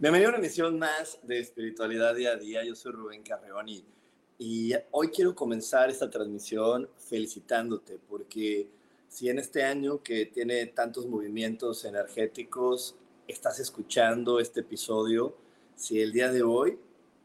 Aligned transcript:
Bienvenido 0.00 0.28
a 0.28 0.34
una 0.34 0.38
emisión 0.38 0.78
más 0.78 1.18
de 1.24 1.40
Espiritualidad 1.40 2.14
Día 2.14 2.30
a 2.30 2.36
Día. 2.36 2.62
Yo 2.62 2.76
soy 2.76 2.92
Rubén 2.92 3.24
Carreón 3.24 3.66
y, 4.38 4.72
hoy 4.92 5.08
quiero 5.08 5.34
comenzar 5.34 5.90
esta 5.90 6.08
transmisión 6.08 6.88
felicitándote 6.98 7.98
porque 8.08 8.68
si 9.08 9.28
en 9.28 9.40
este 9.40 9.64
año 9.64 10.00
que 10.00 10.26
tiene 10.26 10.66
tantos 10.66 11.06
movimientos 11.06 11.84
energéticos 11.84 12.94
estás 13.26 13.58
escuchando 13.58 14.38
este 14.38 14.60
episodio, 14.60 15.34
si 15.74 16.00
el 16.00 16.12
día 16.12 16.30
de 16.30 16.44
hoy 16.44 16.78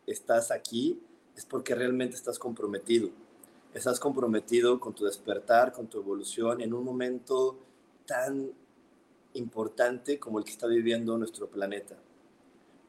estás 0.08 0.50
aquí 0.50 1.00
es 1.38 1.46
porque 1.46 1.76
realmente 1.76 2.16
estás 2.16 2.40
comprometido. 2.40 3.12
Estás 3.76 4.00
comprometido 4.00 4.80
con 4.80 4.96
tu 4.96 5.06
despertar, 5.06 5.74
con 5.74 5.86
tu 5.86 6.00
evolución 6.00 6.60
en 6.60 6.74
un 6.74 6.84
momento 6.84 7.56
tan 8.08 8.52
importante 9.36 10.18
como 10.18 10.40
el 10.40 10.46
que 10.46 10.52
está 10.52 10.66
viviendo 10.66 11.16
nuestro 11.20 11.48
planeta. 11.48 12.00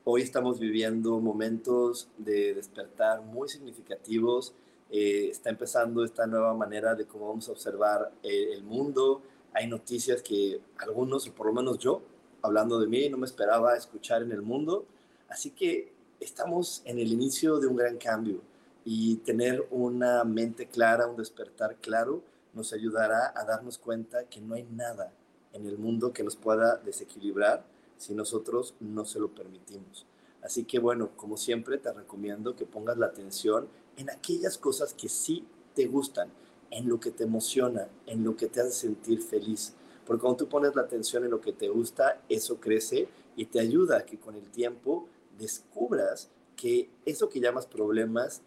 Hoy 0.06 0.20
estamos 0.20 0.60
viviendo 0.60 1.18
momentos 1.18 2.08
de 2.18 2.52
despertar 2.52 3.22
muy 3.22 3.48
significativos. 3.48 4.52
Eh, 4.90 5.28
está 5.30 5.48
empezando 5.48 6.04
esta 6.04 6.26
nueva 6.26 6.52
manera 6.52 6.94
de 6.94 7.06
cómo 7.06 7.28
vamos 7.28 7.48
a 7.48 7.52
observar 7.52 8.12
eh, 8.22 8.50
el 8.52 8.64
mundo. 8.64 9.22
Hay 9.54 9.66
noticias 9.66 10.20
que 10.20 10.60
algunos, 10.76 11.26
o 11.26 11.32
por 11.32 11.46
lo 11.46 11.54
menos 11.54 11.78
yo, 11.78 12.02
hablando 12.42 12.78
de 12.78 12.86
mí, 12.86 13.08
no 13.08 13.16
me 13.16 13.24
esperaba 13.24 13.78
escuchar 13.78 14.20
en 14.20 14.32
el 14.32 14.42
mundo. 14.42 14.84
Así 15.30 15.52
que 15.52 15.94
estamos 16.20 16.82
en 16.84 16.98
el 16.98 17.10
inicio 17.10 17.58
de 17.58 17.66
un 17.66 17.76
gran 17.76 17.96
cambio 17.96 18.42
y 18.84 19.16
tener 19.16 19.66
una 19.70 20.22
mente 20.24 20.66
clara, 20.66 21.06
un 21.06 21.16
despertar 21.16 21.76
claro, 21.76 22.20
nos 22.52 22.74
ayudará 22.74 23.32
a 23.34 23.46
darnos 23.46 23.78
cuenta 23.78 24.24
que 24.24 24.42
no 24.42 24.54
hay 24.54 24.64
nada 24.64 25.14
en 25.54 25.64
el 25.64 25.78
mundo 25.78 26.12
que 26.12 26.22
nos 26.22 26.36
pueda 26.36 26.76
desequilibrar 26.76 27.64
si 28.04 28.14
nosotros 28.14 28.74
no 28.80 29.04
se 29.04 29.18
lo 29.18 29.34
permitimos. 29.34 30.06
Así 30.42 30.64
que 30.64 30.78
bueno, 30.78 31.10
como 31.16 31.36
siempre 31.36 31.78
te 31.78 31.92
recomiendo 31.92 32.54
que 32.54 32.66
pongas 32.66 32.98
la 32.98 33.06
atención 33.06 33.66
en 33.96 34.10
aquellas 34.10 34.58
cosas 34.58 34.92
que 34.92 35.08
sí 35.08 35.46
te 35.74 35.86
gustan, 35.86 36.28
en 36.70 36.88
lo 36.88 37.00
que 37.00 37.10
te 37.10 37.24
emociona, 37.24 37.88
en 38.06 38.24
lo 38.24 38.36
que 38.36 38.48
te 38.48 38.60
hace 38.60 38.72
sentir 38.72 39.22
feliz. 39.22 39.74
Porque 40.04 40.20
cuando 40.20 40.44
tú 40.44 40.48
pones 40.48 40.74
la 40.74 40.82
atención 40.82 41.24
en 41.24 41.30
lo 41.30 41.40
que 41.40 41.52
te 41.52 41.68
gusta, 41.68 42.20
eso 42.28 42.60
crece 42.60 43.08
y 43.36 43.46
te 43.46 43.58
ayuda 43.58 43.98
a 43.98 44.04
que 44.04 44.18
con 44.18 44.34
el 44.34 44.50
tiempo 44.50 45.08
descubras 45.38 46.28
que 46.56 46.90
eso 47.06 47.28
que 47.28 47.40
llamas 47.40 47.66
problemas 47.66 48.42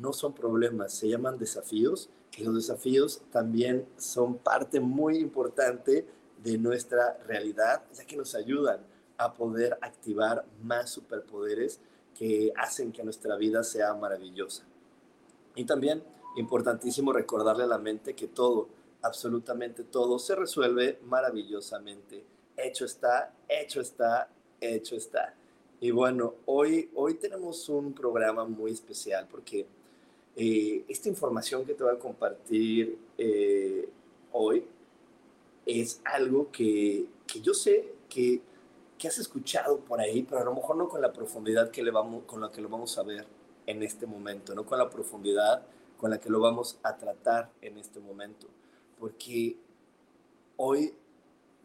no 0.00 0.14
son 0.14 0.34
problemas, 0.34 0.94
se 0.94 1.08
llaman 1.08 1.38
desafíos 1.38 2.08
y 2.36 2.44
los 2.44 2.54
desafíos 2.54 3.20
también 3.30 3.86
son 3.98 4.38
parte 4.38 4.80
muy 4.80 5.18
importante 5.18 6.06
de 6.42 6.56
nuestra 6.56 7.18
realidad, 7.26 7.84
ya 7.92 8.06
que 8.06 8.16
nos 8.16 8.34
ayudan 8.34 8.80
a 9.24 9.34
poder 9.34 9.78
activar 9.80 10.44
más 10.62 10.90
superpoderes 10.90 11.80
que 12.16 12.52
hacen 12.56 12.92
que 12.92 13.02
nuestra 13.02 13.36
vida 13.36 13.62
sea 13.62 13.94
maravillosa. 13.94 14.64
Y 15.54 15.64
también 15.64 16.02
importantísimo 16.36 17.12
recordarle 17.12 17.64
a 17.64 17.66
la 17.66 17.78
mente 17.78 18.14
que 18.14 18.28
todo, 18.28 18.68
absolutamente 19.02 19.84
todo, 19.84 20.18
se 20.18 20.34
resuelve 20.34 20.98
maravillosamente. 21.04 22.24
Hecho 22.56 22.84
está, 22.84 23.34
hecho 23.48 23.80
está, 23.80 24.28
hecho 24.60 24.96
está. 24.96 25.34
Y 25.80 25.90
bueno, 25.90 26.34
hoy, 26.46 26.90
hoy 26.94 27.14
tenemos 27.14 27.68
un 27.68 27.92
programa 27.92 28.44
muy 28.44 28.70
especial 28.70 29.26
porque 29.30 29.66
eh, 30.36 30.84
esta 30.88 31.08
información 31.08 31.64
que 31.64 31.74
te 31.74 31.82
voy 31.82 31.94
a 31.94 31.98
compartir 31.98 32.98
eh, 33.18 33.88
hoy 34.32 34.64
es 35.66 36.00
algo 36.04 36.50
que, 36.50 37.06
que 37.26 37.40
yo 37.40 37.52
sé 37.52 37.94
que 38.08 38.40
que 39.02 39.08
has 39.08 39.18
escuchado 39.18 39.80
por 39.80 39.98
ahí, 39.98 40.22
pero 40.22 40.42
a 40.42 40.44
lo 40.44 40.54
mejor 40.54 40.76
no 40.76 40.88
con 40.88 41.02
la 41.02 41.12
profundidad 41.12 41.72
que 41.72 41.82
le 41.82 41.90
vamos, 41.90 42.22
con 42.24 42.40
la 42.40 42.52
que 42.52 42.60
lo 42.60 42.68
vamos 42.68 42.96
a 42.98 43.02
ver 43.02 43.26
en 43.66 43.82
este 43.82 44.06
momento, 44.06 44.54
no 44.54 44.64
con 44.64 44.78
la 44.78 44.88
profundidad 44.88 45.64
con 45.96 46.10
la 46.10 46.20
que 46.20 46.30
lo 46.30 46.38
vamos 46.38 46.78
a 46.84 46.96
tratar 46.96 47.50
en 47.62 47.78
este 47.78 47.98
momento, 47.98 48.46
porque 49.00 49.56
hoy 50.56 50.94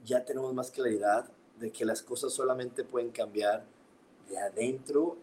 ya 0.03 0.25
tenemos 0.25 0.51
más 0.55 0.71
claridad 0.71 1.29
de 1.59 1.71
que 1.71 1.85
las 1.85 2.01
cosas 2.01 2.33
solamente 2.33 2.83
pueden 2.83 3.11
cambiar 3.11 3.65
de 4.27 4.39
adentro 4.39 5.15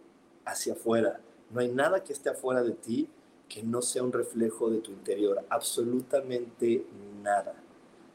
hacia 0.44 0.74
afuera. 0.74 1.18
No 1.50 1.62
hay 1.62 1.68
nada 1.68 2.04
que 2.04 2.12
esté 2.12 2.30
afuera 2.30 2.62
de 2.62 2.74
ti 2.74 3.08
que 3.48 3.64
no 3.64 3.82
sea 3.82 4.04
un 4.04 4.12
reflejo 4.12 4.70
de 4.70 4.78
tu 4.78 4.92
interior, 4.92 5.44
absolutamente 5.48 6.86
nada. 7.24 7.56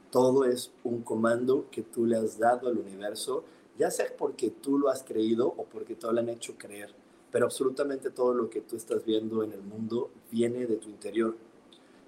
Todo 0.10 0.46
es 0.46 0.72
un 0.86 1.02
comando 1.02 1.66
que 1.70 1.82
tú 1.82 2.06
le 2.06 2.16
has 2.16 2.40
dado 2.40 2.70
al 2.70 2.78
universo 2.78 3.44
ya 3.80 3.90
sea 3.90 4.06
porque 4.18 4.52
tú 4.52 4.78
lo 4.78 4.90
has 4.90 5.04
creído 5.04 5.48
o 5.48 5.64
porque 5.64 5.96
te 5.96 6.12
lo 6.12 6.20
han 6.20 6.28
hecho 6.28 6.56
creer, 6.58 6.94
pero 7.32 7.46
absolutamente 7.46 8.12
todo 8.12 8.34
lo 8.34 8.50
que 8.50 8.60
tú 8.60 8.76
estás 8.76 9.06
viendo 9.06 9.42
en 9.42 9.54
el 9.54 9.62
mundo 9.62 10.12
viene 10.30 10.68
de 10.68 10.76
tu 10.76 10.90
interior 10.90 11.36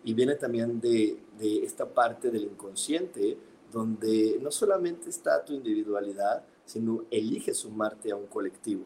y 0.04 0.14
viene 0.14 0.36
también 0.36 0.82
de, 0.82 1.18
esta 1.64 1.88
parte 1.88 2.30
del 2.30 2.44
inconsciente 2.44 3.38
donde 3.72 4.38
no 4.42 4.52
solamente 4.52 5.10
está 5.10 5.46
tu 5.46 5.54
individualidad, 5.54 6.44
sino 6.66 7.06
elige 7.10 7.54
sumarte 7.54 8.12
a 8.12 8.18
un 8.18 8.28
colectivo. 8.28 8.84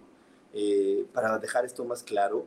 Eh, 0.53 1.05
para 1.11 1.39
dejar 1.39 1.65
esto 1.65 1.83
más 1.85 2.03
claro, 2.03 2.45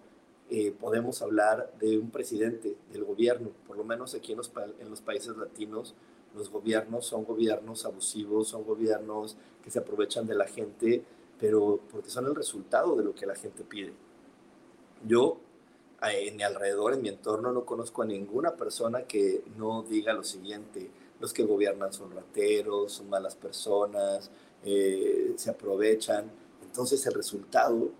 eh, 0.50 0.70
podemos 0.70 1.20
hablar 1.20 1.72
de 1.80 1.98
un 1.98 2.10
presidente 2.10 2.76
del 2.92 3.04
gobierno, 3.04 3.50
por 3.66 3.76
lo 3.76 3.84
menos 3.84 4.14
aquí 4.14 4.32
en 4.32 4.38
los, 4.38 4.52
en 4.78 4.88
los 4.88 5.00
países 5.00 5.36
latinos, 5.36 5.94
los 6.34 6.50
gobiernos 6.50 7.06
son 7.06 7.24
gobiernos 7.24 7.84
abusivos, 7.84 8.48
son 8.48 8.64
gobiernos 8.64 9.36
que 9.62 9.70
se 9.70 9.78
aprovechan 9.78 10.26
de 10.26 10.34
la 10.34 10.46
gente, 10.46 11.02
pero 11.38 11.80
porque 11.90 12.10
son 12.10 12.26
el 12.26 12.34
resultado 12.34 12.96
de 12.96 13.04
lo 13.04 13.14
que 13.14 13.26
la 13.26 13.34
gente 13.34 13.64
pide. 13.64 13.92
Yo, 15.06 15.38
en 16.02 16.36
mi 16.36 16.42
alrededor, 16.42 16.94
en 16.94 17.02
mi 17.02 17.08
entorno, 17.08 17.52
no 17.52 17.64
conozco 17.64 18.02
a 18.02 18.06
ninguna 18.06 18.56
persona 18.56 19.02
que 19.02 19.44
no 19.56 19.82
diga 19.82 20.12
lo 20.12 20.24
siguiente, 20.24 20.90
los 21.20 21.32
que 21.32 21.44
gobiernan 21.44 21.92
son 21.92 22.12
rateros, 22.12 22.92
son 22.92 23.08
malas 23.08 23.34
personas, 23.34 24.30
eh, 24.64 25.34
se 25.36 25.50
aprovechan. 25.50 26.30
Entonces 26.62 27.04
el 27.06 27.14
resultado, 27.14 27.90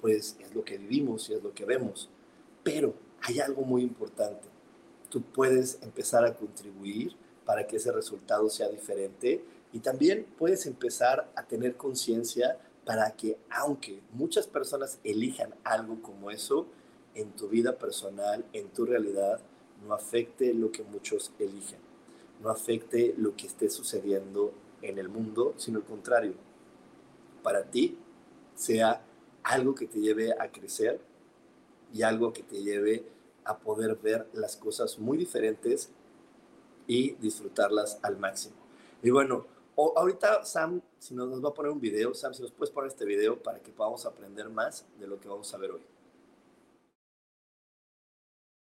pues, 0.00 0.36
es 0.40 0.54
lo 0.54 0.64
que 0.64 0.78
vivimos 0.78 1.28
y 1.30 1.34
es 1.34 1.42
lo 1.42 1.52
que 1.52 1.64
vemos. 1.64 2.08
Pero 2.62 2.94
hay 3.20 3.40
algo 3.40 3.62
muy 3.62 3.82
importante. 3.82 4.48
Tú 5.08 5.22
puedes 5.22 5.78
empezar 5.82 6.24
a 6.24 6.34
contribuir 6.34 7.14
para 7.44 7.66
que 7.66 7.76
ese 7.76 7.92
resultado 7.92 8.48
sea 8.48 8.68
diferente. 8.68 9.44
Y 9.72 9.80
también 9.80 10.26
puedes 10.38 10.66
empezar 10.66 11.30
a 11.34 11.42
tener 11.44 11.76
conciencia 11.76 12.58
para 12.84 13.10
que 13.12 13.38
aunque 13.50 14.00
muchas 14.12 14.46
personas 14.46 14.98
elijan 15.04 15.54
algo 15.64 16.00
como 16.02 16.30
eso, 16.30 16.66
en 17.14 17.30
tu 17.32 17.48
vida 17.48 17.78
personal, 17.78 18.44
en 18.52 18.68
tu 18.68 18.84
realidad, 18.84 19.40
no 19.86 19.94
afecte 19.94 20.52
lo 20.52 20.72
que 20.72 20.82
muchos 20.82 21.32
eligen, 21.38 21.78
no 22.42 22.50
afecte 22.50 23.14
lo 23.16 23.36
que 23.36 23.46
esté 23.46 23.70
sucediendo 23.70 24.52
en 24.82 24.98
el 24.98 25.08
mundo, 25.08 25.54
sino 25.56 25.78
al 25.78 25.84
contrario, 25.84 26.34
para 27.42 27.64
ti 27.64 27.96
sea 28.54 29.02
algo 29.42 29.74
que 29.74 29.86
te 29.86 30.00
lleve 30.00 30.32
a 30.32 30.50
crecer 30.50 31.00
y 31.92 32.02
algo 32.02 32.32
que 32.32 32.42
te 32.42 32.62
lleve 32.62 33.04
a 33.44 33.58
poder 33.58 33.96
ver 33.96 34.26
las 34.32 34.56
cosas 34.56 34.98
muy 34.98 35.18
diferentes 35.18 35.90
y 36.86 37.12
disfrutarlas 37.14 37.98
al 38.02 38.18
máximo. 38.18 38.56
Y 39.02 39.10
bueno, 39.10 39.46
ahorita 39.76 40.44
Sam, 40.44 40.80
si 40.98 41.14
nos, 41.14 41.28
nos 41.28 41.44
va 41.44 41.50
a 41.50 41.54
poner 41.54 41.72
un 41.72 41.80
video, 41.80 42.14
Sam, 42.14 42.34
si 42.34 42.42
nos 42.42 42.52
puedes 42.52 42.72
poner 42.72 42.90
este 42.90 43.04
video 43.04 43.42
para 43.42 43.60
que 43.60 43.70
podamos 43.70 44.06
aprender 44.06 44.48
más 44.48 44.86
de 44.98 45.06
lo 45.06 45.20
que 45.20 45.28
vamos 45.28 45.52
a 45.52 45.58
ver 45.58 45.72
hoy. 45.72 45.82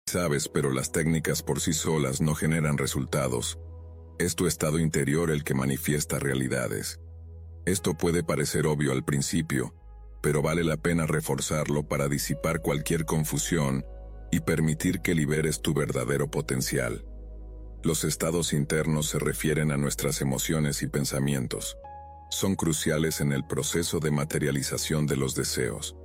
Sabes, 0.08 0.50
pero 0.50 0.72
las 0.72 0.92
técnicas 0.92 1.42
por 1.42 1.62
sí 1.62 1.72
solas 1.72 2.20
no 2.20 2.36
generan 2.36 2.78
resultados. 2.78 3.58
Es 4.20 4.36
tu 4.36 4.46
estado 4.46 4.78
interior 4.78 5.32
el 5.32 5.44
que 5.44 5.54
manifiesta 5.54 6.20
realidades. 6.20 7.00
Esto 7.66 7.94
puede 7.94 8.24
parecer 8.24 8.68
obvio 8.68 8.92
al 8.92 9.06
principio, 9.06 9.74
pero 10.22 10.42
vale 10.42 10.64
la 10.64 10.78
pena 10.78 11.06
reforzarlo 11.08 11.88
para 11.88 12.10
disipar 12.10 12.62
cualquier 12.62 13.06
confusión 13.06 13.86
y 14.32 14.42
permitir 14.42 15.02
que 15.02 15.16
liberes 15.16 15.62
tu 15.62 15.74
verdadero 15.74 16.30
potencial. 16.30 17.06
Los 17.84 18.04
estados 18.04 18.54
internos 18.54 19.10
se 19.10 19.18
refieren 19.18 19.72
a 19.72 19.78
nuestras 19.78 20.22
emociones 20.22 20.84
y 20.84 20.88
pensamientos. 20.88 21.78
Son 22.30 22.56
cruciales 22.56 23.22
en 23.22 23.32
el 23.32 23.44
proceso 23.44 24.00
de 24.00 24.12
materialización 24.12 25.08
de 25.08 25.18
los 25.18 25.34
deseos. 25.34 25.96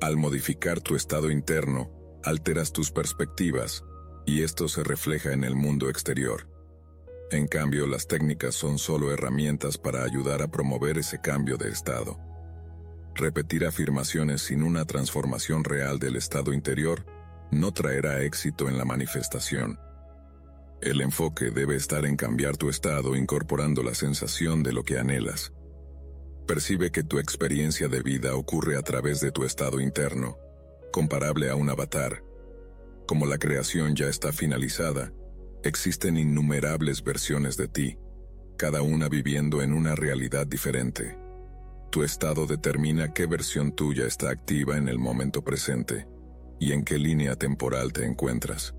Al 0.00 0.16
modificar 0.16 0.80
tu 0.80 0.94
estado 0.94 1.30
interno, 1.30 1.90
alteras 2.22 2.72
tus 2.72 2.92
perspectivas, 2.92 3.82
y 4.24 4.44
esto 4.44 4.68
se 4.68 4.84
refleja 4.84 5.32
en 5.32 5.42
el 5.42 5.56
mundo 5.56 5.90
exterior. 5.90 6.48
En 7.32 7.48
cambio, 7.48 7.88
las 7.88 8.06
técnicas 8.06 8.54
son 8.54 8.78
solo 8.78 9.12
herramientas 9.12 9.78
para 9.78 10.04
ayudar 10.04 10.42
a 10.42 10.48
promover 10.48 10.96
ese 10.96 11.20
cambio 11.20 11.56
de 11.56 11.70
estado. 11.70 12.18
Repetir 13.16 13.66
afirmaciones 13.66 14.42
sin 14.42 14.62
una 14.62 14.84
transformación 14.84 15.64
real 15.64 15.98
del 15.98 16.14
estado 16.14 16.52
interior 16.52 17.04
no 17.50 17.72
traerá 17.72 18.22
éxito 18.22 18.68
en 18.68 18.78
la 18.78 18.84
manifestación. 18.84 19.78
El 20.82 21.02
enfoque 21.02 21.50
debe 21.50 21.76
estar 21.76 22.06
en 22.06 22.16
cambiar 22.16 22.56
tu 22.56 22.70
estado 22.70 23.14
incorporando 23.14 23.82
la 23.82 23.94
sensación 23.94 24.62
de 24.62 24.72
lo 24.72 24.82
que 24.82 24.98
anhelas. 24.98 25.52
Percibe 26.46 26.90
que 26.90 27.02
tu 27.02 27.18
experiencia 27.18 27.88
de 27.88 28.00
vida 28.02 28.34
ocurre 28.34 28.78
a 28.78 28.82
través 28.82 29.20
de 29.20 29.30
tu 29.30 29.44
estado 29.44 29.78
interno, 29.78 30.38
comparable 30.90 31.50
a 31.50 31.54
un 31.54 31.68
avatar. 31.68 32.24
Como 33.06 33.26
la 33.26 33.36
creación 33.36 33.94
ya 33.94 34.06
está 34.06 34.32
finalizada, 34.32 35.12
existen 35.62 36.16
innumerables 36.16 37.04
versiones 37.04 37.58
de 37.58 37.68
ti, 37.68 37.98
cada 38.56 38.80
una 38.80 39.10
viviendo 39.10 39.60
en 39.60 39.74
una 39.74 39.94
realidad 39.94 40.46
diferente. 40.46 41.18
Tu 41.90 42.04
estado 42.04 42.46
determina 42.46 43.12
qué 43.12 43.26
versión 43.26 43.72
tuya 43.76 44.06
está 44.06 44.30
activa 44.30 44.78
en 44.78 44.88
el 44.88 44.98
momento 44.98 45.44
presente 45.44 46.06
y 46.58 46.72
en 46.72 46.84
qué 46.84 46.96
línea 46.96 47.36
temporal 47.36 47.92
te 47.92 48.06
encuentras. 48.06 48.74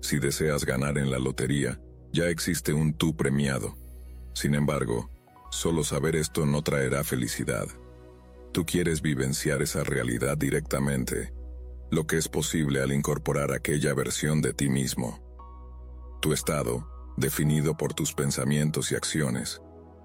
Si 0.00 0.18
deseas 0.18 0.64
ganar 0.64 0.98
en 0.98 1.10
la 1.10 1.18
lotería, 1.18 1.80
ya 2.12 2.28
existe 2.28 2.72
un 2.72 2.94
tú 2.94 3.16
premiado. 3.16 3.76
Sin 4.34 4.54
embargo, 4.54 5.10
solo 5.50 5.84
saber 5.84 6.16
esto 6.16 6.46
no 6.46 6.62
traerá 6.62 7.04
felicidad. 7.04 7.66
Tú 8.52 8.64
quieres 8.64 9.02
vivenciar 9.02 9.62
esa 9.62 9.84
realidad 9.84 10.36
directamente, 10.36 11.32
lo 11.90 12.06
que 12.06 12.16
es 12.16 12.28
posible 12.28 12.80
al 12.80 12.92
incorporar 12.92 13.52
aquella 13.52 13.94
versión 13.94 14.40
de 14.40 14.52
ti 14.52 14.68
mismo. 14.68 15.22
Tu 16.22 16.32
estado, 16.32 16.88
definido 17.16 17.76
por 17.76 17.94
tus 17.94 18.12
pensamientos 18.12 18.92
y 18.92 18.94
acciones, 18.94 19.60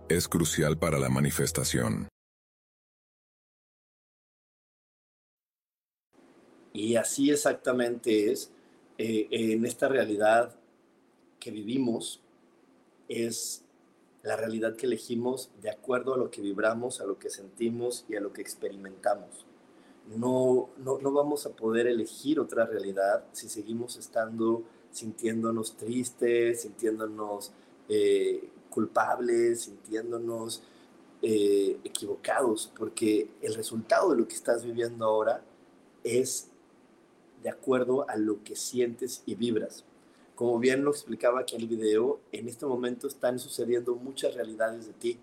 es 0.09 0.27
crucial 0.27 0.77
para 0.77 0.99
la 0.99 1.09
manifestación. 1.09 2.07
Y 6.73 6.95
así 6.95 7.31
exactamente 7.31 8.31
es 8.31 8.51
eh, 9.03 9.27
en 9.31 9.65
esta 9.65 9.87
realidad 9.87 10.53
que 11.39 11.49
vivimos, 11.49 12.21
es 13.09 13.63
la 14.21 14.35
realidad 14.35 14.75
que 14.75 14.85
elegimos 14.85 15.49
de 15.59 15.71
acuerdo 15.71 16.13
a 16.13 16.17
lo 16.17 16.29
que 16.29 16.41
vibramos, 16.41 17.01
a 17.01 17.05
lo 17.05 17.17
que 17.17 17.31
sentimos 17.31 18.05
y 18.07 18.15
a 18.15 18.21
lo 18.21 18.31
que 18.31 18.43
experimentamos. 18.43 19.47
No, 20.15 20.69
no, 20.77 20.99
no 20.99 21.11
vamos 21.11 21.47
a 21.47 21.49
poder 21.49 21.87
elegir 21.87 22.39
otra 22.39 22.67
realidad 22.67 23.25
si 23.31 23.49
seguimos 23.49 23.97
estando 23.97 24.63
sintiéndonos 24.91 25.77
tristes, 25.77 26.61
sintiéndonos 26.61 27.51
eh, 27.89 28.49
culpables, 28.69 29.61
sintiéndonos 29.61 30.61
eh, 31.23 31.79
equivocados, 31.83 32.71
porque 32.77 33.31
el 33.41 33.55
resultado 33.55 34.11
de 34.11 34.17
lo 34.17 34.27
que 34.27 34.35
estás 34.35 34.63
viviendo 34.63 35.05
ahora 35.05 35.43
es 36.03 36.50
de 37.41 37.49
acuerdo 37.49 38.07
a 38.09 38.15
lo 38.15 38.43
que 38.43 38.55
sientes 38.55 39.23
y 39.25 39.35
vibras. 39.35 39.83
Como 40.35 40.59
bien 40.59 40.83
lo 40.83 40.91
explicaba 40.91 41.41
aquí 41.41 41.55
en 41.55 41.61
el 41.61 41.67
video, 41.67 42.19
en 42.31 42.47
este 42.47 42.65
momento 42.65 43.07
están 43.07 43.39
sucediendo 43.39 43.95
muchas 43.95 44.33
realidades 44.35 44.87
de 44.87 44.93
ti. 44.93 45.19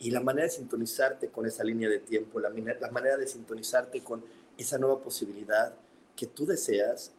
Y 0.00 0.10
la 0.10 0.20
manera 0.20 0.44
de 0.44 0.50
sintonizarte 0.50 1.28
con 1.28 1.46
esa 1.46 1.64
línea 1.64 1.88
de 1.88 1.98
tiempo, 1.98 2.40
la, 2.40 2.50
manera 2.90 3.16
de 3.16 3.26
sintonizarte 3.26 4.02
con 4.02 4.24
esa 4.56 4.78
nueva 4.78 5.00
posibilidad 5.00 5.74
que 6.16 6.26
tú 6.26 6.46
deseas, 6.46 7.12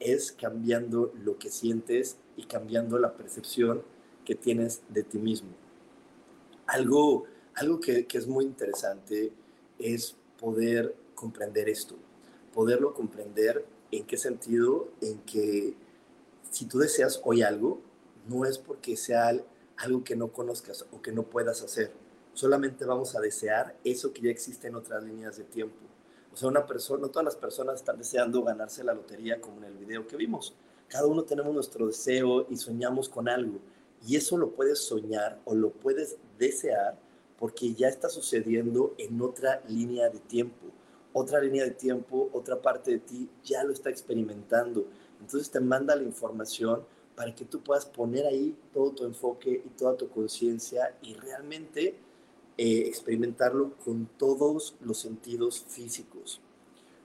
es 0.00 0.32
cambiando 0.32 1.12
lo 1.22 1.38
que 1.38 1.50
sientes 1.50 2.16
y 2.36 2.44
cambiando 2.44 2.98
la 2.98 3.14
percepción 3.14 3.82
que 4.24 4.34
tienes 4.34 4.82
de 4.88 5.04
ti 5.04 5.18
mismo. 5.18 5.50
Algo, 6.66 7.24
algo 7.54 7.80
que 7.80 8.06
es 8.12 8.26
muy 8.26 8.44
interesante 8.44 9.32
es 9.78 10.16
poder 10.40 10.94
comprender 11.14 11.68
esto, 11.68 11.96
poderlo 12.52 12.94
comprender 12.94 13.64
¿En 13.96 14.06
qué 14.06 14.16
sentido? 14.16 14.88
En 15.00 15.20
que 15.20 15.76
si 16.50 16.66
tú 16.66 16.78
deseas 16.78 17.20
hoy 17.24 17.42
algo, 17.42 17.80
no 18.26 18.44
es 18.44 18.58
porque 18.58 18.96
sea 18.96 19.30
algo 19.76 20.02
que 20.02 20.16
no 20.16 20.32
conozcas 20.32 20.84
o 20.90 21.00
que 21.00 21.12
no 21.12 21.22
puedas 21.22 21.62
hacer. 21.62 21.92
Solamente 22.32 22.84
vamos 22.84 23.14
a 23.14 23.20
desear 23.20 23.76
eso 23.84 24.12
que 24.12 24.22
ya 24.22 24.30
existe 24.30 24.66
en 24.66 24.74
otras 24.74 25.04
líneas 25.04 25.36
de 25.36 25.44
tiempo. 25.44 25.76
O 26.32 26.36
sea, 26.36 26.48
una 26.48 26.66
persona, 26.66 27.02
no 27.02 27.08
todas 27.10 27.24
las 27.24 27.36
personas 27.36 27.76
están 27.76 27.96
deseando 27.96 28.42
ganarse 28.42 28.82
la 28.82 28.94
lotería 28.94 29.40
como 29.40 29.58
en 29.58 29.64
el 29.66 29.74
video 29.74 30.08
que 30.08 30.16
vimos. 30.16 30.56
Cada 30.88 31.06
uno 31.06 31.22
tenemos 31.22 31.54
nuestro 31.54 31.86
deseo 31.86 32.48
y 32.50 32.56
soñamos 32.56 33.08
con 33.08 33.28
algo. 33.28 33.60
Y 34.04 34.16
eso 34.16 34.36
lo 34.36 34.50
puedes 34.50 34.80
soñar 34.80 35.40
o 35.44 35.54
lo 35.54 35.70
puedes 35.70 36.16
desear 36.36 36.98
porque 37.38 37.74
ya 37.74 37.86
está 37.86 38.08
sucediendo 38.08 38.96
en 38.98 39.22
otra 39.22 39.62
línea 39.68 40.08
de 40.10 40.18
tiempo 40.18 40.66
otra 41.14 41.40
línea 41.40 41.64
de 41.64 41.70
tiempo, 41.70 42.28
otra 42.32 42.60
parte 42.60 42.90
de 42.90 42.98
ti 42.98 43.30
ya 43.44 43.62
lo 43.62 43.72
está 43.72 43.88
experimentando. 43.88 44.86
Entonces 45.20 45.48
te 45.48 45.60
manda 45.60 45.94
la 45.94 46.02
información 46.02 46.84
para 47.14 47.32
que 47.32 47.44
tú 47.44 47.62
puedas 47.62 47.86
poner 47.86 48.26
ahí 48.26 48.56
todo 48.72 48.90
tu 48.90 49.04
enfoque 49.04 49.62
y 49.64 49.68
toda 49.70 49.96
tu 49.96 50.08
conciencia 50.08 50.98
y 51.02 51.14
realmente 51.14 51.94
eh, 52.58 52.82
experimentarlo 52.86 53.74
con 53.84 54.06
todos 54.18 54.74
los 54.80 54.98
sentidos 54.98 55.64
físicos. 55.68 56.40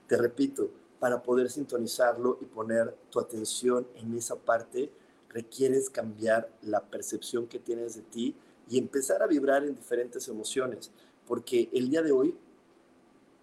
Te 0.08 0.16
repito, 0.16 0.70
para 0.98 1.22
poder 1.22 1.48
sintonizarlo 1.48 2.36
y 2.40 2.46
poner 2.46 2.92
tu 3.10 3.20
atención 3.20 3.86
en 3.94 4.12
esa 4.14 4.34
parte, 4.34 4.90
requieres 5.28 5.88
cambiar 5.88 6.52
la 6.62 6.82
percepción 6.82 7.46
que 7.46 7.60
tienes 7.60 7.94
de 7.94 8.02
ti 8.02 8.36
y 8.68 8.76
empezar 8.76 9.22
a 9.22 9.28
vibrar 9.28 9.64
en 9.64 9.76
diferentes 9.76 10.26
emociones, 10.26 10.90
porque 11.26 11.70
el 11.72 11.88
día 11.90 12.02
de 12.02 12.10
hoy 12.10 12.36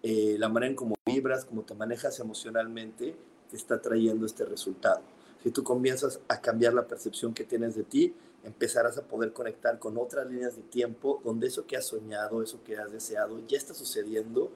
eh, 0.02 0.36
la 0.38 0.48
manera 0.48 0.70
en 0.70 0.76
cómo 0.76 0.94
vibras, 1.04 1.44
cómo 1.44 1.62
te 1.62 1.74
manejas 1.74 2.18
emocionalmente, 2.20 3.16
te 3.50 3.56
está 3.56 3.80
trayendo 3.80 4.26
este 4.26 4.44
resultado. 4.44 5.00
Si 5.42 5.50
tú 5.50 5.62
comienzas 5.62 6.20
a 6.28 6.40
cambiar 6.40 6.74
la 6.74 6.86
percepción 6.86 7.32
que 7.32 7.44
tienes 7.44 7.74
de 7.74 7.84
ti, 7.84 8.14
empezarás 8.44 8.98
a 8.98 9.02
poder 9.02 9.32
conectar 9.32 9.78
con 9.78 9.96
otras 9.98 10.28
líneas 10.30 10.56
de 10.56 10.62
tiempo 10.62 11.20
donde 11.24 11.48
eso 11.48 11.66
que 11.66 11.76
has 11.76 11.86
soñado, 11.86 12.42
eso 12.42 12.62
que 12.64 12.76
has 12.76 12.92
deseado, 12.92 13.40
ya 13.46 13.56
está 13.56 13.74
sucediendo, 13.74 14.50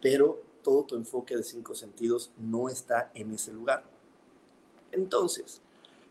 pero 0.00 0.40
todo 0.62 0.84
tu 0.84 0.96
enfoque 0.96 1.36
de 1.36 1.42
cinco 1.42 1.74
sentidos 1.74 2.30
no 2.38 2.68
está 2.68 3.10
en 3.14 3.32
ese 3.32 3.52
lugar. 3.52 3.84
Entonces, 4.92 5.60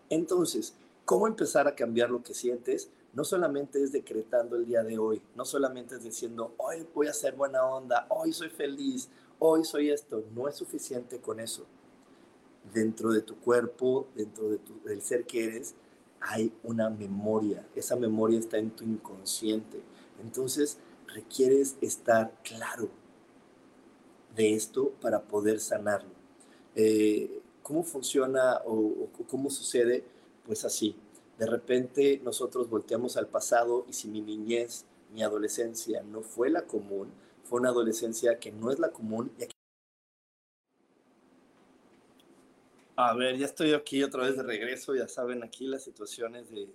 entonces, 0.09 0.73
¿cómo 1.05 1.27
empezar 1.27 1.67
a 1.67 1.75
cambiar 1.75 2.09
lo 2.09 2.23
que 2.23 2.33
sientes? 2.33 2.89
No 3.13 3.23
solamente 3.23 3.81
es 3.81 3.91
decretando 3.91 4.55
el 4.55 4.65
día 4.65 4.83
de 4.83 4.97
hoy, 4.97 5.21
no 5.35 5.45
solamente 5.45 5.95
es 5.95 6.03
diciendo, 6.03 6.55
hoy 6.57 6.85
voy 6.93 7.07
a 7.07 7.13
ser 7.13 7.35
buena 7.35 7.63
onda, 7.63 8.07
hoy 8.09 8.33
soy 8.33 8.49
feliz, 8.49 9.09
hoy 9.39 9.63
soy 9.63 9.91
esto, 9.91 10.23
no 10.33 10.47
es 10.47 10.55
suficiente 10.55 11.19
con 11.21 11.39
eso. 11.39 11.65
Dentro 12.73 13.11
de 13.11 13.21
tu 13.21 13.35
cuerpo, 13.39 14.07
dentro 14.15 14.49
de 14.49 14.57
tu, 14.57 14.81
del 14.83 15.01
ser 15.01 15.25
que 15.25 15.45
eres, 15.45 15.75
hay 16.19 16.53
una 16.63 16.89
memoria, 16.89 17.67
esa 17.75 17.95
memoria 17.95 18.39
está 18.39 18.57
en 18.57 18.71
tu 18.71 18.83
inconsciente. 18.83 19.81
Entonces, 20.21 20.79
requieres 21.07 21.77
estar 21.81 22.33
claro 22.43 22.89
de 24.35 24.55
esto 24.55 24.91
para 25.01 25.21
poder 25.21 25.59
sanarlo. 25.59 26.09
Eh, 26.75 27.41
¿Cómo 27.61 27.83
funciona 27.83 28.61
o 28.65 29.07
cómo 29.29 29.49
sucede? 29.49 30.03
Pues 30.45 30.65
así, 30.65 30.97
de 31.43 31.49
repente 31.49 32.21
nosotros 32.23 32.69
volteamos 32.69 33.17
al 33.17 33.27
pasado 33.27 33.85
y 33.89 33.91
si 33.91 34.07
mi 34.07 34.21
niñez, 34.21 34.85
mi 35.11 35.23
adolescencia 35.23 36.01
no 36.01 36.21
fue 36.21 36.49
la 36.49 36.61
común, 36.61 37.11
fue 37.43 37.59
una 37.59 37.67
adolescencia 37.67 38.39
que 38.39 38.53
no 38.53 38.71
es 38.71 38.79
la 38.79 38.91
común. 38.93 39.29
A 42.95 43.13
ver, 43.13 43.37
ya 43.37 43.45
estoy 43.45 43.73
aquí 43.73 44.01
otra 44.03 44.23
vez 44.23 44.37
de 44.37 44.43
regreso, 44.43 44.95
ya 44.95 45.09
saben 45.09 45.43
aquí 45.43 45.67
las 45.67 45.83
situaciones 45.83 46.49
de, 46.49 46.69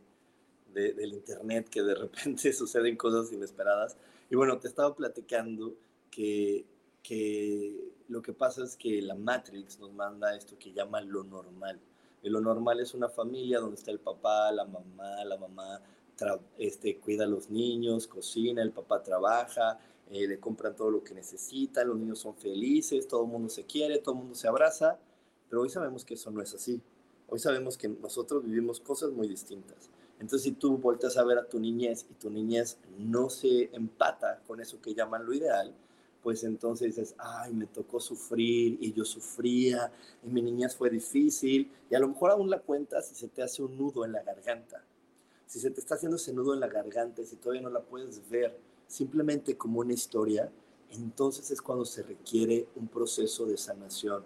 del 0.93 1.15
internet 1.15 1.71
que 1.71 1.83
de 1.83 1.95
repente 1.95 2.53
suceden 2.53 2.95
cosas 2.99 3.33
inesperadas. 3.33 3.97
Y 4.29 4.37
bueno, 4.37 4.59
te 4.59 4.69
estaba 4.69 4.95
platicando 4.95 5.75
que, 6.11 6.67
que 7.03 7.95
lo 8.09 8.21
que 8.21 8.35
pasa 8.35 8.65
es 8.65 8.77
que 8.77 9.01
la 9.01 9.15
Matrix 9.15 9.79
nos 9.79 9.95
manda 9.95 10.37
esto 10.37 10.59
que 10.59 10.75
llama 10.75 11.01
lo 11.01 11.25
normal. 11.25 11.81
Lo 12.23 12.41
normal 12.41 12.81
es 12.81 12.95
una 12.95 13.09
familia 13.09 13.61
donde 13.61 13.77
está 13.77 13.91
el 13.91 14.01
papá, 14.01 14.51
la 14.53 14.65
mamá, 14.65 15.25
la 15.25 15.37
mamá 15.37 15.81
este, 16.59 16.99
cuida 16.99 17.25
a 17.25 17.27
los 17.29 17.49
niños, 17.49 18.07
cocina, 18.07 18.63
el 18.63 18.73
papá 18.73 19.03
trabaja, 19.03 19.79
eh, 20.11 20.27
le 20.27 20.41
compran 20.41 20.75
todo 20.75 20.91
lo 20.91 21.05
que 21.05 21.15
necesita, 21.15 21.85
los 21.85 21.97
niños 21.97 22.19
son 22.19 22.35
felices, 22.35 23.07
todo 23.07 23.25
el 23.25 23.31
mundo 23.31 23.49
se 23.49 23.65
quiere, 23.65 23.99
todo 23.99 24.15
el 24.15 24.21
mundo 24.21 24.35
se 24.35 24.49
abraza, 24.49 24.99
pero 25.49 25.63
hoy 25.63 25.69
sabemos 25.69 26.05
que 26.05 26.15
eso 26.15 26.31
no 26.31 26.43
es 26.43 26.55
así. 26.55 26.81
Hoy 27.29 27.39
sabemos 27.39 27.77
que 27.77 27.89
nosotros 27.89 28.43
vivimos 28.43 28.81
cosas 28.81 29.11
muy 29.11 29.29
distintas. 29.29 29.91
Entonces, 30.19 30.43
si 30.43 30.53
tú 30.53 30.79
volteas 30.79 31.17
a 31.17 31.25
ver 31.25 31.39
a 31.39 31.49
tu 31.49 31.61
niñez 31.61 32.07
y 32.11 32.15
tu 32.15 32.31
niñez 32.31 32.79
no 32.99 33.29
se 33.31 33.71
empata 33.75 34.43
con 34.47 34.61
eso 34.61 34.81
que 34.81 34.95
llaman 34.95 35.25
lo 35.25 35.33
ideal, 35.33 35.75
pues 36.23 36.45
entonces 36.45 36.97
dices, 36.97 37.15
ay, 37.19 37.53
me 37.55 37.67
tocó 37.67 38.01
sufrir 38.01 38.79
y 38.81 38.93
yo 38.93 39.05
sufría 39.05 39.93
y 40.23 40.29
mi 40.29 40.43
niñez 40.43 40.77
fue 40.77 40.91
difícil 40.91 41.71
y 41.91 41.95
a 41.95 41.99
lo 41.99 42.09
mejor 42.09 42.33
aún 42.33 42.51
la 42.51 42.59
cuentas 42.61 43.11
y 43.13 43.15
se 43.15 43.29
te 43.29 43.43
hace 43.43 43.63
un 43.63 43.77
nudo 43.77 44.05
en 44.05 44.13
la 44.13 44.23
garganta. 44.23 44.85
Si 45.47 45.61
se 45.61 45.71
te 45.71 45.81
está 45.81 45.95
haciendo 45.95 46.17
ese 46.17 46.33
nudo 46.33 46.55
en 46.55 46.61
la 46.61 46.69
garganta 46.69 47.23
y 47.23 47.27
si 47.27 47.37
todavía 47.37 47.63
no 47.63 47.71
la 47.71 47.81
puedes 47.81 48.29
ver 48.29 48.59
simplemente 48.87 49.57
como 49.57 49.81
una 49.81 49.93
historia, 49.93 50.51
entonces 50.91 51.51
es 51.51 51.63
cuando 51.63 51.85
se 51.85 52.03
requiere 52.03 52.69
un 52.77 52.89
proceso 52.89 53.47
de 53.47 53.57
sanación. 53.57 54.25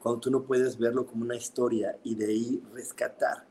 Cuando 0.00 0.20
tú 0.20 0.30
no 0.30 0.44
puedes 0.44 0.78
verlo 0.78 1.06
como 1.06 1.24
una 1.24 1.36
historia 1.36 1.98
y 2.02 2.14
de 2.14 2.26
ahí 2.26 2.62
rescatar, 2.72 3.46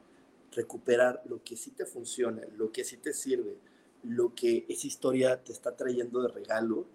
recuperar 0.51 1.21
lo 1.25 1.43
que 1.43 1.55
sí 1.55 1.71
te 1.71 1.85
funciona, 1.85 2.41
lo 2.57 2.71
que 2.71 2.83
sí 2.83 2.97
te 2.97 3.13
sirve, 3.13 3.57
lo 4.03 4.33
que 4.33 4.65
esa 4.67 4.87
historia 4.87 5.43
te 5.43 5.51
está 5.51 5.75
trayendo 5.75 6.21
de 6.21 6.29
regalo, 6.29 6.85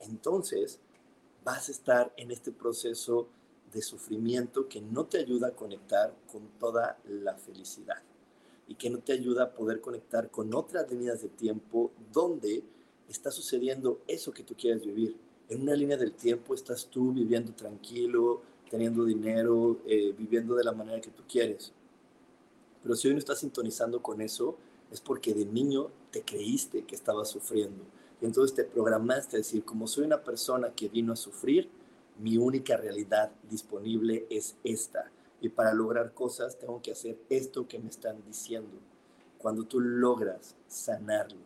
entonces 0.00 0.78
vas 1.44 1.68
a 1.68 1.72
estar 1.72 2.12
en 2.16 2.30
este 2.30 2.52
proceso 2.52 3.28
de 3.72 3.82
sufrimiento 3.82 4.68
que 4.68 4.80
no 4.80 5.06
te 5.06 5.18
ayuda 5.18 5.48
a 5.48 5.56
conectar 5.56 6.14
con 6.30 6.48
toda 6.58 6.98
la 7.08 7.34
felicidad 7.34 8.02
y 8.68 8.76
que 8.76 8.88
no 8.88 8.98
te 8.98 9.12
ayuda 9.12 9.44
a 9.44 9.50
poder 9.52 9.80
conectar 9.80 10.30
con 10.30 10.54
otras 10.54 10.90
líneas 10.90 11.20
de 11.22 11.28
tiempo 11.28 11.90
donde 12.12 12.62
está 13.08 13.30
sucediendo 13.30 14.00
eso 14.06 14.32
que 14.32 14.42
tú 14.42 14.54
quieres 14.54 14.84
vivir. 14.84 15.16
En 15.48 15.62
una 15.62 15.74
línea 15.74 15.96
del 15.96 16.12
tiempo 16.12 16.54
estás 16.54 16.86
tú 16.86 17.12
viviendo 17.12 17.52
tranquilo, 17.52 18.40
teniendo 18.70 19.04
dinero, 19.04 19.80
eh, 19.86 20.14
viviendo 20.16 20.54
de 20.54 20.64
la 20.64 20.72
manera 20.72 21.00
que 21.00 21.10
tú 21.10 21.22
quieres. 21.28 21.72
Pero 22.82 22.96
si 22.96 23.08
hoy 23.08 23.14
no 23.14 23.18
estás 23.18 23.40
sintonizando 23.40 24.02
con 24.02 24.20
eso, 24.20 24.56
es 24.90 25.00
porque 25.00 25.34
de 25.34 25.44
niño 25.44 25.90
te 26.10 26.22
creíste 26.22 26.84
que 26.84 26.94
estabas 26.94 27.28
sufriendo. 27.28 27.84
Entonces 28.24 28.56
te 28.56 28.64
programaste 28.64 29.36
a 29.36 29.40
decir, 29.40 29.64
como 29.64 29.86
soy 29.86 30.04
una 30.04 30.24
persona 30.24 30.70
que 30.70 30.88
vino 30.88 31.12
a 31.12 31.16
sufrir, 31.16 31.68
mi 32.18 32.38
única 32.38 32.76
realidad 32.76 33.30
disponible 33.50 34.26
es 34.30 34.56
esta. 34.64 35.10
Y 35.42 35.50
para 35.50 35.74
lograr 35.74 36.14
cosas 36.14 36.58
tengo 36.58 36.80
que 36.80 36.92
hacer 36.92 37.18
esto 37.28 37.68
que 37.68 37.78
me 37.78 37.90
están 37.90 38.24
diciendo. 38.24 38.78
Cuando 39.36 39.64
tú 39.64 39.78
logras 39.78 40.56
sanarlo, 40.66 41.36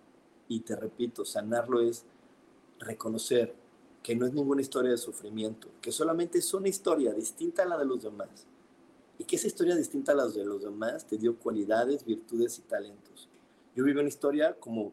y 0.46 0.60
te 0.60 0.76
repito, 0.76 1.24
sanarlo 1.24 1.80
es 1.80 2.04
reconocer 2.78 3.56
que 4.00 4.14
no 4.14 4.24
es 4.24 4.32
ninguna 4.32 4.62
historia 4.62 4.92
de 4.92 4.98
sufrimiento, 4.98 5.68
que 5.82 5.90
solamente 5.90 6.38
es 6.38 6.54
una 6.54 6.68
historia 6.68 7.12
distinta 7.12 7.64
a 7.64 7.66
la 7.66 7.76
de 7.76 7.86
los 7.86 8.04
demás. 8.04 8.46
Y 9.18 9.24
que 9.24 9.34
esa 9.34 9.48
historia 9.48 9.74
distinta 9.74 10.12
a 10.12 10.14
la 10.14 10.28
de 10.28 10.44
los 10.44 10.62
demás 10.62 11.04
te 11.08 11.18
dio 11.18 11.36
cualidades, 11.36 12.04
virtudes 12.04 12.56
y 12.60 12.62
talentos. 12.62 13.28
Yo 13.74 13.82
vivo 13.82 13.98
una 13.98 14.08
historia 14.08 14.54
como 14.54 14.92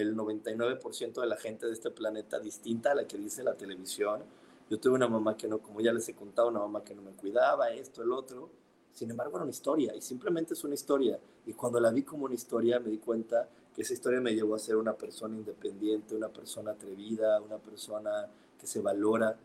el 0.00 0.16
99% 0.16 1.20
de 1.20 1.26
la 1.26 1.36
gente 1.36 1.66
de 1.66 1.72
este 1.72 1.90
planeta 1.90 2.38
distinta 2.38 2.92
a 2.92 2.94
la 2.94 3.06
que 3.06 3.18
dice 3.18 3.42
la 3.42 3.54
televisión. 3.54 4.22
Yo 4.70 4.80
tuve 4.80 4.94
una 4.94 5.08
mamá 5.08 5.36
que 5.36 5.46
no, 5.46 5.58
como 5.58 5.80
ya 5.80 5.92
les 5.92 6.08
he 6.08 6.14
contado, 6.14 6.48
una 6.48 6.60
mamá 6.60 6.82
que 6.82 6.94
no 6.94 7.02
me 7.02 7.12
cuidaba, 7.12 7.70
esto, 7.70 8.02
el 8.02 8.12
otro. 8.12 8.50
Sin 8.92 9.10
embargo, 9.10 9.36
era 9.36 9.42
una 9.42 9.50
historia 9.50 9.94
y 9.94 10.00
simplemente 10.00 10.54
es 10.54 10.64
una 10.64 10.74
historia. 10.74 11.18
Y 11.46 11.52
cuando 11.52 11.80
la 11.80 11.90
vi 11.90 12.02
como 12.02 12.24
una 12.24 12.34
historia, 12.34 12.80
me 12.80 12.90
di 12.90 12.98
cuenta 12.98 13.48
que 13.74 13.82
esa 13.82 13.92
historia 13.92 14.20
me 14.20 14.34
llevó 14.34 14.54
a 14.54 14.58
ser 14.58 14.76
una 14.76 14.94
persona 14.94 15.36
independiente, 15.36 16.14
una 16.14 16.28
persona 16.28 16.70
atrevida, 16.72 17.40
una 17.40 17.58
persona 17.58 18.28
que 18.58 18.66
se 18.66 18.80
valora. 18.80 19.36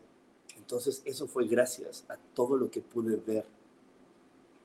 Entonces 0.56 1.02
eso 1.04 1.26
fue 1.26 1.46
gracias 1.46 2.04
a 2.08 2.16
todo 2.34 2.56
lo 2.56 2.70
que 2.70 2.80
pude 2.80 3.16
ver 3.16 3.44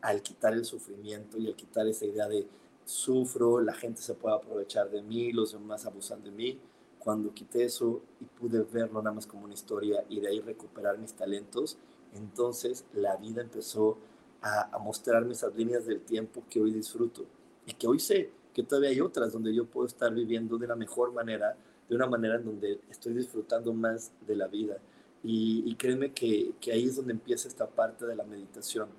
al 0.01 0.21
quitar 0.21 0.53
el 0.53 0.65
sufrimiento 0.65 1.37
y 1.39 1.47
al 1.47 1.55
quitar 1.55 1.87
esa 1.87 2.05
idea 2.05 2.27
de 2.27 2.47
sufro, 2.85 3.59
la 3.59 3.73
gente 3.73 4.01
se 4.01 4.13
puede 4.13 4.35
aprovechar 4.35 4.89
de 4.89 5.01
mí, 5.01 5.31
los 5.31 5.51
demás 5.51 5.85
abusan 5.85 6.23
de 6.23 6.31
mí. 6.31 6.59
Cuando 6.99 7.33
quité 7.33 7.65
eso 7.65 8.01
y 8.21 8.25
pude 8.25 8.61
verlo 8.63 9.01
nada 9.01 9.13
más 9.13 9.27
como 9.27 9.45
una 9.45 9.53
historia 9.53 10.03
y 10.09 10.19
de 10.19 10.29
ahí 10.29 10.39
recuperar 10.39 10.97
mis 10.97 11.13
talentos, 11.13 11.77
entonces 12.13 12.85
la 12.93 13.17
vida 13.17 13.41
empezó 13.41 13.97
a, 14.41 14.77
mostrarme 14.79 15.33
esas 15.33 15.55
líneas 15.55 15.85
del 15.85 16.01
tiempo 16.01 16.43
que 16.49 16.61
hoy 16.61 16.71
disfruto 16.71 17.25
y 17.65 17.73
que 17.73 17.87
hoy 17.87 17.99
sé 17.99 18.31
que 18.53 18.63
todavía 18.63 18.89
hay 18.89 19.01
otras 19.01 19.33
donde 19.33 19.53
yo 19.53 19.65
puedo 19.65 19.87
estar 19.87 20.13
viviendo 20.13 20.57
de 20.57 20.67
la 20.67 20.75
mejor 20.75 21.11
manera, 21.11 21.57
de 21.89 21.95
una 21.95 22.07
manera 22.07 22.35
en 22.35 22.45
donde 22.45 22.79
estoy 22.89 23.13
disfrutando 23.13 23.73
más 23.73 24.11
de 24.25 24.35
la 24.35 24.47
vida. 24.47 24.77
Y, 25.23 25.75
créeme 25.75 26.13
que 26.13 26.53
ahí 26.71 26.85
es 26.85 26.95
donde 26.95 27.13
empieza 27.13 27.47
esta 27.47 27.67
parte 27.67 28.05
de 28.05 28.15
la 28.15 28.23
meditación, 28.23 28.89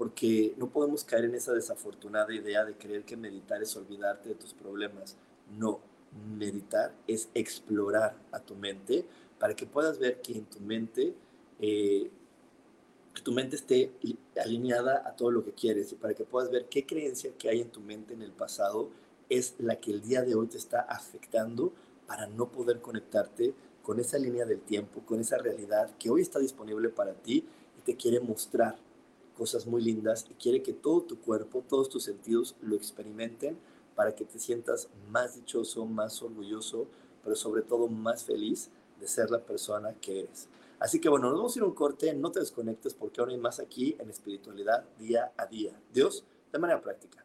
porque 0.00 0.54
no 0.56 0.70
podemos 0.70 1.04
caer 1.04 1.26
en 1.26 1.34
esa 1.34 1.52
desafortunada 1.52 2.32
idea 2.32 2.64
de 2.64 2.72
creer 2.72 3.04
que 3.04 3.18
meditar 3.18 3.62
es 3.62 3.76
olvidarte 3.76 4.30
de 4.30 4.34
tus 4.34 4.54
problemas. 4.54 5.14
No, 5.58 5.80
meditar 6.38 6.94
es 7.06 7.28
explorar 7.34 8.16
a 8.32 8.40
tu 8.40 8.54
mente 8.54 9.04
para 9.38 9.54
que 9.54 9.66
puedas 9.66 9.98
ver 9.98 10.22
que 10.22 10.32
en 10.32 10.46
tu 10.46 10.58
mente 10.58 11.12
eh, 11.58 12.10
que 13.12 13.20
tu 13.20 13.30
mente 13.32 13.56
esté 13.56 13.92
alineada 14.42 15.06
a 15.06 15.14
todo 15.14 15.30
lo 15.32 15.44
que 15.44 15.52
quieres 15.52 15.92
y 15.92 15.96
para 15.96 16.14
que 16.14 16.24
puedas 16.24 16.50
ver 16.50 16.64
qué 16.70 16.86
creencia 16.86 17.32
que 17.36 17.50
hay 17.50 17.60
en 17.60 17.68
tu 17.68 17.82
mente 17.82 18.14
en 18.14 18.22
el 18.22 18.32
pasado 18.32 18.88
es 19.28 19.56
la 19.58 19.76
que 19.80 19.90
el 19.90 20.00
día 20.00 20.22
de 20.22 20.34
hoy 20.34 20.46
te 20.46 20.56
está 20.56 20.80
afectando 20.80 21.74
para 22.06 22.26
no 22.26 22.50
poder 22.50 22.80
conectarte 22.80 23.52
con 23.82 24.00
esa 24.00 24.16
línea 24.16 24.46
del 24.46 24.62
tiempo, 24.62 25.02
con 25.04 25.20
esa 25.20 25.36
realidad 25.36 25.90
que 25.98 26.08
hoy 26.08 26.22
está 26.22 26.38
disponible 26.38 26.88
para 26.88 27.12
ti 27.12 27.44
y 27.78 27.82
te 27.82 27.96
quiere 27.96 28.18
mostrar 28.18 28.78
cosas 29.40 29.66
muy 29.66 29.80
lindas 29.80 30.26
y 30.30 30.34
quiere 30.34 30.60
que 30.60 30.74
todo 30.74 31.00
tu 31.00 31.18
cuerpo, 31.18 31.64
todos 31.66 31.88
tus 31.88 32.04
sentidos 32.04 32.56
lo 32.60 32.76
experimenten 32.76 33.56
para 33.94 34.14
que 34.14 34.26
te 34.26 34.38
sientas 34.38 34.90
más 35.08 35.34
dichoso, 35.34 35.86
más 35.86 36.22
orgulloso, 36.22 36.86
pero 37.24 37.34
sobre 37.34 37.62
todo 37.62 37.88
más 37.88 38.22
feliz 38.22 38.68
de 39.00 39.08
ser 39.08 39.30
la 39.30 39.38
persona 39.38 39.94
que 39.94 40.20
eres. 40.20 40.46
Así 40.78 41.00
que 41.00 41.08
bueno, 41.08 41.30
nos 41.30 41.38
vamos 41.38 41.56
a 41.56 41.58
ir 41.58 41.62
a 41.62 41.68
un 41.68 41.74
corte, 41.74 42.12
no 42.12 42.30
te 42.30 42.40
desconectes 42.40 42.92
porque 42.92 43.22
ahora 43.22 43.32
hay 43.32 43.38
más 43.38 43.60
aquí 43.60 43.96
en 43.98 44.10
espiritualidad 44.10 44.84
día 44.98 45.32
a 45.38 45.46
día. 45.46 45.72
Dios, 45.90 46.22
de 46.52 46.58
manera 46.58 46.82
práctica. 46.82 47.24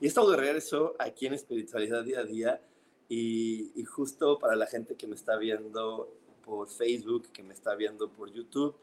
Y 0.00 0.06
estamos 0.06 0.30
de 0.30 0.38
regreso 0.38 0.94
aquí 0.98 1.26
en 1.26 1.34
Espiritualidad 1.34 2.02
Día 2.02 2.20
a 2.20 2.24
Día 2.24 2.60
y, 3.06 3.70
y, 3.78 3.84
justo 3.84 4.38
para 4.38 4.56
la 4.56 4.66
gente 4.66 4.96
que 4.96 5.06
me 5.06 5.14
está 5.14 5.36
viendo 5.36 6.08
por 6.42 6.70
Facebook, 6.70 7.30
que 7.32 7.42
me 7.42 7.52
está 7.52 7.74
viendo 7.74 8.08
por 8.08 8.32
YouTube, 8.32 8.74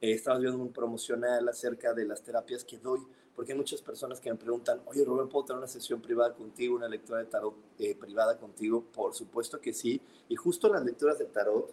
eh, 0.00 0.10
estamos 0.10 0.40
viendo 0.40 0.58
un 0.58 0.72
promocional 0.72 1.48
acerca 1.48 1.94
de 1.94 2.04
las 2.04 2.24
terapias 2.24 2.64
que 2.64 2.78
doy, 2.78 3.00
porque 3.36 3.52
hay 3.52 3.58
muchas 3.58 3.82
personas 3.82 4.20
que 4.20 4.30
me 4.32 4.36
preguntan, 4.36 4.82
oye 4.86 5.04
Rubén, 5.04 5.28
¿puedo 5.28 5.44
tener 5.44 5.58
una 5.58 5.68
sesión 5.68 6.00
privada 6.00 6.34
contigo, 6.34 6.74
una 6.74 6.88
lectura 6.88 7.20
de 7.20 7.26
tarot 7.26 7.54
eh, 7.78 7.94
privada 7.94 8.36
contigo? 8.36 8.82
Por 8.92 9.14
supuesto 9.14 9.60
que 9.60 9.72
sí. 9.72 10.00
Y 10.28 10.34
justo 10.34 10.66
en 10.66 10.72
las 10.72 10.84
lecturas 10.84 11.20
de 11.20 11.26
tarot, 11.26 11.72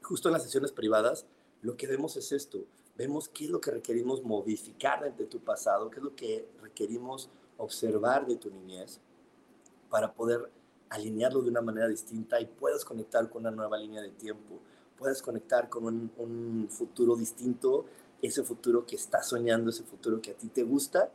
justo 0.00 0.30
en 0.30 0.32
las 0.32 0.44
sesiones 0.44 0.72
privadas, 0.72 1.26
lo 1.60 1.76
que 1.76 1.86
vemos 1.86 2.16
es 2.16 2.32
esto. 2.32 2.64
Vemos 2.96 3.28
qué 3.28 3.44
es 3.44 3.50
lo 3.50 3.60
que 3.60 3.70
requerimos 3.70 4.22
modificar 4.22 5.14
de 5.14 5.26
tu 5.26 5.40
pasado, 5.40 5.90
qué 5.90 5.98
es 5.98 6.02
lo 6.02 6.16
que 6.16 6.48
requerimos 6.62 7.28
observar 7.56 8.26
de 8.26 8.36
tu 8.36 8.50
niñez 8.50 9.00
para 9.90 10.12
poder 10.12 10.50
alinearlo 10.88 11.42
de 11.42 11.50
una 11.50 11.62
manera 11.62 11.88
distinta 11.88 12.40
y 12.40 12.46
puedas 12.46 12.84
conectar 12.84 13.28
con 13.30 13.42
una 13.42 13.50
nueva 13.50 13.78
línea 13.78 14.02
de 14.02 14.10
tiempo, 14.10 14.58
puedas 14.98 15.22
conectar 15.22 15.68
con 15.68 15.84
un, 15.86 16.68
futuro 16.70 17.16
distinto, 17.16 17.86
ese 18.20 18.42
futuro 18.42 18.86
que 18.86 18.96
estás 18.96 19.28
soñando, 19.28 19.70
ese 19.70 19.82
futuro 19.84 20.20
que 20.20 20.32
a 20.32 20.34
ti 20.34 20.48
te 20.48 20.62
gusta, 20.62 21.10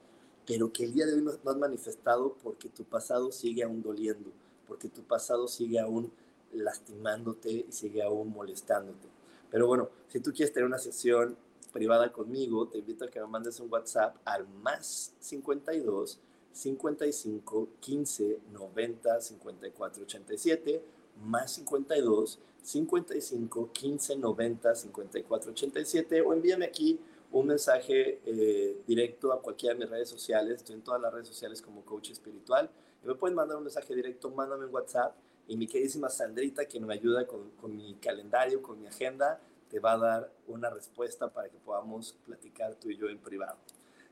pero 0.46 0.72
que 0.74 0.84
el 0.84 0.94
día 0.94 1.06
de 1.06 1.14
hoy 1.14 1.22
no, 1.22 1.32
no 1.44 1.52
has 1.52 1.58
manifestado 1.58 2.36
porque 2.44 2.70
tu 2.70 2.84
pasado 2.84 3.32
sigue 3.32 3.64
aún 3.64 3.82
doliendo, 3.82 4.32
porque 4.68 4.90
tu 4.90 5.04
pasado 5.04 5.48
sigue 5.48 5.80
aún 5.80 6.12
lastimándote 6.54 7.66
y 7.68 7.72
sigue 7.72 8.02
aún 8.02 8.30
molestándote. 8.30 9.08
Pero 9.50 9.68
bueno, 9.68 9.90
si 10.08 10.20
tú 10.20 10.32
quieres 10.32 10.54
tener 10.54 10.68
una 10.68 10.80
sesión 10.80 11.38
privada 11.72 12.12
conmigo, 12.12 12.68
te 12.68 12.80
invito 12.80 13.06
a 13.06 13.10
que 13.10 13.20
me 13.20 13.28
mandes 13.28 13.60
un 13.60 13.72
WhatsApp 13.72 14.18
al 14.26 14.48
más 14.48 15.14
52 15.20 16.20
55 16.52 17.70
15 17.80 18.40
90 18.52 19.22
54 19.22 20.04
87 20.04 20.84
más 21.24 21.54
52 21.54 22.40
55 22.62 23.72
15 23.72 24.16
90 24.18 24.76
54 24.76 25.52
87 25.52 26.22
o 26.22 26.34
envíame 26.34 26.66
aquí 26.66 27.00
un 27.32 27.48
mensaje 27.48 28.22
eh, 28.26 28.82
directo 28.88 29.34
a 29.34 29.42
cualquiera 29.42 29.76
de 29.76 29.82
mis 29.82 29.90
redes 29.90 30.10
sociales. 30.10 30.58
Estoy 30.58 30.76
en 30.76 30.82
todas 30.82 31.02
las 31.02 31.14
redes 31.14 31.28
sociales 31.28 31.62
como 31.62 31.84
coach 31.84 32.12
espiritual. 32.12 32.70
Y 33.04 33.08
me 33.08 33.16
pueden 33.16 33.36
mandar 33.36 33.58
un 33.58 33.64
mensaje 33.64 33.94
directo, 33.94 34.30
mándame 34.30 34.66
un 34.66 34.74
WhatsApp. 34.74 35.16
Y 35.48 35.56
mi 35.56 35.68
queridísima 35.68 36.10
Sandrita, 36.10 36.66
que 36.66 36.80
me 36.80 36.94
ayuda 36.94 37.26
con, 37.26 37.52
con 37.52 37.76
mi 37.76 37.96
calendario, 37.96 38.62
con 38.62 38.80
mi 38.80 38.88
agenda, 38.88 39.40
te 39.70 39.80
va 39.80 39.94
a 39.94 39.98
dar 39.98 40.32
una 40.48 40.70
respuesta 40.70 41.32
para 41.32 41.50
que 41.50 41.58
podamos 41.58 42.18
platicar 42.26 42.76
tú 42.76 42.90
y 42.90 42.98
yo 42.98 43.08
en 43.08 43.18
privado. 43.20 43.58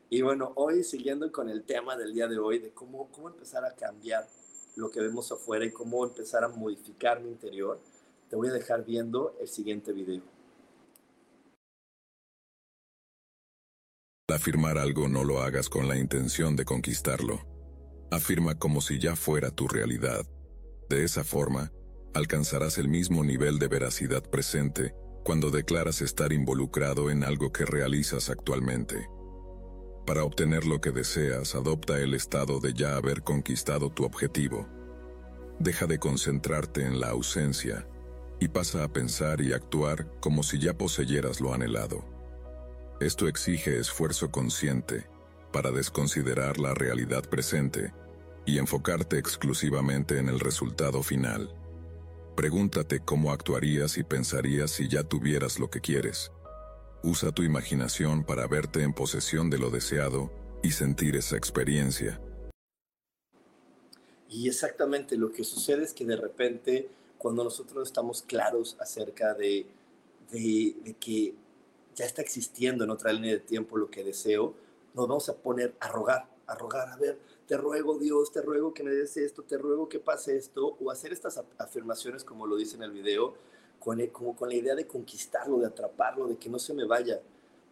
Y 0.08 0.22
bueno, 0.22 0.52
hoy 0.54 0.84
siguiendo 0.84 1.30
con 1.32 1.48
el 1.48 1.64
tema 1.64 1.96
del 1.96 2.14
día 2.14 2.28
de 2.28 2.38
hoy, 2.38 2.60
de 2.60 2.70
cómo, 2.70 3.08
cómo 3.10 3.28
empezar 3.28 3.64
a 3.64 3.74
cambiar 3.74 4.28
lo 4.76 4.90
que 4.90 5.00
vemos 5.00 5.32
afuera 5.32 5.64
y 5.64 5.72
cómo 5.72 6.04
empezar 6.04 6.44
a 6.44 6.48
modificar 6.48 7.20
mi 7.20 7.30
interior, 7.30 7.80
te 8.30 8.36
voy 8.36 8.48
a 8.48 8.52
dejar 8.52 8.84
viendo 8.84 9.34
el 9.40 9.48
siguiente 9.48 9.92
video. 9.92 10.22
Afirmar 14.28 14.76
algo 14.78 15.08
no 15.08 15.24
lo 15.24 15.40
hagas 15.40 15.68
con 15.68 15.88
la 15.88 15.96
intención 15.96 16.56
de 16.56 16.64
conquistarlo. 16.64 17.40
Afirma 18.10 18.58
como 18.58 18.80
si 18.80 19.00
ya 19.00 19.16
fuera 19.16 19.50
tu 19.50 19.66
realidad. 19.66 20.24
De 20.88 21.04
esa 21.04 21.24
forma, 21.24 21.72
alcanzarás 22.14 22.78
el 22.78 22.88
mismo 22.88 23.24
nivel 23.24 23.58
de 23.58 23.68
veracidad 23.68 24.22
presente 24.22 24.94
cuando 25.24 25.50
declaras 25.50 26.00
estar 26.02 26.32
involucrado 26.32 27.10
en 27.10 27.24
algo 27.24 27.50
que 27.50 27.64
realizas 27.64 28.30
actualmente. 28.30 29.08
Para 30.06 30.22
obtener 30.22 30.66
lo 30.66 30.80
que 30.80 30.92
deseas, 30.92 31.56
adopta 31.56 31.98
el 31.98 32.14
estado 32.14 32.60
de 32.60 32.72
ya 32.72 32.96
haber 32.96 33.22
conquistado 33.22 33.90
tu 33.90 34.04
objetivo. 34.04 34.68
Deja 35.58 35.86
de 35.86 35.98
concentrarte 35.98 36.82
en 36.82 37.00
la 37.00 37.08
ausencia 37.08 37.88
y 38.38 38.46
pasa 38.46 38.84
a 38.84 38.88
pensar 38.88 39.40
y 39.40 39.52
actuar 39.52 40.06
como 40.20 40.44
si 40.44 40.60
ya 40.60 40.78
poseyeras 40.78 41.40
lo 41.40 41.52
anhelado. 41.52 42.04
Esto 43.00 43.26
exige 43.26 43.80
esfuerzo 43.80 44.30
consciente 44.30 45.08
para 45.52 45.72
desconsiderar 45.72 46.58
la 46.58 46.72
realidad 46.72 47.24
presente 47.28 47.92
y 48.44 48.58
enfocarte 48.58 49.18
exclusivamente 49.18 50.18
en 50.18 50.28
el 50.28 50.38
resultado 50.38 51.02
final. 51.02 51.52
Pregúntate 52.36 53.00
cómo 53.00 53.32
actuarías 53.32 53.98
y 53.98 54.04
pensarías 54.04 54.70
si 54.70 54.86
ya 54.86 55.02
tuvieras 55.02 55.58
lo 55.58 55.68
que 55.68 55.80
quieres. 55.80 56.30
Usa 57.06 57.30
tu 57.30 57.44
imaginación 57.44 58.24
para 58.24 58.48
verte 58.48 58.82
en 58.82 58.92
posesión 58.92 59.48
de 59.48 59.58
lo 59.58 59.70
deseado 59.70 60.28
y 60.60 60.72
sentir 60.72 61.14
esa 61.14 61.36
experiencia. 61.36 62.20
Y 64.28 64.48
exactamente 64.48 65.16
lo 65.16 65.30
que 65.30 65.44
sucede 65.44 65.84
es 65.84 65.94
que 65.94 66.04
de 66.04 66.16
repente, 66.16 66.88
cuando 67.16 67.44
nosotros 67.44 67.86
estamos 67.86 68.22
claros 68.22 68.76
acerca 68.80 69.34
de, 69.34 69.66
de, 70.32 70.96
que 70.98 71.36
ya 71.94 72.06
está 72.06 72.22
existiendo 72.22 72.82
en 72.82 72.90
otra 72.90 73.12
línea 73.12 73.34
de 73.34 73.38
tiempo 73.38 73.76
lo 73.76 73.88
que 73.88 74.02
deseo, 74.02 74.56
nos 74.92 75.06
vamos 75.06 75.28
a 75.28 75.36
poner 75.36 75.76
a 75.78 75.86
rogar, 75.86 76.28
a 76.48 76.56
rogar, 76.56 76.88
a 76.88 76.96
ver, 76.96 77.20
te 77.46 77.56
ruego 77.56 78.00
Dios, 78.00 78.32
te 78.32 78.42
ruego 78.42 78.74
que 78.74 78.82
me 78.82 78.90
des 78.90 79.16
esto, 79.16 79.44
te 79.44 79.56
ruego 79.56 79.88
que 79.88 80.00
pase 80.00 80.36
esto, 80.36 80.76
o 80.80 80.90
hacer 80.90 81.12
estas 81.12 81.40
afirmaciones 81.56 82.24
como 82.24 82.48
lo 82.48 82.56
dice 82.56 82.74
en 82.74 82.82
el 82.82 82.90
video, 82.90 83.36
con, 83.78 84.04
como 84.08 84.34
con 84.36 84.48
la 84.48 84.54
idea 84.54 84.74
de 84.74 84.86
conquistarlo, 84.86 85.58
de 85.58 85.66
atraparlo, 85.66 86.26
de 86.26 86.36
que 86.36 86.48
no 86.48 86.58
se 86.58 86.74
me 86.74 86.84
vaya. 86.84 87.20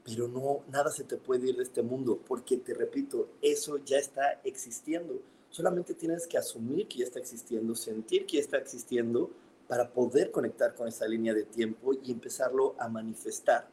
Pero 0.05 0.29
no, 0.29 0.63
nada 0.71 0.91
se 0.91 1.05
te 1.05 1.17
puede 1.17 1.49
ir 1.49 1.57
de 1.57 1.63
este 1.63 1.83
mundo, 1.83 2.21
porque 2.27 2.59
te 2.59 2.75
repito, 2.75 3.29
eso 3.41 3.79
ya 3.79 3.99
está 3.99 4.41
existiendo. 4.45 5.21
Solamente 5.51 5.95
tienes 5.95 6.27
que 6.27 6.37
asumir 6.37 6.89
que 6.89 6.99
ya 6.99 7.05
está 7.05 7.19
existiendo, 7.19 7.75
sentir 7.75 8.27
que 8.27 8.37
ya 8.37 8.43
está 8.43 8.59
existiendo 8.59 9.31
para 9.69 9.91
poder 9.93 10.31
conectar 10.31 10.75
con 10.75 10.89
esa 10.89 11.07
línea 11.07 11.33
de 11.33 11.45
tiempo 11.45 11.95
y 11.95 12.11
empezarlo 12.13 12.75
a 12.79 12.89
manifestar. 12.89 13.69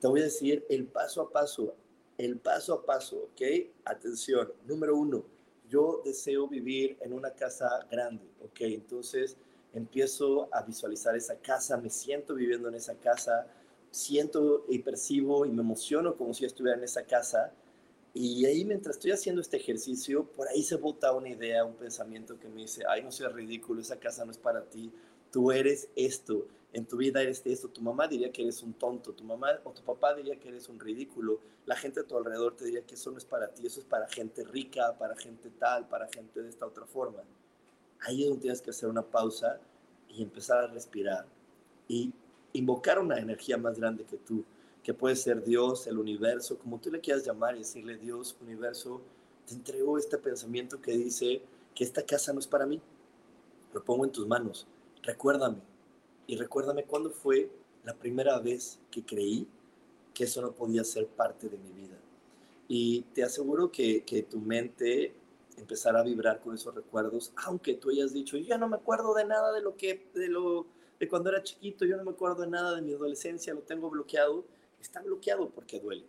Te 0.00 0.06
voy 0.06 0.20
a 0.20 0.24
decir 0.24 0.64
el 0.68 0.86
paso 0.86 1.22
a 1.22 1.30
paso, 1.30 1.74
el 2.16 2.38
paso 2.38 2.74
a 2.74 2.86
paso, 2.86 3.16
¿ok? 3.32 3.42
Atención, 3.84 4.52
número 4.66 4.96
uno, 4.96 5.24
yo 5.68 6.00
deseo 6.04 6.48
vivir 6.48 6.96
en 7.00 7.12
una 7.12 7.30
casa 7.32 7.86
grande, 7.90 8.24
¿ok? 8.42 8.60
Entonces, 8.60 9.36
empiezo 9.72 10.48
a 10.52 10.62
visualizar 10.62 11.16
esa 11.16 11.36
casa, 11.36 11.76
me 11.76 11.90
siento 11.90 12.34
viviendo 12.34 12.68
en 12.68 12.74
esa 12.74 12.94
casa, 12.94 13.46
siento 13.90 14.64
y 14.68 14.78
percibo 14.80 15.46
y 15.46 15.50
me 15.50 15.62
emociono 15.62 16.16
como 16.16 16.34
si 16.34 16.44
estuviera 16.44 16.76
en 16.76 16.84
esa 16.84 17.04
casa. 17.04 17.52
Y 18.14 18.46
ahí 18.46 18.64
mientras 18.64 18.96
estoy 18.96 19.12
haciendo 19.12 19.40
este 19.40 19.58
ejercicio, 19.58 20.24
por 20.24 20.48
ahí 20.48 20.62
se 20.62 20.76
bota 20.76 21.12
una 21.12 21.28
idea, 21.28 21.64
un 21.64 21.74
pensamiento 21.74 22.38
que 22.38 22.48
me 22.48 22.62
dice, 22.62 22.82
ay, 22.88 23.02
no 23.02 23.12
seas 23.12 23.32
ridículo, 23.32 23.80
esa 23.80 23.98
casa 23.98 24.24
no 24.24 24.30
es 24.30 24.38
para 24.38 24.64
ti, 24.64 24.92
tú 25.30 25.52
eres 25.52 25.88
esto, 25.94 26.46
en 26.72 26.86
tu 26.86 26.96
vida 26.96 27.22
eres 27.22 27.42
esto, 27.44 27.68
tu 27.68 27.80
mamá 27.80 28.08
diría 28.08 28.32
que 28.32 28.42
eres 28.42 28.62
un 28.62 28.72
tonto, 28.74 29.12
tu 29.12 29.24
mamá 29.24 29.60
o 29.64 29.72
tu 29.72 29.82
papá 29.82 30.14
diría 30.14 30.38
que 30.38 30.48
eres 30.48 30.68
un 30.68 30.80
ridículo, 30.80 31.40
la 31.66 31.76
gente 31.76 32.00
a 32.00 32.04
tu 32.04 32.16
alrededor 32.16 32.56
te 32.56 32.64
diría 32.64 32.82
que 32.84 32.94
eso 32.94 33.10
no 33.10 33.18
es 33.18 33.24
para 33.24 33.48
ti, 33.48 33.66
eso 33.66 33.80
es 33.80 33.86
para 33.86 34.08
gente 34.08 34.42
rica, 34.42 34.96
para 34.98 35.14
gente 35.14 35.50
tal, 35.50 35.86
para 35.86 36.08
gente 36.08 36.42
de 36.42 36.48
esta 36.48 36.66
otra 36.66 36.86
forma 36.86 37.22
ahí 38.00 38.22
es 38.22 38.28
donde 38.28 38.42
tienes 38.42 38.62
que 38.62 38.70
hacer 38.70 38.88
una 38.88 39.02
pausa 39.02 39.60
y 40.08 40.22
empezar 40.22 40.58
a 40.58 40.66
respirar 40.68 41.26
y 41.86 42.12
invocar 42.52 42.98
una 42.98 43.18
energía 43.18 43.56
más 43.56 43.78
grande 43.78 44.04
que 44.04 44.16
tú, 44.16 44.44
que 44.82 44.94
puede 44.94 45.16
ser 45.16 45.44
Dios, 45.44 45.86
el 45.86 45.98
universo, 45.98 46.58
como 46.58 46.78
tú 46.78 46.90
le 46.90 47.00
quieras 47.00 47.24
llamar 47.24 47.56
y 47.56 47.60
decirle, 47.60 47.96
Dios, 47.96 48.36
universo, 48.40 49.02
te 49.46 49.54
entrego 49.54 49.98
este 49.98 50.18
pensamiento 50.18 50.80
que 50.80 50.92
dice 50.92 51.42
que 51.74 51.84
esta 51.84 52.04
casa 52.04 52.32
no 52.32 52.40
es 52.40 52.46
para 52.46 52.66
mí. 52.66 52.80
Lo 53.72 53.84
pongo 53.84 54.04
en 54.04 54.12
tus 54.12 54.26
manos. 54.26 54.66
Recuérdame. 55.02 55.58
Y 56.26 56.36
recuérdame 56.36 56.84
cuándo 56.84 57.10
fue 57.10 57.50
la 57.84 57.94
primera 57.94 58.38
vez 58.38 58.78
que 58.90 59.04
creí 59.04 59.46
que 60.12 60.24
eso 60.24 60.42
no 60.42 60.52
podía 60.52 60.84
ser 60.84 61.06
parte 61.06 61.48
de 61.48 61.56
mi 61.56 61.70
vida. 61.72 61.96
Y 62.66 63.02
te 63.14 63.22
aseguro 63.22 63.70
que, 63.70 64.04
que 64.04 64.22
tu 64.22 64.38
mente 64.38 65.14
empezará 65.58 66.00
a 66.00 66.04
vibrar 66.04 66.40
con 66.40 66.54
esos 66.54 66.74
recuerdos, 66.74 67.32
aunque 67.36 67.74
tú 67.74 67.90
hayas 67.90 68.12
dicho, 68.12 68.36
yo 68.36 68.58
no 68.58 68.68
me 68.68 68.76
acuerdo 68.76 69.14
de 69.14 69.24
nada 69.24 69.52
de 69.52 69.60
lo 69.60 69.76
que, 69.76 70.10
de 70.14 70.28
lo, 70.28 70.66
de 70.98 71.08
cuando 71.08 71.30
era 71.30 71.42
chiquito, 71.42 71.84
yo 71.84 71.96
no 71.96 72.04
me 72.04 72.10
acuerdo 72.10 72.42
de 72.42 72.48
nada 72.48 72.74
de 72.74 72.82
mi 72.82 72.92
adolescencia, 72.92 73.54
lo 73.54 73.60
tengo 73.60 73.90
bloqueado, 73.90 74.44
está 74.80 75.00
bloqueado 75.00 75.50
porque 75.50 75.80
duele. 75.80 76.04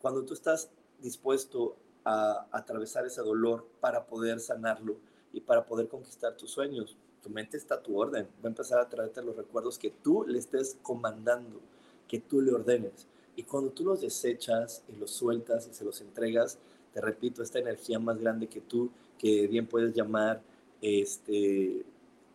Cuando 0.00 0.24
tú 0.24 0.34
estás 0.34 0.70
dispuesto 1.00 1.76
a, 2.04 2.46
atravesar 2.50 3.06
ese 3.06 3.22
dolor 3.22 3.66
para 3.80 4.06
poder 4.06 4.40
sanarlo 4.40 4.96
y 5.32 5.40
para 5.40 5.64
poder 5.64 5.88
conquistar 5.88 6.36
tus 6.36 6.50
sueños, 6.50 6.96
tu 7.22 7.30
mente 7.30 7.56
está 7.56 7.76
a 7.76 7.82
tu 7.82 7.98
orden, 7.98 8.26
va 8.42 8.48
a 8.48 8.48
empezar 8.48 8.78
a 8.78 8.88
traerte 8.88 9.22
los 9.22 9.36
recuerdos 9.36 9.78
que 9.78 9.90
tú 9.90 10.24
le 10.26 10.38
estés 10.38 10.76
comandando, 10.82 11.60
que 12.06 12.20
tú 12.20 12.40
le 12.40 12.52
ordenes. 12.52 13.06
Y 13.36 13.42
cuando 13.42 13.70
tú 13.70 13.84
los 13.84 14.00
desechas 14.00 14.84
y 14.88 14.96
los 14.96 15.10
sueltas 15.10 15.66
y 15.66 15.74
se 15.74 15.84
los 15.84 16.00
entregas, 16.00 16.58
te 16.94 17.00
repito, 17.00 17.42
esta 17.42 17.58
energía 17.58 17.98
más 17.98 18.18
grande 18.20 18.46
que 18.46 18.60
tú, 18.60 18.88
que 19.18 19.48
bien 19.48 19.66
puedes 19.66 19.92
llamar 19.92 20.40
este 20.80 21.84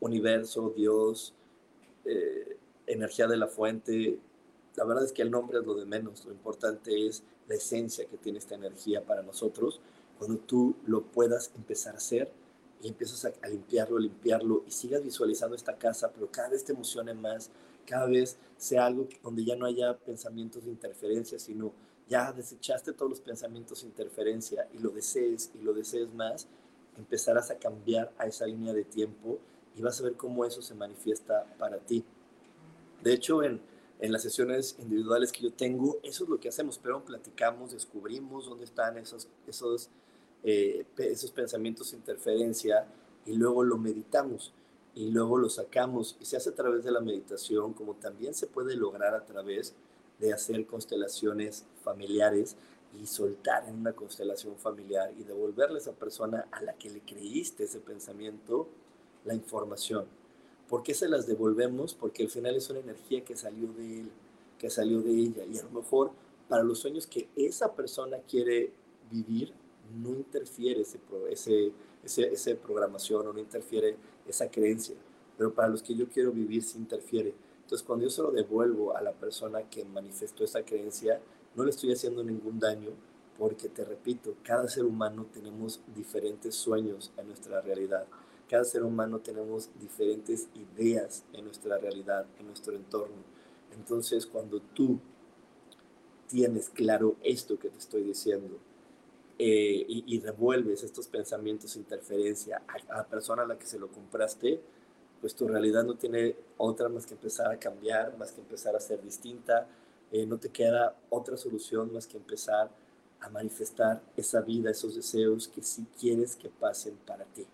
universo, 0.02 0.74
Dios, 0.76 1.34
eh, 2.04 2.58
energía 2.86 3.28
de 3.28 3.38
la 3.38 3.48
fuente, 3.48 4.20
la 4.76 4.84
verdad 4.84 5.06
es 5.06 5.14
que 5.14 5.22
el 5.22 5.32
nombre 5.32 5.60
es 5.60 5.66
lo 5.66 5.76
de 5.76 5.86
menos, 5.86 6.26
lo 6.26 6.32
importante 6.32 7.08
es 7.08 7.24
la 7.48 7.56
esencia 7.56 8.06
que 8.06 8.18
tiene 8.18 8.40
esta 8.40 8.56
energía 8.56 9.02
para 9.02 9.22
nosotros, 9.22 9.80
cuando 10.18 10.38
tú 10.40 10.76
lo 10.86 11.04
puedas 11.04 11.52
empezar 11.56 11.94
a 11.96 11.98
hacer 11.98 12.30
y 12.82 12.90
empiezas 12.90 13.24
a, 13.24 13.32
a 13.42 13.48
limpiarlo, 13.48 13.98
limpiarlo 13.98 14.64
y 14.68 14.72
sigas 14.72 15.02
visualizando 15.04 15.56
esta 15.56 15.78
casa, 15.78 16.12
pero 16.14 16.30
cada 16.30 16.50
vez 16.50 16.66
te 16.66 16.74
emocione 16.74 17.14
más, 17.14 17.50
cada 17.86 18.08
vez 18.08 18.38
sea 18.58 18.86
algo 18.86 19.08
donde 19.24 19.46
ya 19.46 19.56
no 19.56 19.66
haya 19.66 19.98
pensamientos 19.98 20.66
de 20.66 20.72
interferencia, 20.72 21.40
sino 21.40 21.72
ya 22.10 22.34
desechaste 22.34 22.92
todos 22.94 23.10
los 23.10 23.22
pensamientos 23.22 23.82
de 23.82 23.88
interferencia 23.88 24.68
y 24.74 24.80
lo 24.80 24.90
desees 24.90 25.52
y 25.54 25.60
lo 25.64 25.74
desees 25.74 26.12
más, 26.14 26.48
empezarás 26.98 27.52
a 27.52 27.60
cambiar 27.60 28.12
a 28.18 28.26
esa 28.26 28.46
línea 28.46 28.74
de 28.74 28.84
tiempo 28.84 29.40
y 29.76 29.82
vas 29.82 30.00
a 30.00 30.04
ver 30.04 30.14
cómo 30.14 30.44
eso 30.44 30.62
se 30.62 30.74
manifiesta 30.74 31.46
para 31.58 31.78
ti. 31.78 32.04
De 33.04 33.14
hecho, 33.14 33.44
en, 33.44 33.62
en 34.00 34.12
las 34.12 34.24
sesiones 34.24 34.76
individuales 34.80 35.32
que 35.32 35.44
yo 35.44 35.54
tengo, 35.54 36.00
eso 36.04 36.24
es 36.24 36.30
lo 36.30 36.40
que 36.40 36.50
hacemos, 36.50 36.80
pero 36.82 37.06
platicamos, 37.06 37.72
descubrimos 37.72 38.48
dónde 38.48 38.66
están 38.66 38.98
esos, 38.98 39.28
esos, 39.48 39.90
eh, 40.44 40.86
esos 40.98 41.32
pensamientos 41.32 41.92
de 41.92 41.98
interferencia 41.98 42.88
y 43.26 43.34
luego 43.34 43.64
lo 43.64 43.78
meditamos 43.78 44.52
y 44.96 45.12
luego 45.12 45.38
lo 45.38 45.50
sacamos 45.50 46.18
y 46.20 46.26
se 46.26 46.38
hace 46.38 46.50
a 46.50 46.56
través 46.56 46.84
de 46.84 46.92
la 46.92 47.02
meditación, 47.02 47.74
como 47.74 47.94
también 47.94 48.34
se 48.34 48.48
puede 48.48 48.76
lograr 48.76 49.14
a 49.14 49.26
través 49.26 49.76
hacer 50.34 50.66
constelaciones 50.66 51.66
familiares 51.84 52.58
y 53.00 53.06
soltar 53.06 53.68
en 53.68 53.76
una 53.76 53.94
constelación 53.94 54.58
familiar 54.58 55.14
y 55.18 55.24
devolverle 55.24 55.76
a 55.76 55.82
esa 55.82 55.94
persona 55.94 56.48
a 56.52 56.62
la 56.62 56.74
que 56.74 56.90
le 56.90 57.02
creíste 57.02 57.64
ese 57.64 57.80
pensamiento 57.80 58.68
la 59.26 59.34
información. 59.34 60.06
¿Por 60.68 60.84
qué 60.84 60.94
se 60.94 61.08
las 61.08 61.28
devolvemos? 61.28 61.94
Porque 61.94 62.24
al 62.24 62.30
final 62.30 62.56
es 62.56 62.70
una 62.70 62.80
energía 62.80 63.24
que 63.24 63.36
salió 63.36 63.72
de 63.74 64.02
él, 64.02 64.12
que 64.58 64.70
salió 64.70 65.02
de 65.02 65.12
ella. 65.12 65.46
Y 65.46 65.58
a 65.58 65.64
lo 65.64 65.72
mejor 65.72 66.12
para 66.48 66.64
los 66.64 66.80
sueños 66.80 67.08
que 67.08 67.28
esa 67.36 67.74
persona 67.74 68.18
quiere 68.28 68.72
vivir, 69.12 69.54
no 70.02 70.10
interfiere 70.10 70.82
ese, 70.82 71.00
ese, 71.30 71.72
ese, 72.04 72.34
ese 72.34 72.56
programación 72.56 73.26
o 73.28 73.34
no 73.34 73.40
interfiere 73.40 73.98
esa 74.28 74.50
creencia. 74.50 74.96
Pero 75.38 75.54
para 75.54 75.70
los 75.70 75.82
que 75.82 75.96
yo 75.96 76.08
quiero 76.08 76.32
vivir, 76.32 76.64
sí 76.64 76.78
interfiere. 76.78 77.34
Entonces, 77.70 77.86
cuando 77.86 78.06
yo 78.06 78.10
se 78.10 78.24
lo 78.24 78.32
devuelvo 78.32 78.98
a 78.98 79.02
la 79.04 79.12
persona 79.12 79.70
que 79.70 79.86
manifestó 79.86 80.44
esa 80.44 80.66
creencia, 80.66 81.22
no 81.54 81.64
le 81.64 81.70
estoy 81.70 81.92
haciendo 81.92 82.24
ningún 82.24 82.60
daño, 82.60 82.90
porque 83.38 83.70
te 83.70 83.86
repito, 83.86 84.34
cada 84.42 84.68
ser 84.68 84.86
humano 84.86 85.28
tenemos 85.32 85.80
diferentes 85.96 86.56
sueños 86.56 87.12
en 87.16 87.28
nuestra 87.28 87.62
realidad. 87.62 88.08
Cada 88.50 88.64
ser 88.64 88.82
humano 88.82 89.20
tenemos 89.20 89.70
diferentes 89.80 90.48
ideas 90.56 91.24
en 91.32 91.46
nuestra 91.46 91.78
realidad, 91.78 92.26
en 92.40 92.48
nuestro 92.48 92.76
entorno. 92.76 93.22
Entonces, 93.78 94.26
cuando 94.26 94.60
tú 94.74 95.00
tienes 96.28 96.70
claro 96.70 97.18
esto 97.22 97.60
que 97.60 97.70
te 97.70 97.78
estoy 97.78 98.02
diciendo 98.02 98.58
eh, 99.38 99.86
y, 99.88 100.06
y, 100.08 100.20
revuelves 100.22 100.82
estos 100.82 101.08
pensamientos, 101.08 101.76
interferencia 101.76 102.64
a, 102.68 102.94
a 102.96 102.98
la 102.98 103.08
persona 103.08 103.44
a 103.44 103.46
la 103.46 103.60
que 103.60 103.68
se 103.68 103.78
lo 103.78 103.90
compraste, 103.90 104.60
pues 105.22 105.36
tu 105.36 105.48
realidad 105.48 105.84
no 105.84 105.96
tiene 105.96 106.36
otra 106.58 106.90
más 106.90 107.06
que 107.06 107.14
empezar 107.14 107.52
a 107.52 107.58
cambiar, 107.58 108.18
más 108.18 108.32
que 108.32 108.42
empezar 108.42 108.76
a 108.76 108.80
ser 108.80 109.02
distinta. 109.02 109.68
Eh, 110.12 110.26
no 110.26 110.38
te 110.38 110.50
queda 110.50 110.96
otra 111.10 111.38
solución 111.38 111.94
más 111.94 112.08
que 112.08 112.18
empezar 112.18 112.70
a 113.20 113.30
manifestar 113.30 114.02
esa 114.16 114.42
vida, 114.42 114.72
esos 114.72 114.96
deseos 114.96 115.48
que 115.48 115.62
sí 115.62 115.86
quieres 116.00 116.36
que 116.36 116.50
pasen 116.50 116.96
para 117.06 117.26
ti. 117.26 117.46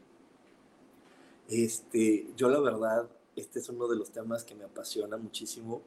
Este, 1.49 2.28
yo 2.36 2.49
la 2.49 2.60
verdad, 2.60 3.08
este 3.36 3.60
es 3.60 3.69
uno 3.69 3.88
de 3.88 3.95
los 3.95 4.12
temas 4.12 4.43
que 4.43 4.56
me 4.56 4.63
apasiona 4.63 5.17
muchísimo 5.17 5.82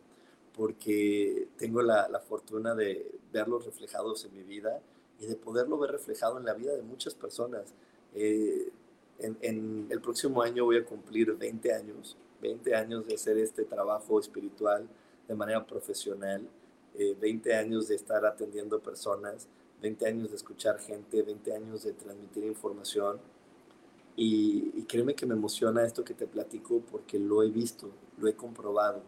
porque 0.56 1.48
tengo 1.56 1.82
la, 1.82 2.08
la 2.08 2.20
fortuna 2.20 2.74
de 2.74 3.18
verlos 3.32 3.64
reflejados 3.64 4.24
en 4.24 4.36
mi 4.36 4.42
vida 4.42 4.80
y 5.20 5.26
de 5.26 5.36
poderlo 5.36 5.78
ver 5.78 5.92
reflejado 5.92 6.38
en 6.38 6.44
la 6.44 6.54
vida 6.54 6.74
de 6.74 6.82
muchas 6.82 7.14
personas. 7.14 7.72
Eh, 8.14 8.70
en, 9.18 9.86
el 9.90 10.00
próximo 10.00 10.42
año 10.42 10.64
voy 10.64 10.76
a 10.76 10.84
cumplir 10.84 11.34
20 11.34 11.72
años, 11.72 12.16
20 12.40 12.74
años 12.74 13.06
de 13.06 13.14
hacer 13.14 13.36
este 13.38 13.64
trabajo 13.64 14.20
espiritual 14.20 14.86
de 15.26 15.34
manera 15.34 15.66
profesional, 15.66 16.48
20 17.20 17.50
eh, 17.50 17.54
años 17.54 17.88
de 17.88 17.96
estar 17.96 18.24
atendiendo 18.24 18.80
personas, 18.80 19.46
20 19.82 20.06
años 20.06 20.30
de 20.30 20.36
escuchar 20.36 20.78
gente, 20.80 21.22
20 21.22 21.52
años 21.54 21.82
de 21.84 21.92
transmitir 21.92 22.44
información. 22.44 23.20
Y, 24.16 24.82
créeme 24.88 25.14
que 25.14 25.26
me 25.26 25.34
emociona 25.34 25.84
esto 25.84 26.02
que 26.02 26.14
te 26.14 26.26
platico 26.26 26.80
porque 26.90 27.18
lo 27.18 27.42
he 27.42 27.50
visto, 27.50 27.90
lo 28.18 28.26
he 28.26 28.34
comprobado, 28.34 29.02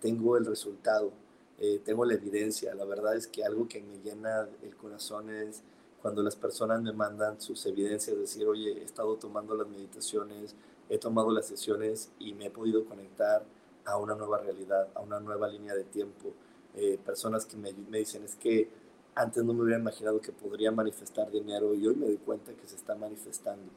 tengo 0.00 0.36
el 0.36 0.44
resultado, 0.44 1.12
eh, 1.58 1.80
tengo 1.84 2.04
la 2.04 2.14
evidencia. 2.14 2.74
La 2.74 2.84
verdad 2.84 3.14
es 3.16 3.28
que 3.28 3.44
algo 3.44 3.68
que 3.68 3.80
me 3.80 3.98
llena 3.98 4.48
el 4.62 4.74
corazón 4.74 5.30
es 5.30 5.62
cuando 6.06 6.22
las 6.22 6.36
personas 6.36 6.80
me 6.82 6.92
mandan 6.92 7.40
sus 7.40 7.66
evidencias, 7.66 8.16
decir, 8.16 8.46
oye, 8.46 8.80
he 8.80 8.84
estado 8.84 9.16
tomando 9.16 9.56
las 9.56 9.66
meditaciones, 9.66 10.54
he 10.88 10.98
tomado 10.98 11.32
las 11.32 11.46
sesiones 11.46 12.12
y 12.20 12.32
me 12.32 12.46
he 12.46 12.50
podido 12.50 12.84
conectar 12.84 13.42
a 13.84 13.96
una 13.96 14.14
nueva 14.14 14.38
realidad, 14.38 14.86
a 14.94 15.00
una 15.00 15.18
nueva 15.18 15.48
línea 15.48 15.74
de 15.74 15.82
tiempo. 15.82 16.32
Eh, 16.76 16.96
personas 17.04 17.44
que 17.44 17.56
me, 17.56 17.72
me, 17.72 17.98
dicen, 17.98 18.22
es 18.22 18.36
que 18.36 18.70
antes 19.16 19.42
no 19.42 19.52
me 19.52 19.64
hubiera 19.64 19.80
imaginado 19.80 20.20
que 20.20 20.30
podría 20.30 20.70
manifestar 20.70 21.28
dinero 21.28 21.74
y 21.74 21.88
hoy 21.88 21.96
me 21.96 22.06
doy 22.06 22.18
cuenta 22.18 22.52
que 22.52 22.68
se 22.68 22.76
está 22.76 22.94
manifestando. 22.94 23.68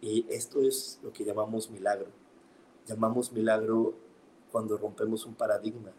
Y 0.00 0.24
esto 0.30 0.62
es 0.62 1.00
lo 1.02 1.12
que 1.12 1.22
llamamos 1.22 1.70
milagro. 1.70 2.08
Llamamos 2.86 3.30
milagro 3.30 3.92
cuando 4.50 4.78
rompemos 4.78 5.26
un 5.26 5.34
paradigma. 5.34 5.92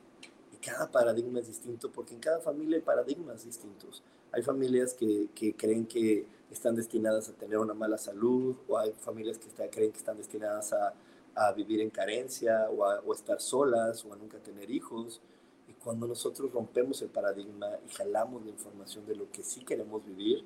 Y 0.52 0.58
cada 0.58 0.89
paradigma 0.89 1.42
es 1.42 1.46
distinto 1.46 1.92
porque 1.92 2.16
en 2.16 2.22
cada 2.22 2.39
familia 2.39 2.78
hay 2.78 2.82
paradigmas 2.82 3.46
distintos. 3.46 4.02
Hay 4.34 4.41
familias 4.41 4.96
que, 4.96 5.30
que, 5.36 5.56
creen 5.56 5.86
que 5.86 6.26
están 6.52 6.76
destinadas 6.76 7.30
a 7.30 7.34
tener 7.34 7.60
una 7.60 7.76
mala 7.76 8.00
salud, 8.00 8.56
o 8.67 8.78
hay 8.80 8.91
familias 8.93 9.38
que 9.38 9.48
creen 9.69 9.91
que 9.91 10.00
están 10.00 10.17
destinadas 10.17 10.74
a, 10.74 10.96
a 11.36 11.52
vivir 11.52 11.82
en 11.82 11.91
carencia, 11.91 12.67
o 12.72 12.84
a 12.84 13.00
estar 13.13 13.39
solas, 13.39 14.04
o 14.04 14.12
a 14.12 14.15
nunca 14.15 14.39
tener 14.39 14.72
hijos. 14.72 15.22
Y 15.67 15.74
cuando 15.74 16.08
nosotros 16.08 16.52
rompemos 16.52 17.00
el 17.04 17.10
paradigma 17.10 17.67
y 17.88 17.93
jalamos 17.93 18.43
la 18.43 18.50
información 18.50 19.06
de 19.06 19.15
lo 19.15 19.32
que 19.32 19.43
sí 19.43 19.63
queremos 19.63 20.04
vivir, 20.04 20.43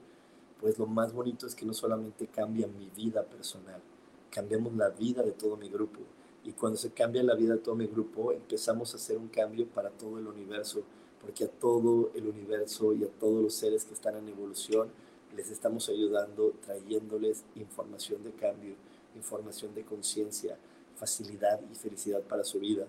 pues 0.60 0.78
lo 0.78 0.86
más 0.86 1.14
bonito 1.14 1.48
es 1.48 1.56
que 1.56 1.66
no 1.66 1.74
solamente 1.74 2.28
cambia 2.28 2.68
mi 2.68 2.90
vida 2.90 3.24
personal, 3.24 3.82
cambiamos 4.30 4.76
la 4.76 4.90
vida 4.90 5.24
de 5.24 5.32
todo 5.32 5.56
mi 5.56 5.70
grupo. 5.70 6.02
Y 6.44 6.52
cuando 6.52 6.78
se 6.78 6.92
cambia 6.92 7.24
la 7.24 7.36
vida 7.36 7.54
de 7.54 7.60
todo 7.60 7.76
mi 7.76 7.88
grupo, 7.88 8.34
empezamos 8.34 8.94
a 8.94 8.98
hacer 8.98 9.18
un 9.18 9.30
cambio 9.30 9.66
para 9.66 9.92
todo 9.92 10.20
el 10.20 10.28
universo 10.28 10.84
porque 11.28 11.44
a 11.44 11.50
todo 11.50 12.10
el 12.16 12.26
universo 12.26 12.94
y 12.94 13.04
a 13.04 13.10
todos 13.10 13.44
los 13.44 13.54
seres 13.54 13.84
que 13.84 13.94
están 13.94 14.16
en 14.16 14.30
evolución 14.30 14.88
les 15.36 15.52
estamos 15.52 15.90
ayudando 15.90 16.54
trayéndoles 16.66 17.44
información 17.56 18.24
de 18.24 18.32
cambio, 18.32 18.76
información 19.14 19.76
de 19.76 19.84
conciencia, 19.84 20.58
facilidad 20.96 21.60
y 21.70 21.76
felicidad 21.76 22.22
para 22.22 22.46
su 22.46 22.62
vida. 22.62 22.88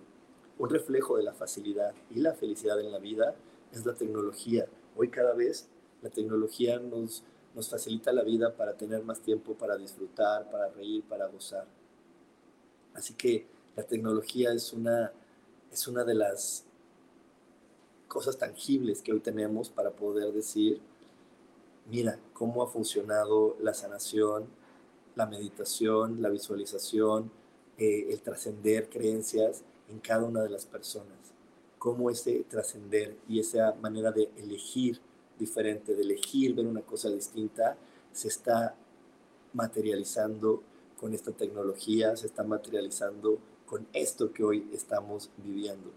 Un 0.57 0.70
reflejo 0.70 1.16
de 1.16 1.24
la 1.24 1.35
facilidad 1.35 1.92
y 2.14 2.20
la 2.20 2.33
felicidad 2.33 2.81
en 2.81 2.92
la 2.92 3.01
vida 3.01 3.35
es 3.72 3.85
la 3.85 3.94
tecnología. 3.94 4.68
Hoy 4.96 5.09
cada 5.09 5.35
vez 5.35 5.66
la 6.01 6.09
tecnología 6.09 6.79
nos, 6.79 7.24
nos 7.57 7.68
facilita 7.68 8.12
la 8.12 8.22
vida 8.22 8.55
para 8.55 8.74
tener 8.74 9.03
más 9.03 9.18
tiempo 9.18 9.55
para 9.55 9.77
disfrutar, 9.77 10.48
para 10.48 10.68
reír, 10.68 11.03
para 11.09 11.27
gozar. 11.27 11.66
Así 12.94 13.14
que 13.14 13.46
La 13.74 13.83
tecnología 13.83 14.53
es 14.53 14.72
una, 14.72 15.12
es 15.72 15.87
una 15.88 16.05
de 16.05 16.14
las 16.14 16.68
cosas 18.09 18.38
tangibles 18.38 19.03
que 19.03 19.12
hoy 19.12 19.21
tenemos 19.21 19.68
para 19.68 19.90
poder 19.90 20.33
decir, 20.33 20.81
mira 21.90 22.18
cómo 22.33 22.62
ha 22.62 22.66
funcionado 22.66 23.57
la 23.61 23.75
sanación, 23.75 24.47
la 25.14 25.27
meditación, 25.27 26.23
la 26.23 26.31
visualización, 26.31 27.31
eh, 27.77 28.07
el 28.11 28.21
trascender 28.23 28.88
creencias 28.88 29.62
en 29.88 30.01
cada 30.01 30.25
una 30.25 30.42
de 30.42 30.51
las 30.51 30.66
personas. 30.66 31.16
Cómo 31.79 32.11
ese 32.11 32.44
trascender 32.49 33.16
y 33.29 33.38
esa 33.38 33.75
manera 33.75 34.11
de 34.11 34.31
elegir 34.37 35.01
diferente, 35.38 35.94
de 35.94 36.03
elegir 36.03 36.55
ver 36.55 36.66
una 36.66 36.83
cosa 36.83 37.09
distinta, 37.09 37.77
se 38.12 38.29
está 38.29 38.75
materializando 39.53 40.62
con 40.99 41.14
esta 41.14 41.31
tecnología, 41.31 42.16
se 42.16 42.27
está 42.27 42.42
materializando 42.42 43.38
con 43.66 43.87
esto 43.92 44.33
que 44.33 44.42
hoy 44.42 44.68
estamos 44.73 45.31
viviendo. 45.37 45.90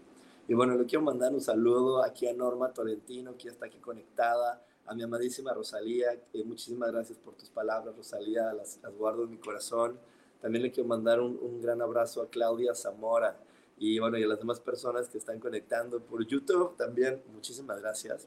Y 0.48 0.54
bueno, 0.54 0.76
le 0.76 0.84
quiero 0.86 1.04
mandar 1.04 1.32
un 1.32 1.40
saludo 1.40 2.02
aquí 2.02 2.26
a 2.26 2.32
Norma 2.32 2.72
Tolentino, 2.72 3.36
que 3.36 3.48
está 3.48 3.66
aquí 3.66 3.78
conectada, 3.78 4.64
a 4.86 4.94
mi 4.94 5.02
amadísima 5.02 5.54
Rosalía, 5.54 6.20
muchísimas 6.44 6.90
gracias 6.90 7.18
por 7.18 7.34
tus 7.34 7.48
palabras, 7.48 7.96
Rosalía, 7.96 8.52
las, 8.52 8.80
guardo 8.98 9.24
en 9.24 9.30
mi 9.30 9.38
corazón. 9.38 9.98
También 10.40 10.64
le 10.64 10.72
quiero 10.72 10.88
mandar 10.88 11.20
un, 11.20 11.38
un, 11.40 11.62
gran 11.62 11.80
abrazo 11.80 12.20
a 12.20 12.28
Claudia 12.28 12.74
Zamora 12.74 13.38
y 13.78 14.00
bueno, 14.00 14.18
y 14.18 14.24
a 14.24 14.26
las 14.26 14.38
demás 14.38 14.58
personas 14.58 15.08
que 15.08 15.18
están 15.18 15.38
conectando 15.38 16.00
por 16.00 16.26
YouTube 16.26 16.76
también, 16.76 17.22
muchísimas 17.32 17.80
gracias 17.80 18.26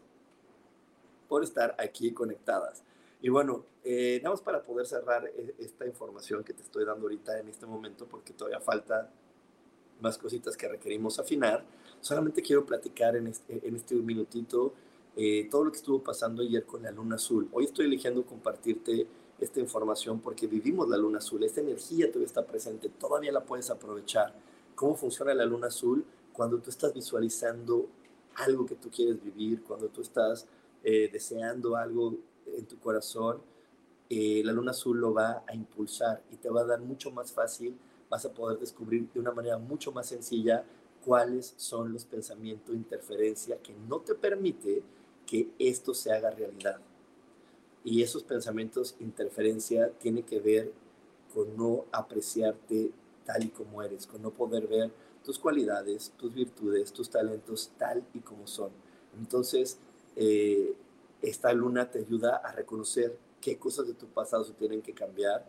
por 1.28 1.43
estar 1.43 1.75
aquí 1.78 2.12
conectadas. 2.13 2.84
Y 3.21 3.30
bueno, 3.30 3.65
eh, 3.84 4.19
nada 4.21 4.36
más 4.36 4.41
para 4.41 4.62
poder 4.62 4.86
cerrar 4.86 5.25
e, 5.25 5.56
esta 5.60 5.86
información 5.86 6.43
que 6.43 6.54
te 6.54 6.62
estoy 6.62 6.86
dando 6.86 7.04
ahorita 7.06 7.39
en 7.39 7.49
este 7.49 7.65
momento, 7.65 8.06
porque 8.06 8.34
todavía 8.34 8.60
falta 8.60 9.10
más 10.01 10.17
cositas 10.17 10.58
que 10.58 10.67
requerimos 10.67 11.19
afinar, 11.19 11.63
solamente 12.06 12.44
quiero 12.44 12.63
platicar 12.63 13.15
en 13.15 13.26
este, 13.26 13.68
en 13.68 13.76
este 13.76 13.96
minutito 13.96 14.74
eh, 15.15 15.48
todo 15.50 15.63
lo 15.63 15.72
que 15.72 15.78
estuvo 15.78 16.04
pasando 16.04 16.44
ayer 16.44 16.63
con 16.63 16.84
la 16.84 16.91
luna 16.91 17.15
azul. 17.15 17.50
Hoy 17.52 17.65
estoy 17.65 17.88
eligiendo 17.88 18.24
compartirte 18.24 19.08
esta 19.39 19.60
información 19.60 20.20
porque 20.20 20.46
vivimos 20.46 20.88
la 20.88 20.98
luna 20.98 21.18
azul, 21.18 21.44
esta 21.44 21.62
energía 21.62 22.10
todavía 22.10 22.28
está 22.28 22.46
presente, 22.46 22.89
todavía 22.89 23.32
la 23.32 23.44
puedes 23.44 23.72
aprovechar. 23.72 24.36
¿Cómo 24.76 24.96
funciona 24.96 25.34
la 25.34 25.46
luna 25.46 25.68
azul? 25.68 26.06
Cuando 26.32 26.60
tú 26.60 26.70
estás 26.70 26.94
visualizando 26.94 27.88
algo 28.36 28.68
que 28.68 28.76
tú 28.76 28.91
quieres 28.91 29.20
vivir, 29.24 29.63
cuando 29.63 29.88
tú 29.88 30.02
estás 30.02 30.46
eh, 30.84 31.10
deseando 31.12 31.76
algo 31.76 32.13
en 32.46 32.68
tu 32.68 32.78
corazón, 32.78 33.41
eh, 34.12 34.44
la 34.46 34.54
luna 34.54 34.72
azul 34.72 35.00
lo 35.00 35.12
va 35.12 35.44
a 35.48 35.56
impulsar 35.56 36.22
y 36.32 36.36
te 36.36 36.52
va 36.52 36.62
a 36.62 36.65
dar 36.65 36.82
mucho 36.82 37.10
más 37.10 37.32
fácil, 37.32 37.76
vas 38.12 38.24
a 38.26 38.32
poder 38.32 38.60
descubrir 38.60 39.10
de 39.12 39.20
una 39.20 39.32
manera 39.32 39.58
mucho 39.58 39.91
más 39.91 40.06
sencilla 40.06 40.63
cuáles 41.06 41.54
son 41.58 41.94
los 41.94 42.04
pensamientos 42.04 42.70
de 42.70 42.78
interferencia 42.78 43.58
que 43.62 43.74
no 43.88 44.00
te 44.00 44.15
permite 44.15 44.82
que 45.28 45.50
esto 45.60 45.94
se 45.94 46.12
haga 46.12 46.32
realidad. 46.32 46.80
Y 47.84 48.02
esos 48.02 48.24
pensamientos 48.24 48.96
interferencia 49.00 49.91
tiene 50.00 50.24
que 50.24 50.39
ver 50.39 50.74
con 51.34 51.56
no 51.56 51.86
apreciarte 51.91 52.91
tal 53.24 53.44
y 53.44 53.50
como 53.50 53.84
eres, 53.84 54.08
con 54.08 54.24
no 54.24 54.32
poder 54.32 54.68
ver 54.68 54.91
tus 55.24 55.38
cualidades, 55.38 56.12
tus 56.18 56.34
virtudes, 56.34 56.91
tus 56.91 57.10
talentos 57.10 57.72
tal 57.78 58.04
y 58.13 58.20
como 58.20 58.48
son. 58.48 58.72
Entonces, 59.20 59.78
eh, 60.15 60.76
esta 61.22 61.54
luna 61.54 61.91
te 61.91 62.00
ayuda 62.00 62.38
a 62.38 62.52
reconocer 62.52 63.18
qué 63.41 63.58
cosas 63.60 63.86
de 63.86 63.94
tu 63.94 64.08
pasado 64.08 64.44
se 64.44 64.54
tienen 64.54 64.82
que 64.82 64.94
cambiar, 64.94 65.48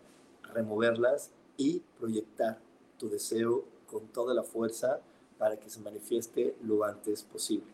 removerlas 0.55 1.31
y 1.57 1.83
proyectar 1.99 2.59
tu 2.99 3.09
deseo 3.09 3.65
con 3.87 4.07
toda 4.09 4.35
la 4.35 4.43
fuerza 4.43 5.01
para 5.39 5.59
que 5.59 5.71
se 5.71 5.81
manifieste 5.81 6.57
lo 6.63 6.85
antes 6.85 7.23
posible. 7.23 7.67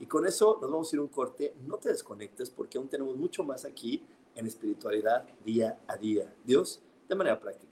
Y 0.00 0.06
con 0.06 0.26
eso 0.26 0.58
nos 0.60 0.70
vamos 0.70 0.92
a 0.92 0.96
ir 0.96 1.00
a 1.00 1.02
un 1.02 1.08
corte. 1.08 1.54
No 1.66 1.76
te 1.78 1.90
desconectes 1.90 2.50
porque 2.50 2.78
aún 2.78 2.88
tenemos 2.88 3.16
mucho 3.16 3.44
más 3.44 3.64
aquí 3.64 4.02
en 4.34 4.46
espiritualidad 4.46 5.24
día 5.44 5.78
a 5.86 5.96
día. 5.96 6.34
Dios, 6.44 6.80
de 7.08 7.14
manera 7.14 7.38
práctica. 7.38 7.71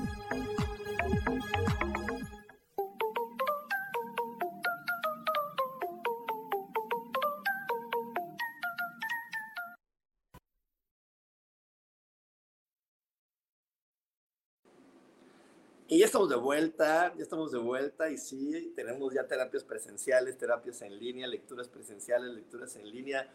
Vuelta, 16.61 17.11
ya 17.17 17.23
estamos 17.23 17.51
de 17.51 17.57
vuelta 17.57 18.11
y 18.11 18.19
sí, 18.19 18.71
tenemos 18.75 19.11
ya 19.11 19.25
terapias 19.25 19.63
presenciales, 19.63 20.37
terapias 20.37 20.83
en 20.83 20.95
línea, 20.99 21.25
lecturas 21.27 21.67
presenciales, 21.67 22.35
lecturas 22.35 22.75
en 22.75 22.87
línea, 22.87 23.27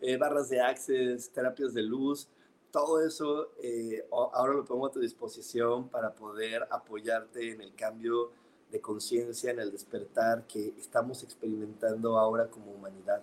eh, 0.00 0.16
barras 0.16 0.48
de 0.48 0.60
access, 0.60 1.30
terapias 1.30 1.74
de 1.74 1.82
luz. 1.82 2.26
todo 2.72 3.00
eso 3.06 3.52
eh, 3.62 4.04
ahora 4.10 4.54
lo 4.54 4.64
pongo 4.64 4.86
a 4.86 4.90
tu 4.90 4.98
disposición 4.98 5.88
para 5.88 6.12
poder 6.12 6.66
apoyarte 6.70 7.52
en 7.52 7.60
el 7.60 7.72
cambio 7.74 8.32
de 8.72 8.80
conciencia, 8.80 9.52
en 9.52 9.60
el 9.60 9.70
despertar 9.70 10.44
que 10.48 10.74
estamos 10.76 11.22
experimentando 11.22 12.18
ahora 12.18 12.48
como 12.48 12.72
humanidad. 12.72 13.22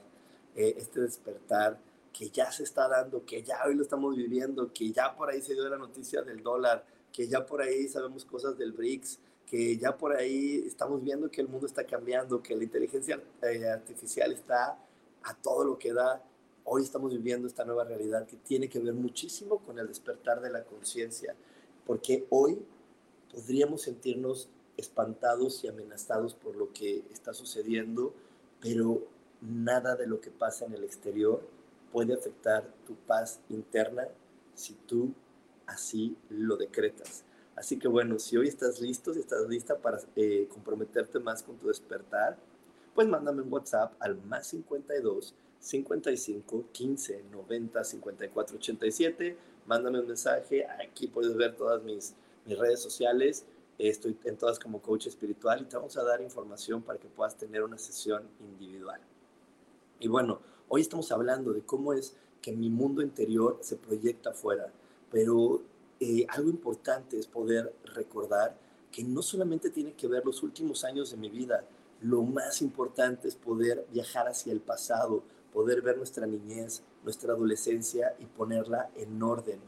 Eh, 0.56 0.76
este 0.78 1.02
despertar 1.02 1.78
que 2.14 2.30
ya 2.30 2.50
se 2.52 2.64
está 2.64 2.88
dando, 2.88 3.26
que 3.26 3.44
ya 3.44 3.58
hoy 3.66 3.76
lo 3.76 3.84
estamos 3.84 4.16
viviendo, 4.16 4.72
que 4.72 4.92
ya 4.92 5.16
por 5.18 5.30
ahí 5.30 5.42
se 5.42 5.54
dio 5.54 5.68
la 5.68 5.78
noticia 5.78 6.22
del 6.22 6.44
dólar, 6.44 6.86
que 7.12 7.28
ya 7.28 7.46
por 7.46 7.62
ahí 7.62 7.90
sabemos 7.90 8.24
cosas 8.24 8.58
del 8.58 8.72
BRICS, 8.72 9.20
que 9.50 9.78
ya 9.78 9.98
por 9.98 10.16
ahí 10.16 10.64
estamos 10.68 11.04
viendo 11.04 11.32
que 11.32 11.42
el 11.42 11.48
mundo 11.48 11.66
está 11.66 11.84
cambiando, 11.84 12.42
que 12.42 12.56
la 12.56 12.64
inteligencia 12.64 13.20
eh, 13.42 13.68
artificial 13.68 14.32
está 14.32 14.78
a 15.24 15.34
todo 15.34 15.64
lo 15.64 15.80
que 15.80 15.92
da. 15.92 16.24
Hoy 16.66 16.84
estamos 16.84 17.12
viviendo 17.12 17.48
esta 17.48 17.66
nueva 17.66 17.84
realidad 17.84 18.28
que 18.28 18.38
tiene 18.38 18.70
que 18.70 18.78
ver 18.78 18.94
muchísimo 18.94 19.58
con 19.58 19.80
el 19.80 19.88
despertar 19.88 20.40
de 20.40 20.52
la 20.52 20.64
conciencia, 20.64 21.34
porque 21.88 22.28
hoy 22.30 22.60
podríamos 23.34 23.82
sentirnos 23.82 24.50
espantados 24.78 25.64
y 25.64 25.68
amenazados 25.68 26.36
por 26.36 26.56
lo 26.56 26.72
que 26.72 27.04
está 27.12 27.34
sucediendo, 27.34 28.14
pero 28.62 29.02
nada 29.42 29.96
de 29.96 30.06
lo 30.06 30.22
que 30.22 30.30
pasa 30.30 30.66
en 30.66 30.74
el 30.74 30.84
exterior 30.84 31.42
puede 31.92 32.14
afectar 32.14 32.72
tu 32.86 32.94
paz 32.94 33.40
interna 33.50 34.08
si 34.54 34.76
tú 34.86 35.12
así 35.66 36.16
lo 36.30 36.56
decretas. 36.56 37.24
Así 37.60 37.78
que 37.78 37.90
bueno, 37.90 38.18
si 38.20 38.38
hoy 38.38 38.48
estás 38.48 38.80
listo, 38.80 39.14
si 39.14 39.20
estás 39.20 39.46
lista 39.50 39.78
para 39.78 40.00
eh, 40.16 40.48
comprometerte 40.50 41.20
más 41.20 41.44
con 41.44 41.58
tu 41.58 41.68
despertar, 41.68 42.38
pues 42.96 43.06
mándame 43.06 43.42
un 43.42 43.52
WhatsApp 43.52 43.94
al 44.00 44.16
más 44.24 44.48
52 44.48 45.36
55 45.60 46.66
15 46.72 47.26
90 47.30 47.84
54 47.84 48.58
87. 48.58 49.38
Mándame 49.66 50.00
un 50.00 50.08
mensaje. 50.08 50.66
Aquí 50.68 51.08
puedes 51.08 51.36
ver 51.36 51.58
todas 51.58 51.84
mis, 51.84 52.16
mis 52.46 52.58
redes 52.58 52.80
sociales. 52.80 53.46
Estoy 53.78 54.18
en 54.24 54.38
todas 54.38 54.58
como 54.58 54.82
coach 54.82 55.08
espiritual 55.08 55.62
y 55.62 55.66
te 55.66 55.76
vamos 55.76 55.98
a 55.98 56.04
dar 56.04 56.22
información 56.22 56.82
para 56.82 56.98
que 56.98 57.10
puedas 57.10 57.38
tener 57.38 57.62
una 57.64 57.78
sesión 57.78 58.24
individual. 58.40 59.02
Y 60.00 60.08
bueno, 60.08 60.40
hoy 60.70 60.80
estamos 60.80 61.12
hablando 61.12 61.52
de 61.52 61.62
cómo 61.64 61.92
es 61.92 62.16
que 62.42 62.54
mi 62.54 62.70
mundo 62.70 63.02
interior 63.02 63.58
se 63.62 63.76
proyecta 63.76 64.30
afuera, 64.30 64.72
pero 65.12 65.62
eh, 66.00 66.26
algo 66.30 66.50
importante 66.50 67.18
es 67.18 67.28
poder 67.28 67.74
recordar 67.96 68.58
que 68.92 69.04
no 69.04 69.22
solamente 69.22 69.70
tiene 69.70 69.94
que 69.94 70.08
ver 70.08 70.26
los 70.26 70.44
últimos 70.44 70.84
años 70.84 71.12
de 71.12 71.18
mi 71.18 71.30
vida, 71.30 71.66
lo 72.02 72.24
más 72.24 72.62
importante 72.62 73.28
es 73.28 73.36
poder 73.36 73.86
viajar 73.92 74.28
hacia 74.28 74.54
el 74.54 74.62
pasado, 74.62 75.24
poder 75.54 75.82
ver 75.82 75.98
nuestra 75.98 76.26
niñez, 76.26 76.84
nuestra 77.04 77.34
adolescencia 77.34 78.16
y 78.20 78.26
ponerla 78.26 78.90
en 78.96 79.22
orden, 79.22 79.60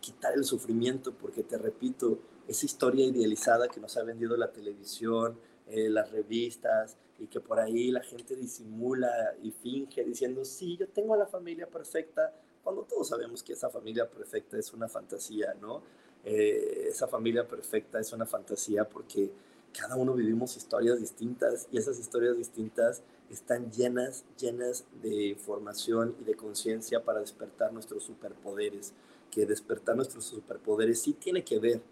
quitar 0.00 0.34
el 0.34 0.44
sufrimiento, 0.44 1.12
porque 1.12 1.42
te 1.42 1.58
repito, 1.58 2.18
esa 2.48 2.66
historia 2.66 3.06
idealizada 3.06 3.68
que 3.68 3.80
nos 3.80 3.96
ha 3.96 4.02
vendido 4.02 4.36
la 4.36 4.52
televisión, 4.52 5.38
eh, 5.66 5.88
las 5.88 6.10
revistas, 6.10 6.96
y 7.18 7.26
que 7.26 7.40
por 7.40 7.60
ahí 7.60 7.90
la 7.90 8.02
gente 8.02 8.34
disimula 8.34 9.34
y 9.42 9.50
finge 9.50 10.04
diciendo, 10.04 10.44
sí, 10.44 10.76
yo 10.76 10.88
tengo 10.88 11.14
a 11.14 11.18
la 11.18 11.26
familia 11.26 11.66
perfecta, 11.66 12.34
cuando 12.64 12.82
todos 12.82 13.08
sabemos 13.08 13.42
que 13.42 13.52
esa 13.52 13.68
familia 13.68 14.10
perfecta 14.10 14.58
es 14.58 14.72
una 14.72 14.88
fantasía, 14.88 15.54
¿no? 15.60 15.82
Eh, 16.24 16.86
esa 16.88 17.06
familia 17.06 17.46
perfecta 17.46 18.00
es 18.00 18.12
una 18.14 18.24
fantasía 18.24 18.88
porque 18.88 19.30
cada 19.78 19.96
uno 19.96 20.14
vivimos 20.14 20.56
historias 20.56 20.98
distintas 20.98 21.68
y 21.70 21.76
esas 21.76 21.98
historias 21.98 22.36
distintas 22.36 23.02
están 23.30 23.70
llenas, 23.70 24.24
llenas 24.38 24.84
de 25.02 25.26
información 25.26 26.16
y 26.20 26.24
de 26.24 26.34
conciencia 26.34 27.04
para 27.04 27.20
despertar 27.20 27.72
nuestros 27.72 28.04
superpoderes, 28.04 28.94
que 29.30 29.44
despertar 29.44 29.96
nuestros 29.96 30.24
superpoderes 30.24 31.02
sí 31.02 31.12
tiene 31.12 31.44
que 31.44 31.58
ver 31.58 31.82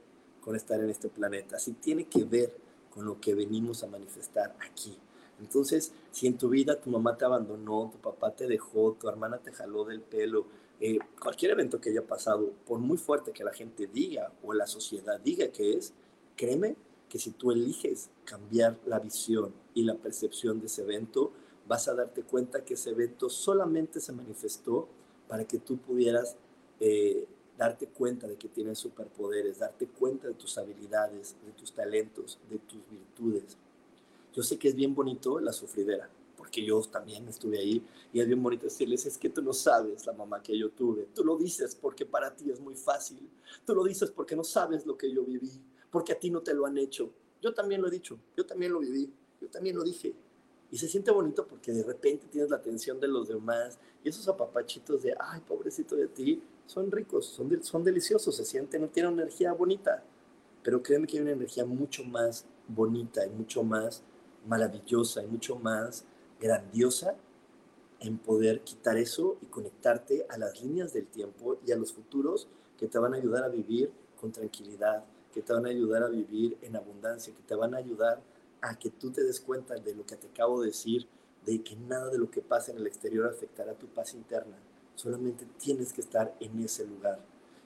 con 0.40 0.56
estar 0.56 0.80
en 0.80 0.88
este 0.88 1.08
planeta, 1.08 1.58
sí 1.58 1.72
tiene 1.72 2.04
que 2.06 2.24
ver 2.24 2.56
con 2.90 3.04
lo 3.04 3.20
que 3.20 3.34
venimos 3.34 3.82
a 3.82 3.86
manifestar 3.86 4.54
aquí. 4.60 4.96
Entonces, 5.40 5.92
si 6.12 6.26
en 6.26 6.38
tu 6.38 6.48
vida 6.50 6.80
tu 6.80 6.90
mamá 6.90 7.16
te 7.18 7.24
abandonó, 7.24 7.90
tu 7.90 7.98
papá 7.98 8.30
te 8.30 8.46
dejó, 8.46 8.92
tu 8.92 9.08
hermana 9.08 9.38
te 9.38 9.52
jaló 9.52 9.84
del 9.84 10.00
pelo, 10.00 10.46
eh, 10.84 10.98
cualquier 11.20 11.52
evento 11.52 11.80
que 11.80 11.90
haya 11.90 12.04
pasado, 12.04 12.54
por 12.66 12.80
muy 12.80 12.98
fuerte 12.98 13.30
que 13.30 13.44
la 13.44 13.52
gente 13.52 13.86
diga 13.86 14.32
o 14.42 14.52
la 14.52 14.66
sociedad 14.66 15.20
diga 15.20 15.46
que 15.52 15.74
es, 15.74 15.92
créeme 16.34 16.74
que 17.08 17.20
si 17.20 17.30
tú 17.30 17.52
eliges 17.52 18.10
cambiar 18.24 18.76
la 18.86 18.98
visión 18.98 19.54
y 19.74 19.84
la 19.84 19.94
percepción 19.94 20.58
de 20.58 20.66
ese 20.66 20.82
evento, 20.82 21.30
vas 21.68 21.86
a 21.86 21.94
darte 21.94 22.24
cuenta 22.24 22.64
que 22.64 22.74
ese 22.74 22.90
evento 22.90 23.30
solamente 23.30 24.00
se 24.00 24.10
manifestó 24.10 24.88
para 25.28 25.44
que 25.44 25.60
tú 25.60 25.76
pudieras 25.76 26.34
eh, 26.80 27.28
darte 27.56 27.86
cuenta 27.86 28.26
de 28.26 28.34
que 28.34 28.48
tienes 28.48 28.80
superpoderes, 28.80 29.60
darte 29.60 29.86
cuenta 29.86 30.26
de 30.26 30.34
tus 30.34 30.58
habilidades, 30.58 31.36
de 31.46 31.52
tus 31.52 31.72
talentos, 31.72 32.40
de 32.50 32.58
tus 32.58 32.80
virtudes. 32.90 33.56
Yo 34.34 34.42
sé 34.42 34.58
que 34.58 34.66
es 34.66 34.74
bien 34.74 34.96
bonito 34.96 35.38
la 35.38 35.52
sufridera, 35.52 36.10
porque 36.42 36.64
yo 36.64 36.82
también 36.82 37.28
estuve 37.28 37.56
ahí 37.56 37.86
y 38.12 38.18
es 38.18 38.26
bien 38.26 38.42
bonito 38.42 38.64
decirles, 38.64 39.06
es 39.06 39.16
que 39.16 39.28
tú 39.28 39.40
no 39.42 39.52
sabes 39.52 40.04
la 40.06 40.12
mamá 40.12 40.42
que 40.42 40.58
yo 40.58 40.70
tuve, 40.70 41.06
tú 41.14 41.22
lo 41.22 41.36
dices 41.36 41.76
porque 41.76 42.04
para 42.04 42.34
ti 42.34 42.50
es 42.50 42.58
muy 42.58 42.74
fácil, 42.74 43.30
tú 43.64 43.76
lo 43.76 43.84
dices 43.84 44.10
porque 44.10 44.34
no 44.34 44.42
sabes 44.42 44.84
lo 44.84 44.98
que 44.98 45.08
yo 45.14 45.22
viví, 45.22 45.52
porque 45.88 46.10
a 46.10 46.18
ti 46.18 46.30
no 46.30 46.40
te 46.40 46.52
lo 46.52 46.66
han 46.66 46.76
hecho. 46.78 47.12
Yo 47.40 47.54
también 47.54 47.80
lo 47.80 47.86
he 47.86 47.92
dicho, 47.92 48.18
yo 48.36 48.44
también 48.44 48.72
lo 48.72 48.80
viví, 48.80 49.08
yo 49.40 49.48
también 49.50 49.76
lo 49.76 49.84
dije. 49.84 50.16
Y 50.68 50.78
se 50.78 50.88
siente 50.88 51.12
bonito 51.12 51.46
porque 51.46 51.70
de 51.70 51.84
repente 51.84 52.26
tienes 52.28 52.50
la 52.50 52.56
atención 52.56 52.98
de 52.98 53.06
los 53.06 53.28
demás 53.28 53.78
y 54.02 54.08
esos 54.08 54.26
apapachitos 54.26 55.04
de, 55.04 55.14
ay, 55.16 55.42
pobrecito 55.46 55.94
de 55.94 56.08
ti, 56.08 56.42
son 56.66 56.90
ricos, 56.90 57.26
son, 57.26 57.62
son 57.62 57.84
deliciosos, 57.84 58.34
se 58.34 58.44
sienten, 58.44 58.88
tienen 58.88 59.12
una 59.12 59.22
energía 59.22 59.52
bonita. 59.52 60.02
Pero 60.64 60.82
créeme 60.82 61.06
que 61.06 61.18
hay 61.18 61.22
una 61.22 61.30
energía 61.30 61.64
mucho 61.64 62.02
más 62.02 62.46
bonita 62.66 63.24
y 63.24 63.30
mucho 63.30 63.62
más 63.62 64.02
maravillosa 64.44 65.22
y 65.22 65.28
mucho 65.28 65.54
más 65.54 66.04
grandiosa 66.42 67.14
en 68.00 68.18
poder 68.18 68.62
quitar 68.62 68.96
eso 68.96 69.38
y 69.40 69.46
conectarte 69.46 70.26
a 70.28 70.36
las 70.36 70.60
líneas 70.60 70.92
del 70.92 71.06
tiempo 71.06 71.58
y 71.64 71.70
a 71.70 71.76
los 71.76 71.92
futuros 71.92 72.48
que 72.76 72.88
te 72.88 72.98
van 72.98 73.14
a 73.14 73.16
ayudar 73.16 73.44
a 73.44 73.48
vivir 73.48 73.92
con 74.20 74.32
tranquilidad, 74.32 75.04
que 75.32 75.40
te 75.40 75.52
van 75.52 75.66
a 75.66 75.68
ayudar 75.68 76.02
a 76.02 76.08
vivir 76.08 76.58
en 76.62 76.74
abundancia, 76.74 77.32
que 77.32 77.42
te 77.42 77.54
van 77.54 77.74
a 77.74 77.78
ayudar 77.78 78.20
a 78.60 78.76
que 78.76 78.90
tú 78.90 79.12
te 79.12 79.22
des 79.22 79.40
cuenta 79.40 79.76
de 79.76 79.94
lo 79.94 80.04
que 80.04 80.16
te 80.16 80.26
acabo 80.26 80.60
de 80.60 80.68
decir, 80.68 81.06
de 81.46 81.62
que 81.62 81.76
nada 81.76 82.10
de 82.10 82.18
lo 82.18 82.30
que 82.30 82.42
pasa 82.42 82.72
en 82.72 82.78
el 82.78 82.86
exterior 82.88 83.26
afectará 83.28 83.74
tu 83.74 83.86
paz 83.86 84.14
interna. 84.14 84.56
Solamente 84.96 85.46
tienes 85.58 85.92
que 85.92 86.00
estar 86.00 86.34
en 86.40 86.58
ese 86.60 86.84
lugar. 86.84 87.20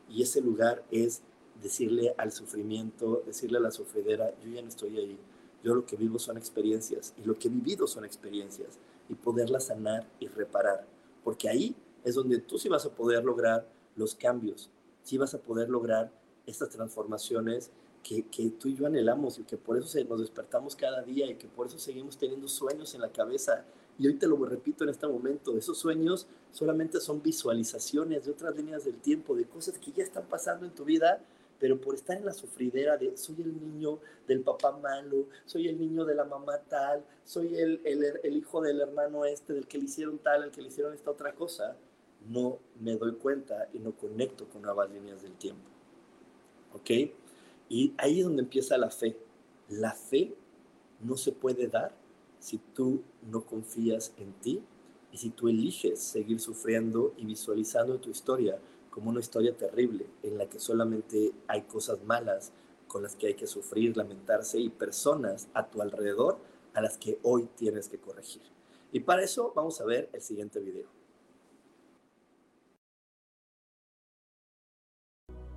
Y 0.08 0.22
ese 0.22 0.40
lugar 0.42 0.84
es 0.90 1.22
decirle 1.62 2.14
al 2.18 2.32
sufrimiento, 2.32 3.22
decirle 3.26 3.58
a 3.58 3.62
la 3.62 3.70
sufridera, 3.70 4.32
yo 4.42 4.50
ya 4.50 4.62
no 4.62 4.68
estoy 4.68 4.98
ahí, 4.98 5.18
yo 5.62 5.74
lo 5.74 5.84
que 5.84 5.96
vivo 5.96 6.18
son 6.18 6.36
experiencias 6.36 7.14
y 7.16 7.26
lo 7.26 7.38
que 7.38 7.48
he 7.48 7.50
vivido 7.50 7.86
son 7.86 8.04
experiencias 8.04 8.78
y 9.08 9.14
poderlas 9.14 9.66
sanar 9.66 10.06
y 10.20 10.28
reparar. 10.28 10.86
Porque 11.24 11.48
ahí 11.48 11.74
es 12.04 12.14
donde 12.14 12.38
tú 12.38 12.58
sí 12.58 12.68
vas 12.68 12.86
a 12.86 12.90
poder 12.90 13.24
lograr 13.24 13.66
los 13.96 14.14
cambios, 14.14 14.70
sí 15.02 15.18
vas 15.18 15.34
a 15.34 15.38
poder 15.38 15.68
lograr 15.68 16.12
estas 16.46 16.68
transformaciones 16.70 17.70
que, 18.02 18.22
que, 18.26 18.50
tú 18.50 18.68
y 18.68 18.76
yo 18.76 18.86
anhelamos 18.86 19.38
y 19.38 19.42
que 19.42 19.56
por 19.56 19.76
eso 19.76 19.98
nos 20.08 20.20
despertamos 20.20 20.76
cada 20.76 21.02
día 21.02 21.28
y 21.28 21.34
que 21.34 21.48
por 21.48 21.66
eso 21.66 21.78
seguimos 21.78 22.16
teniendo 22.16 22.46
sueños 22.46 22.94
en 22.94 23.00
la 23.00 23.10
cabeza. 23.10 23.64
Y 23.98 24.06
hoy 24.06 24.14
te 24.14 24.28
lo 24.28 24.36
repito 24.44 24.84
en 24.84 24.90
este 24.90 25.08
momento, 25.08 25.56
esos 25.56 25.78
sueños 25.78 26.28
solamente 26.52 27.00
son 27.00 27.20
visualizaciones 27.20 28.26
de 28.26 28.30
otras 28.30 28.54
líneas 28.54 28.84
del 28.84 28.96
tiempo, 28.96 29.34
de 29.34 29.46
cosas 29.46 29.78
que 29.78 29.90
ya 29.90 30.04
están 30.04 30.26
pasando 30.26 30.66
en 30.66 30.72
tu 30.72 30.84
vida 30.84 31.20
pero 31.58 31.80
por 31.80 31.94
estar 31.94 32.16
en 32.16 32.24
la 32.24 32.32
sufridera 32.32 32.96
de 32.96 33.16
soy 33.16 33.42
el 33.42 33.54
niño 33.54 33.98
del 34.26 34.42
papá 34.42 34.72
malo, 34.72 35.28
soy 35.44 35.68
el 35.68 35.78
niño 35.78 36.04
de 36.04 36.14
la 36.14 36.24
mamá 36.24 36.58
tal, 36.68 37.04
soy 37.24 37.56
el, 37.56 37.80
el, 37.84 38.36
hijo 38.36 38.60
del 38.60 38.80
hermano 38.80 39.24
este, 39.24 39.52
del 39.52 39.66
que 39.66 39.78
le 39.78 39.84
hicieron 39.84 40.18
tal, 40.18 40.44
el 40.44 40.50
que 40.50 40.62
le 40.62 40.68
hicieron 40.68 40.94
esta 40.94 41.10
otra 41.10 41.34
cosa, 41.34 41.76
no 42.28 42.58
me 42.80 42.96
doy 42.96 43.14
cuenta 43.14 43.68
y 43.72 43.78
no 43.78 43.92
conecto 43.92 44.48
con 44.48 44.62
nuevas 44.62 44.90
líneas 44.90 45.22
del 45.22 45.32
tiempo. 45.32 45.68
¿Ok? 46.74 46.90
Y 47.68 47.94
ahí 47.98 48.20
es 48.20 48.26
donde 48.26 48.42
empieza 48.42 48.76
la 48.76 48.90
fe. 48.90 49.16
La 49.68 49.92
fe 49.92 50.34
no 51.00 51.16
se 51.16 51.32
puede 51.32 51.68
dar 51.68 51.92
si 52.38 52.58
tú 52.58 53.02
no 53.30 53.44
confías 53.44 54.12
en 54.18 54.32
ti 54.34 54.62
y 55.12 55.18
si 55.18 55.30
tú 55.30 55.48
eliges 55.48 56.00
seguir 56.00 56.40
sufriendo 56.40 57.14
y 57.16 57.24
visualizando 57.24 57.98
tu 57.98 58.10
historia 58.10 58.58
como 58.96 59.10
una 59.10 59.20
historia 59.20 59.54
terrible 59.54 60.06
en 60.22 60.38
la 60.38 60.46
que 60.46 60.58
solamente 60.58 61.30
hay 61.48 61.64
cosas 61.64 62.02
malas 62.04 62.50
con 62.88 63.02
las 63.02 63.14
que 63.14 63.26
hay 63.26 63.34
que 63.34 63.46
sufrir, 63.46 63.94
lamentarse 63.94 64.58
y 64.58 64.70
personas 64.70 65.48
a 65.52 65.66
tu 65.66 65.82
alrededor 65.82 66.38
a 66.72 66.80
las 66.80 66.96
que 66.96 67.18
hoy 67.22 67.46
tienes 67.56 67.90
que 67.90 67.98
corregir. 67.98 68.40
Y 68.92 69.00
para 69.00 69.22
eso 69.22 69.52
vamos 69.54 69.78
a 69.82 69.84
ver 69.84 70.08
el 70.14 70.22
siguiente 70.22 70.60
video. 70.60 70.88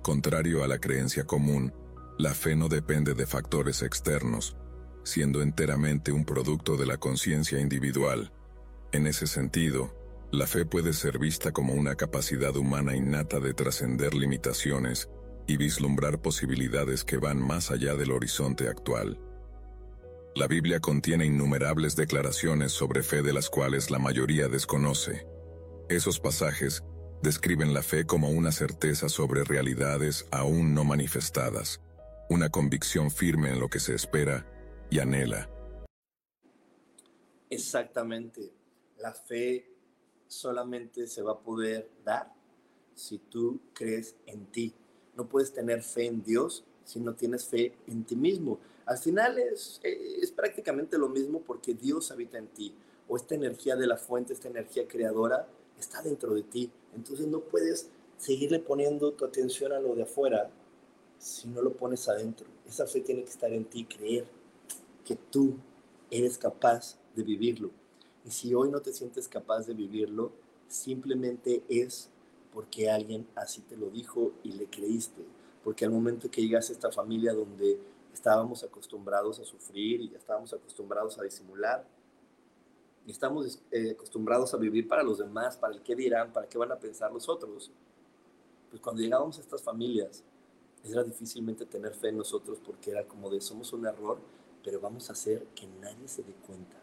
Contrario 0.02 0.62
a 0.62 0.68
la 0.68 0.78
creencia 0.78 1.24
común, 1.24 1.72
la 2.18 2.34
fe 2.34 2.54
no 2.56 2.68
depende 2.68 3.14
de 3.14 3.24
factores 3.24 3.80
externos, 3.80 4.54
siendo 5.02 5.40
enteramente 5.40 6.12
un 6.12 6.26
producto 6.26 6.76
de 6.76 6.84
la 6.84 6.98
conciencia 6.98 7.58
individual. 7.58 8.32
En 8.92 9.06
ese 9.06 9.26
sentido, 9.26 9.94
La 10.32 10.46
fe 10.46 10.64
puede 10.64 10.92
ser 10.92 11.18
vista 11.18 11.50
como 11.50 11.74
una 11.74 11.96
capacidad 11.96 12.56
humana 12.56 12.94
innata 12.94 13.40
de 13.40 13.52
trascender 13.52 14.14
limitaciones 14.14 15.10
y 15.48 15.56
vislumbrar 15.56 16.22
posibilidades 16.22 17.02
que 17.02 17.16
van 17.16 17.44
más 17.44 17.72
allá 17.72 17.96
del 17.96 18.12
horizonte 18.12 18.68
actual. 18.68 19.18
La 20.36 20.46
Biblia 20.46 20.78
contiene 20.78 21.26
innumerables 21.26 21.96
declaraciones 21.96 22.70
sobre 22.70 23.02
fe 23.02 23.22
de 23.22 23.32
las 23.32 23.50
cuales 23.50 23.90
la 23.90 23.98
mayoría 23.98 24.46
desconoce. 24.46 25.26
Esos 25.88 26.20
pasajes 26.20 26.84
describen 27.20 27.74
la 27.74 27.82
fe 27.82 28.06
como 28.06 28.30
una 28.30 28.52
certeza 28.52 29.08
sobre 29.08 29.42
realidades 29.42 30.26
aún 30.30 30.74
no 30.74 30.84
manifestadas, 30.84 31.80
una 32.28 32.50
convicción 32.50 33.10
firme 33.10 33.50
en 33.50 33.58
lo 33.58 33.68
que 33.68 33.80
se 33.80 33.96
espera 33.96 34.46
y 34.90 35.00
anhela. 35.00 35.50
Exactamente. 37.50 38.52
La 38.98 39.12
fe 39.12 39.69
solamente 40.30 41.08
se 41.08 41.22
va 41.22 41.32
a 41.32 41.38
poder 41.40 41.90
dar 42.04 42.32
si 42.94 43.18
tú 43.18 43.60
crees 43.74 44.14
en 44.26 44.46
ti. 44.46 44.72
No 45.16 45.28
puedes 45.28 45.52
tener 45.52 45.82
fe 45.82 46.06
en 46.06 46.22
Dios 46.22 46.64
si 46.84 47.00
no 47.00 47.14
tienes 47.14 47.44
fe 47.44 47.76
en 47.88 48.04
ti 48.04 48.14
mismo. 48.14 48.60
Al 48.86 48.98
final 48.98 49.38
es, 49.38 49.80
es 49.82 50.30
prácticamente 50.30 50.96
lo 50.98 51.08
mismo 51.08 51.40
porque 51.40 51.74
Dios 51.74 52.10
habita 52.12 52.38
en 52.38 52.46
ti, 52.48 52.74
o 53.08 53.16
esta 53.16 53.34
energía 53.34 53.76
de 53.76 53.86
la 53.86 53.96
fuente, 53.96 54.32
esta 54.32 54.48
energía 54.48 54.86
creadora, 54.86 55.48
está 55.78 56.00
dentro 56.00 56.32
de 56.34 56.44
ti. 56.44 56.70
Entonces 56.94 57.26
no 57.26 57.40
puedes 57.40 57.88
seguirle 58.16 58.60
poniendo 58.60 59.12
tu 59.12 59.24
atención 59.24 59.72
a 59.72 59.80
lo 59.80 59.94
de 59.94 60.02
afuera 60.02 60.50
si 61.18 61.48
no 61.48 61.60
lo 61.60 61.72
pones 61.72 62.08
adentro. 62.08 62.46
Esa 62.68 62.86
fe 62.86 63.00
tiene 63.00 63.24
que 63.24 63.30
estar 63.30 63.52
en 63.52 63.64
ti, 63.64 63.84
creer 63.84 64.26
que 65.04 65.16
tú 65.16 65.56
eres 66.08 66.38
capaz 66.38 66.98
de 67.16 67.24
vivirlo. 67.24 67.79
Y 68.30 68.32
si 68.32 68.54
hoy 68.54 68.70
no 68.70 68.78
te 68.78 68.92
sientes 68.92 69.26
capaz 69.26 69.66
de 69.66 69.74
vivirlo, 69.74 70.30
simplemente 70.68 71.64
es 71.68 72.08
porque 72.54 72.88
alguien 72.88 73.26
así 73.34 73.60
te 73.62 73.76
lo 73.76 73.90
dijo 73.90 74.30
y 74.44 74.52
le 74.52 74.66
creíste. 74.66 75.24
Porque 75.64 75.84
al 75.84 75.90
momento 75.90 76.30
que 76.30 76.40
llegas 76.40 76.70
a 76.70 76.72
esta 76.72 76.92
familia 76.92 77.34
donde 77.34 77.80
estábamos 78.14 78.62
acostumbrados 78.62 79.40
a 79.40 79.44
sufrir 79.44 80.02
y 80.02 80.14
estábamos 80.14 80.52
acostumbrados 80.52 81.18
a 81.18 81.24
disimular. 81.24 81.84
Y 83.04 83.10
estamos 83.10 83.60
eh, 83.72 83.90
acostumbrados 83.90 84.54
a 84.54 84.58
vivir 84.58 84.86
para 84.86 85.02
los 85.02 85.18
demás, 85.18 85.56
para 85.56 85.74
el 85.74 85.82
qué 85.82 85.96
dirán, 85.96 86.32
para 86.32 86.48
qué 86.48 86.56
van 86.56 86.70
a 86.70 86.78
pensar 86.78 87.12
los 87.12 87.28
otros. 87.28 87.72
Pues 88.70 88.80
cuando 88.80 89.02
llegábamos 89.02 89.38
a 89.38 89.40
estas 89.40 89.60
familias, 89.60 90.22
era 90.84 91.02
difícilmente 91.02 91.66
tener 91.66 91.94
fe 91.94 92.10
en 92.10 92.18
nosotros 92.18 92.60
porque 92.64 92.92
era 92.92 93.04
como 93.08 93.28
de 93.28 93.40
somos 93.40 93.72
un 93.72 93.86
error, 93.86 94.20
pero 94.62 94.78
vamos 94.78 95.10
a 95.10 95.14
hacer 95.14 95.48
que 95.56 95.66
nadie 95.66 96.06
se 96.06 96.22
dé 96.22 96.32
cuenta. 96.46 96.80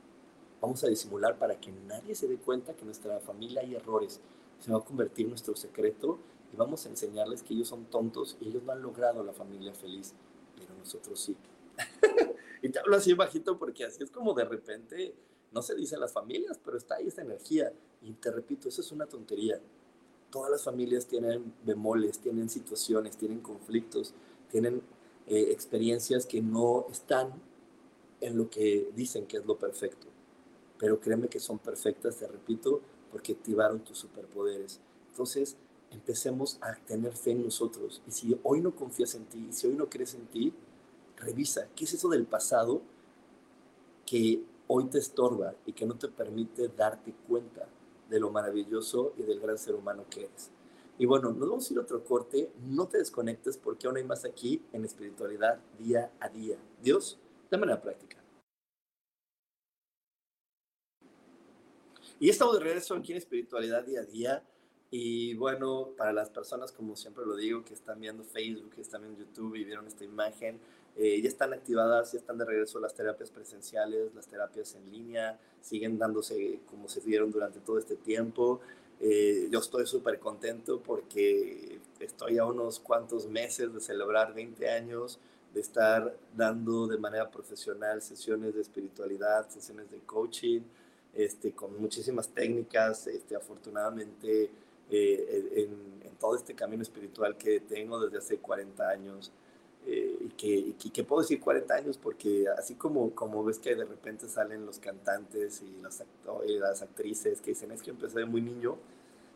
Vamos 0.61 0.83
a 0.83 0.87
disimular 0.87 1.37
para 1.37 1.59
que 1.59 1.71
nadie 1.71 2.15
se 2.15 2.27
dé 2.27 2.37
cuenta 2.37 2.73
que 2.73 2.81
en 2.81 2.87
nuestra 2.87 3.19
familia 3.19 3.61
hay 3.61 3.75
errores. 3.75 4.19
Se 4.59 4.71
va 4.71 4.79
a 4.79 4.81
convertir 4.85 5.27
nuestro 5.27 5.55
secreto 5.55 6.19
y 6.51 6.57
vamos 6.57 6.85
a 6.85 6.89
enseñarles 6.89 7.43
que 7.43 7.53
ellos 7.53 7.67
son 7.67 7.85
tontos 7.85 8.37
y 8.39 8.49
ellos 8.49 8.63
no 8.63 8.71
han 8.71 8.81
logrado 8.81 9.23
la 9.23 9.33
familia 9.33 9.73
feliz 9.73 10.13
pero 10.57 10.73
nosotros 10.77 11.19
sí. 11.19 11.35
y 12.61 12.69
te 12.69 12.79
hablo 12.79 12.95
así 12.95 13.13
bajito 13.13 13.57
porque 13.57 13.85
así 13.85 14.03
es 14.03 14.11
como 14.11 14.33
de 14.33 14.45
repente, 14.45 15.13
no 15.51 15.61
se 15.61 15.75
dice 15.75 15.95
en 15.95 16.01
las 16.01 16.11
familias, 16.11 16.59
pero 16.63 16.77
está 16.77 16.95
ahí 16.95 17.07
esta 17.07 17.21
energía. 17.21 17.71
Y 18.01 18.13
te 18.13 18.31
repito, 18.31 18.67
eso 18.69 18.81
es 18.81 18.91
una 18.91 19.05
tontería. 19.05 19.61
Todas 20.31 20.51
las 20.51 20.63
familias 20.63 21.07
tienen 21.07 21.53
bemoles, 21.63 22.19
tienen 22.19 22.49
situaciones, 22.49 23.17
tienen 23.17 23.39
conflictos, 23.39 24.13
tienen 24.51 24.81
eh, 25.27 25.47
experiencias 25.51 26.25
que 26.25 26.41
no 26.41 26.87
están 26.91 27.33
en 28.19 28.37
lo 28.37 28.49
que 28.49 28.91
dicen 28.95 29.25
que 29.25 29.37
es 29.37 29.45
lo 29.45 29.57
perfecto. 29.57 30.07
Pero 30.79 30.99
créeme 30.99 31.27
que 31.27 31.39
son 31.39 31.59
perfectas, 31.59 32.17
te 32.17 32.27
repito, 32.27 32.81
porque 33.11 33.33
activaron 33.33 33.83
tus 33.83 33.97
superpoderes. 33.99 34.79
Entonces, 35.11 35.57
empecemos 35.91 36.57
a 36.61 36.75
tener 36.85 37.13
fe 37.13 37.31
en 37.31 37.43
nosotros. 37.43 38.01
Y 38.07 38.11
si 38.11 38.39
hoy 38.43 38.61
no 38.61 38.75
confías 38.75 39.15
en 39.15 39.25
ti, 39.25 39.47
si 39.51 39.67
hoy 39.67 39.75
no 39.75 39.89
crees 39.89 40.13
en 40.13 40.27
ti, 40.27 40.53
revisa 41.17 41.67
qué 41.75 41.85
es 41.85 41.93
eso 41.93 42.09
del 42.09 42.25
pasado 42.25 42.81
que 44.05 44.43
hoy 44.67 44.85
te 44.85 44.99
estorba 44.99 45.55
y 45.65 45.73
que 45.73 45.85
no 45.85 45.97
te 45.97 46.07
permite 46.07 46.67
darte 46.67 47.13
cuenta 47.27 47.67
de 48.09 48.19
lo 48.19 48.31
maravilloso 48.31 49.13
y 49.17 49.23
del 49.23 49.39
gran 49.39 49.57
ser 49.57 49.75
humano 49.75 50.05
que 50.09 50.25
eres. 50.25 50.51
Y 50.99 51.05
bueno, 51.05 51.31
nos 51.31 51.49
vamos 51.49 51.69
a 51.69 51.73
ir 51.73 51.79
a 51.79 51.83
otro 51.83 52.03
corte. 52.03 52.51
No 52.65 52.87
te 52.87 52.97
desconectes 52.97 53.57
porque 53.57 53.87
aún 53.87 53.97
hay 53.97 54.03
más 54.03 54.25
aquí 54.25 54.63
en 54.73 54.83
espiritualidad 54.83 55.59
día 55.77 56.11
a 56.19 56.29
día. 56.29 56.57
Dios, 56.81 57.19
de 57.51 57.57
manera 57.57 57.81
práctica. 57.81 58.16
Y 62.19 62.29
estamos 62.29 62.57
de 62.57 62.63
regreso 62.63 62.95
aquí 62.95 63.11
en 63.11 63.19
espiritualidad 63.19 63.85
día 63.85 63.99
a 63.99 64.03
día. 64.03 64.43
Y 64.89 65.35
bueno, 65.35 65.89
para 65.95 66.11
las 66.13 66.31
personas, 66.31 66.71
como 66.71 66.95
siempre 66.95 67.23
lo 67.25 67.35
digo, 67.35 67.63
que 67.63 67.75
están 67.75 67.99
viendo 67.99 68.23
Facebook, 68.23 68.71
que 68.71 68.81
están 68.81 69.01
viendo 69.03 69.19
YouTube 69.19 69.55
y 69.55 69.63
vieron 69.63 69.85
esta 69.85 70.03
imagen, 70.03 70.59
eh, 70.95 71.21
ya 71.21 71.27
están 71.27 71.53
activadas, 71.53 72.13
ya 72.13 72.17
están 72.17 72.39
de 72.39 72.45
regreso 72.45 72.79
las 72.79 72.95
terapias 72.95 73.29
presenciales, 73.29 74.15
las 74.15 74.25
terapias 74.27 74.73
en 74.73 74.91
línea, 74.91 75.39
siguen 75.61 75.99
dándose 75.99 76.61
como 76.65 76.89
se 76.89 77.01
dieron 77.01 77.29
durante 77.29 77.59
todo 77.59 77.77
este 77.77 77.97
tiempo. 77.97 78.61
Eh, 78.99 79.47
yo 79.51 79.59
estoy 79.59 79.85
súper 79.85 80.17
contento 80.17 80.81
porque 80.81 81.79
estoy 81.99 82.39
a 82.39 82.45
unos 82.45 82.79
cuantos 82.79 83.27
meses 83.27 83.71
de 83.71 83.79
celebrar 83.79 84.33
20 84.33 84.67
años, 84.71 85.19
de 85.53 85.61
estar 85.61 86.17
dando 86.35 86.87
de 86.87 86.97
manera 86.97 87.29
profesional 87.29 88.01
sesiones 88.01 88.55
de 88.55 88.61
espiritualidad, 88.61 89.47
sesiones 89.49 89.91
de 89.91 89.99
coaching, 89.99 90.61
este, 91.17 91.51
con 91.51 91.79
muchísimas 91.81 92.29
técnicas. 92.29 93.07
Este, 93.07 93.35
afortunadamente, 93.35 94.51
eh, 94.89 95.51
en, 95.55 95.97
todo 96.19 96.35
este 96.35 96.55
camino 96.55 96.81
espiritual 96.81 97.37
que 97.37 97.59
tengo 97.59 97.99
desde 97.99 98.17
hace 98.17 98.37
40 98.37 98.89
años. 98.89 99.31
Eh, 99.85 100.17
y, 100.19 100.29
que, 100.29 100.91
que, 100.91 101.03
puedo 101.03 101.21
decir 101.21 101.39
40 101.39 101.73
años 101.73 101.97
porque 101.97 102.45
así 102.57 102.75
como, 102.75 103.11
como 103.15 103.43
ves 103.43 103.57
que 103.57 103.73
de 103.75 103.85
repente 103.85 104.27
salen 104.27 104.65
los 104.65 104.79
cantantes 104.79 105.61
y 105.61 105.81
las, 105.81 106.03
y 106.45 106.57
las 106.57 106.81
actrices 106.81 107.39
que 107.39 107.51
dicen 107.51 107.71
es 107.71 107.81
que 107.81 107.91
empecé 107.91 108.19
de 108.19 108.25
muy 108.25 108.41
niño, 108.41 108.77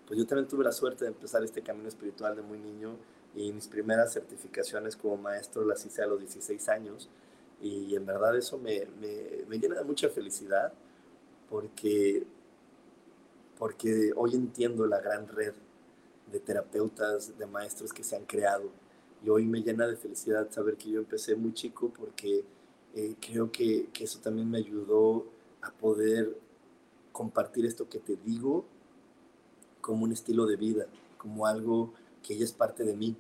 pues 0.08 0.20
yo 0.20 0.26
también 0.26 0.50
tuve 0.50 0.66
la 0.66 0.74
suerte 0.74 1.06
de 1.06 1.12
empezar 1.12 1.42
este 1.44 1.62
camino 1.62 1.88
espiritual 1.88 2.36
de 2.36 2.42
muy 2.42 2.58
niño 2.58 2.98
y 3.34 3.54
mis 3.54 3.68
primeras 3.68 4.12
certificaciones 4.12 4.98
como 4.98 5.16
maestro 5.16 5.64
las 5.64 5.86
hice 5.86 6.02
a 6.02 6.08
los 6.08 6.20
16 6.20 6.68
años 6.68 7.10
y 7.62 7.96
en 7.96 8.06
verdad 8.06 8.36
eso 8.36 8.58
me, 8.58 8.88
me, 9.00 9.46
me 9.48 9.58
llena 9.58 9.76
de 9.76 9.84
mucha 9.86 10.10
felicidad 10.10 10.74
porque 11.52 12.26
porque 13.60 14.12
hoy 14.16 14.34
entiendo 14.34 14.88
la 14.88 15.00
gran 15.00 15.28
red 15.28 15.54
de 16.32 16.40
terapeutas, 16.40 17.38
de 17.38 17.46
maestros 17.46 17.94
que 17.94 18.04
se 18.04 18.16
han 18.16 18.26
creado. 18.26 18.72
Y 19.24 19.30
hoy 19.30 19.46
me 19.46 19.62
llena 19.62 19.86
de 19.86 19.98
felicidad 19.98 20.50
saber 20.50 20.78
que 20.78 20.90
yo 20.90 21.00
empecé 21.00 21.36
muy 21.36 21.54
chico 21.54 21.94
porque 21.96 22.44
eh, 22.96 23.16
creo 23.22 23.52
que, 23.52 23.90
que, 23.94 24.06
eso 24.06 24.20
también 24.20 24.50
me 24.50 24.58
ayudó 24.58 25.28
a 25.62 25.72
poder 25.72 26.36
compartir 27.12 27.68
esto 27.68 27.88
que 27.88 28.00
te 28.00 28.16
digo 28.16 28.66
como 29.80 30.06
un 30.06 30.12
estilo 30.12 30.48
de 30.48 30.56
vida, 30.56 30.88
como 31.20 31.46
algo 31.46 31.94
que 32.24 32.36
ya 32.36 32.46
es 32.46 32.54
parte 32.54 32.84
de 32.84 32.96
mí 32.96 33.16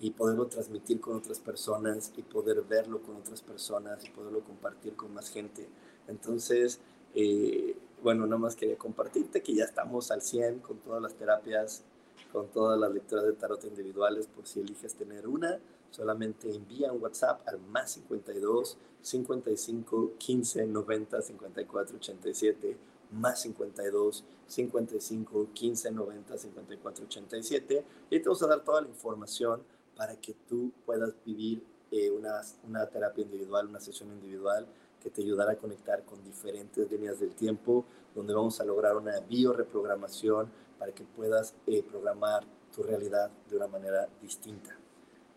y 0.00 0.12
poderlo 0.12 0.46
transmitir 0.46 0.98
con 0.98 1.16
otras 1.16 1.40
personas 1.40 2.10
y 2.16 2.22
poder 2.22 2.62
verlo 2.62 3.02
con 3.02 3.16
otras 3.16 3.42
personas 3.42 4.02
y 4.04 4.08
poderlo 4.08 4.40
compartir 4.42 4.96
con 4.96 5.12
más 5.12 5.28
gente. 5.28 5.68
Entonces, 6.08 6.80
eh, 7.14 7.76
bueno, 8.02 8.26
nada 8.26 8.38
más 8.38 8.56
quería 8.56 8.76
compartirte 8.76 9.42
que 9.42 9.54
ya 9.54 9.64
estamos 9.64 10.10
al 10.10 10.20
100 10.20 10.60
con 10.60 10.78
todas 10.78 11.00
las 11.00 11.14
terapias, 11.14 11.84
con 12.32 12.48
todas 12.48 12.78
las 12.78 12.92
lecturas 12.92 13.24
de 13.24 13.32
tarot 13.32 13.64
individuales, 13.64 14.26
por 14.26 14.46
si 14.46 14.60
eliges 14.60 14.94
tener 14.94 15.26
una, 15.26 15.58
solamente 15.90 16.52
envía 16.52 16.92
un 16.92 17.02
WhatsApp 17.02 17.46
al 17.46 17.60
más 17.60 17.92
52 17.92 18.76
55 19.00 20.12
15 20.18 20.66
90 20.66 21.22
54 21.22 21.96
87 21.96 22.76
más 23.12 23.42
52 23.42 24.24
55 24.46 25.48
15 25.54 25.90
90 25.92 26.38
54 26.38 27.04
87 27.04 27.84
y 28.10 28.18
te 28.18 28.24
vamos 28.24 28.42
a 28.42 28.46
dar 28.48 28.64
toda 28.64 28.82
la 28.82 28.88
información 28.88 29.62
para 29.96 30.16
que 30.16 30.34
tú 30.48 30.72
puedas 30.84 31.14
vivir 31.24 31.62
eh, 31.90 32.10
una, 32.10 32.40
una 32.66 32.86
terapia 32.86 33.22
individual, 33.22 33.68
una 33.68 33.78
sesión 33.78 34.10
individual 34.10 34.66
que 35.04 35.10
te 35.10 35.20
ayudará 35.20 35.52
a 35.52 35.56
conectar 35.56 36.02
con 36.04 36.24
diferentes 36.24 36.90
líneas 36.90 37.20
del 37.20 37.34
tiempo, 37.34 37.84
donde 38.14 38.32
vamos 38.32 38.58
a 38.58 38.64
lograr 38.64 38.96
una 38.96 39.20
bioreprogramación 39.20 40.50
para 40.78 40.92
que 40.92 41.04
puedas 41.04 41.54
eh, 41.66 41.82
programar 41.82 42.42
tu 42.74 42.82
realidad 42.82 43.30
de 43.50 43.56
una 43.56 43.66
manera 43.66 44.08
distinta. 44.22 44.74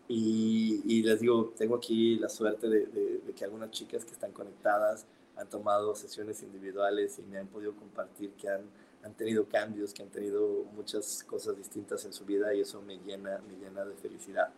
Y, 0.08 1.02
les 1.02 1.20
digo, 1.20 1.52
tengo 1.54 1.76
aquí 1.76 2.16
la 2.16 2.30
suerte 2.30 2.66
de, 2.66 2.86
de, 2.86 3.34
que 3.36 3.44
algunas 3.44 3.70
chicas 3.70 4.06
que 4.06 4.12
están 4.12 4.32
conectadas 4.32 5.04
han 5.36 5.50
tomado 5.50 5.94
sesiones 5.94 6.42
individuales 6.42 7.18
y 7.18 7.22
me 7.22 7.36
han 7.36 7.46
podido 7.46 7.74
compartir 7.76 8.32
que 8.32 8.48
han, 8.48 8.62
han 9.02 9.12
tenido 9.12 9.46
cambios, 9.46 9.92
que 9.92 10.02
han 10.02 10.08
tenido 10.08 10.64
muchas 10.74 11.22
cosas 11.24 11.58
distintas 11.58 12.06
en 12.06 12.14
su 12.14 12.24
vida 12.24 12.54
y 12.54 12.62
eso 12.62 12.80
me 12.80 12.98
llena, 13.00 13.42
me 13.46 13.58
llena 13.58 13.84
de 13.84 13.94
felicidad. 13.96 14.50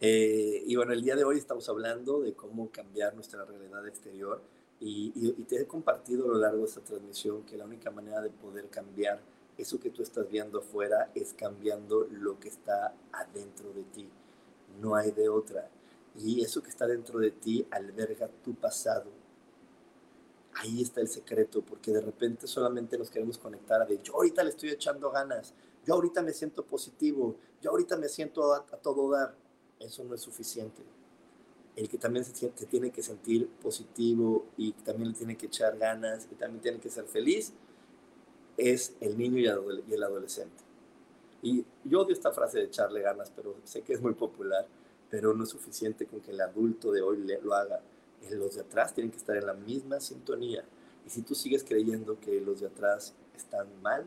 Eh, 0.00 0.62
y 0.64 0.76
bueno, 0.76 0.92
el 0.92 1.02
día 1.02 1.16
de 1.16 1.24
hoy 1.24 1.38
estamos 1.38 1.68
hablando 1.68 2.20
de 2.20 2.32
cómo 2.34 2.70
cambiar 2.70 3.14
nuestra 3.14 3.44
realidad 3.44 3.84
exterior 3.88 4.40
Y, 4.80 5.10
te 5.48 5.56
he 5.56 5.66
compartido 5.66 6.26
a 6.26 6.28
lo 6.28 6.34
largo 6.34 6.58
de 6.58 6.66
esta 6.66 6.82
transmisión 6.82 7.42
que 7.42 7.56
la 7.56 7.64
única 7.64 7.90
manera 7.90 8.20
de 8.20 8.30
poder 8.30 8.68
cambiar 8.68 9.20
eso 9.56 9.80
que 9.80 9.90
tú 9.90 10.02
estás 10.02 10.28
viendo 10.30 10.60
afuera 10.60 11.10
es 11.16 11.34
cambiando 11.34 12.06
lo 12.12 12.38
que 12.38 12.48
está 12.48 12.94
adentro 13.10 13.72
de 13.72 13.82
ti. 13.82 14.08
No 14.80 14.94
hay 14.94 15.10
de 15.10 15.28
otra. 15.28 15.68
Y 16.16 16.42
eso 16.42 16.62
que 16.62 16.70
está 16.70 16.86
dentro 16.86 17.18
de 17.18 17.32
ti 17.32 17.66
alberga 17.72 18.28
tu 18.44 18.54
pasado. 18.54 19.10
Ahí 20.54 20.82
está 20.82 21.00
el 21.00 21.08
secreto, 21.08 21.62
porque 21.62 21.92
de 21.92 22.00
repente 22.00 22.46
solamente 22.46 22.96
nos 22.98 23.10
queremos 23.10 23.36
conectar 23.36 23.82
a 23.82 23.86
de 23.86 24.00
yo 24.00 24.14
ahorita 24.14 24.44
le 24.44 24.50
estoy 24.50 24.70
echando 24.70 25.10
ganas, 25.10 25.54
yo 25.84 25.94
ahorita 25.94 26.22
me 26.22 26.32
siento 26.32 26.64
positivo, 26.64 27.36
yo 27.60 27.70
ahorita 27.70 27.96
me 27.96 28.08
siento 28.08 28.52
a, 28.52 28.58
a 28.58 28.76
todo 28.76 29.10
dar. 29.10 29.34
Eso 29.80 30.04
no 30.04 30.14
es 30.14 30.20
suficiente 30.20 30.82
el 31.78 31.88
que 31.88 31.96
también 31.96 32.24
se, 32.24 32.48
tiene 32.50 32.90
que 32.90 33.04
sentir 33.04 33.48
positivo 33.62 34.46
y 34.56 34.72
también 34.72 35.10
le 35.10 35.14
tiene 35.14 35.36
que 35.36 35.46
echar 35.46 35.78
ganas 35.78 36.26
y 36.30 36.34
también 36.34 36.60
tiene 36.60 36.80
que 36.80 36.90
ser 36.90 37.04
feliz, 37.04 37.52
es 38.56 38.96
el 39.00 39.16
niño 39.16 39.38
y 39.38 39.94
el 39.94 40.02
adolescente. 40.02 40.64
Y 41.40 41.64
yo 41.84 42.00
odio 42.00 42.14
esta 42.14 42.32
frase 42.32 42.58
de 42.58 42.64
echarle 42.64 43.00
ganas, 43.00 43.30
pero 43.30 43.54
sé 43.62 43.82
que 43.82 43.92
es 43.92 44.00
muy 44.00 44.14
popular, 44.14 44.66
pero 45.08 45.32
no 45.34 45.44
es 45.44 45.50
suficiente 45.50 46.06
con 46.06 46.20
que 46.20 46.32
el 46.32 46.40
adulto 46.40 46.90
de 46.90 47.00
hoy 47.00 47.24
lo 47.40 47.54
haga. 47.54 47.80
Los 48.28 48.56
de 48.56 48.62
atrás 48.62 48.92
tienen 48.92 49.12
que 49.12 49.18
estar 49.18 49.36
en 49.36 49.46
la 49.46 49.54
misma 49.54 50.00
sintonía. 50.00 50.64
Y 51.06 51.10
si 51.10 51.22
tú 51.22 51.36
sigues 51.36 51.62
creyendo 51.62 52.18
que 52.18 52.40
los 52.40 52.58
de 52.58 52.66
atrás 52.66 53.14
están 53.36 53.68
mal, 53.82 54.04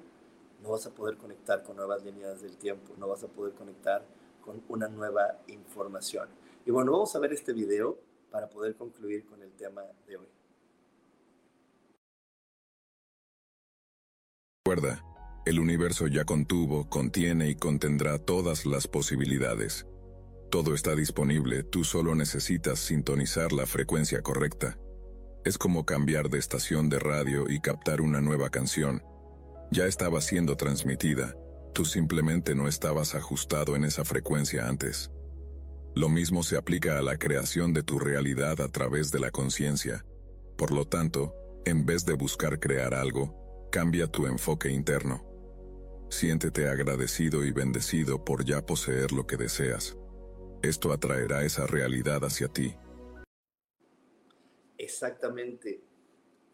no 0.62 0.72
vas 0.72 0.86
a 0.88 0.92
poder 0.92 1.16
conectar 1.16 1.64
con 1.64 1.78
nuevas 1.78 2.04
líneas 2.04 2.42
del 2.42 2.58
tiempo, 2.58 2.94
no 2.98 3.08
vas 3.08 3.24
a 3.24 3.28
poder 3.28 3.54
conectar 3.54 4.04
con 4.42 4.64
una 4.70 4.88
nueva 4.88 5.40
información. 5.48 6.28
Y 6.66 6.72
bueno, 6.72 6.92
vamos 6.92 7.16
a 7.16 7.20
ver 7.20 7.34
este 7.34 7.54
video 7.54 7.98
para 8.30 8.50
poder 8.50 8.76
concluir 8.76 9.26
con 9.26 9.42
el 9.42 9.52
tema 9.52 9.84
de 10.08 10.18
hoy. 10.18 10.28
Recuerda, 14.66 15.04
el 15.46 15.60
universo 15.60 16.08
ya 16.08 16.24
contuvo, 16.24 16.88
contiene 16.90 17.50
y 17.50 17.56
contendrá 17.56 18.20
todas 18.20 18.66
las 18.66 18.88
posibilidades. 18.88 19.88
Todo 20.52 20.76
está 20.76 20.96
disponible, 20.96 21.64
tú 21.64 21.84
solo 21.84 22.14
necesitas 22.14 22.80
sintonizar 22.80 23.52
la 23.52 23.66
frecuencia 23.66 24.22
correcta. 24.22 24.78
Es 25.44 25.58
como 25.58 25.86
cambiar 25.86 26.30
de 26.30 26.38
estación 26.38 26.90
de 26.90 27.00
radio 27.00 27.50
y 27.50 27.60
captar 27.60 28.02
una 28.02 28.22
nueva 28.22 28.50
canción. 28.50 29.04
Ya 29.72 29.88
estaba 29.88 30.22
siendo 30.22 30.58
transmitida, 30.58 31.36
tú 31.74 31.86
simplemente 31.86 32.56
no 32.56 32.68
estabas 32.68 33.16
ajustado 33.16 33.76
en 33.76 33.84
esa 33.84 34.06
frecuencia 34.06 34.68
antes. 34.68 35.12
Lo 35.96 36.10
mismo 36.10 36.44
se 36.44 36.58
aplica 36.58 36.98
a 36.98 37.02
la 37.02 37.18
creación 37.18 37.74
de 37.74 37.84
tu 37.84 38.00
realidad 38.00 38.62
a 38.62 38.70
través 38.70 39.12
de 39.12 39.20
la 39.20 39.32
conciencia. 39.32 40.06
Por 40.58 40.72
lo 40.72 40.86
tanto, 40.86 41.36
en 41.66 41.86
vez 41.86 42.06
de 42.06 42.14
buscar 42.14 42.60
crear 42.60 42.94
algo, 42.94 43.70
cambia 43.72 44.08
tu 44.08 44.26
enfoque 44.26 44.70
interno. 44.70 45.26
Siéntete 46.10 46.68
agradecido 46.68 47.46
y 47.46 47.52
bendecido 47.52 48.24
por 48.24 48.44
ya 48.46 48.66
poseer 48.66 49.12
lo 49.12 49.28
que 49.28 49.38
deseas. 49.38 49.98
Esto 50.62 50.92
atraerá 50.92 51.44
esa 51.44 51.66
realidad 51.68 52.24
hacia 52.24 52.48
ti. 52.48 52.76
Exactamente. 54.78 55.82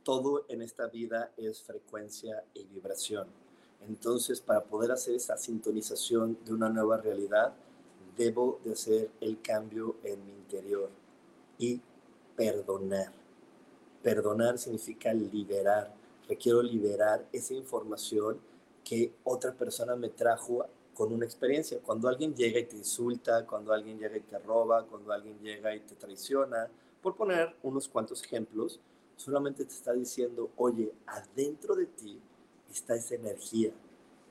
Todo 0.03 0.45
en 0.49 0.61
esta 0.61 0.87
vida 0.87 1.33
es 1.37 1.61
frecuencia 1.63 2.43
y 2.53 2.65
vibración. 2.65 3.46
Entonces, 3.81 4.41
para 4.41 4.63
poder 4.63 4.91
hacer 4.91 5.15
esa 5.15 5.37
sintonización 5.37 6.37
de 6.45 6.53
una 6.53 6.69
nueva 6.69 6.97
realidad, 6.97 7.53
debo 8.17 8.59
de 8.63 8.73
hacer 8.73 9.11
el 9.21 9.41
cambio 9.41 9.95
en 10.03 10.25
mi 10.25 10.33
interior 10.33 10.89
y 11.57 11.79
perdonar. 12.35 13.11
Perdonar 14.01 14.57
significa 14.57 15.13
liberar. 15.13 15.93
Requiero 16.27 16.61
liberar 16.61 17.25
esa 17.31 17.53
información 17.53 18.39
que 18.83 19.13
otra 19.23 19.53
persona 19.53 19.95
me 19.95 20.09
trajo 20.09 20.65
con 20.93 21.13
una 21.13 21.25
experiencia. 21.25 21.79
Cuando 21.79 22.07
alguien 22.07 22.33
llega 22.33 22.59
y 22.59 22.65
te 22.65 22.75
insulta, 22.75 23.45
cuando 23.45 23.71
alguien 23.71 23.99
llega 23.99 24.17
y 24.17 24.21
te 24.21 24.39
roba, 24.39 24.83
cuando 24.85 25.11
alguien 25.11 25.37
llega 25.39 25.75
y 25.75 25.81
te 25.81 25.95
traiciona, 25.95 26.67
por 27.01 27.15
poner 27.15 27.55
unos 27.63 27.87
cuantos 27.87 28.23
ejemplos, 28.23 28.79
solamente 29.15 29.63
te 29.63 29.73
está 29.73 29.93
diciendo, 29.93 30.49
oye, 30.57 30.91
adentro 31.05 31.75
de 31.75 31.85
ti 31.85 32.19
está 32.71 32.95
esa 32.95 33.15
energía. 33.15 33.71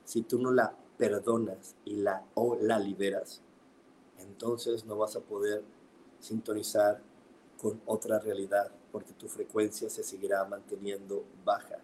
Si 0.05 0.23
tú 0.23 0.39
no 0.39 0.53
la 0.53 0.75
perdonas 0.99 1.75
y 1.85 1.97
la 1.97 2.25
o 2.35 2.57
la 2.57 2.79
liberas, 2.79 3.41
entonces 4.19 4.85
no 4.85 4.97
vas 4.97 5.17
a 5.17 5.21
poder 5.21 5.63
sintonizar 6.21 7.01
con 7.61 7.81
otra 7.87 8.19
realidad 8.19 8.71
porque 8.93 9.13
tu 9.13 9.29
frecuencia 9.29 9.91
se 9.91 10.03
seguirá 10.03 10.45
manteniendo 10.45 11.25
baja. 11.45 11.79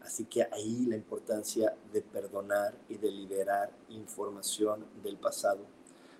Así 0.00 0.24
que 0.24 0.46
ahí 0.52 0.86
la 0.86 0.96
importancia 0.96 1.74
de 1.92 2.00
perdonar 2.00 2.74
y 2.88 2.96
de 2.96 3.10
liberar 3.10 3.70
información 3.88 4.86
del 5.02 5.16
pasado. 5.16 5.60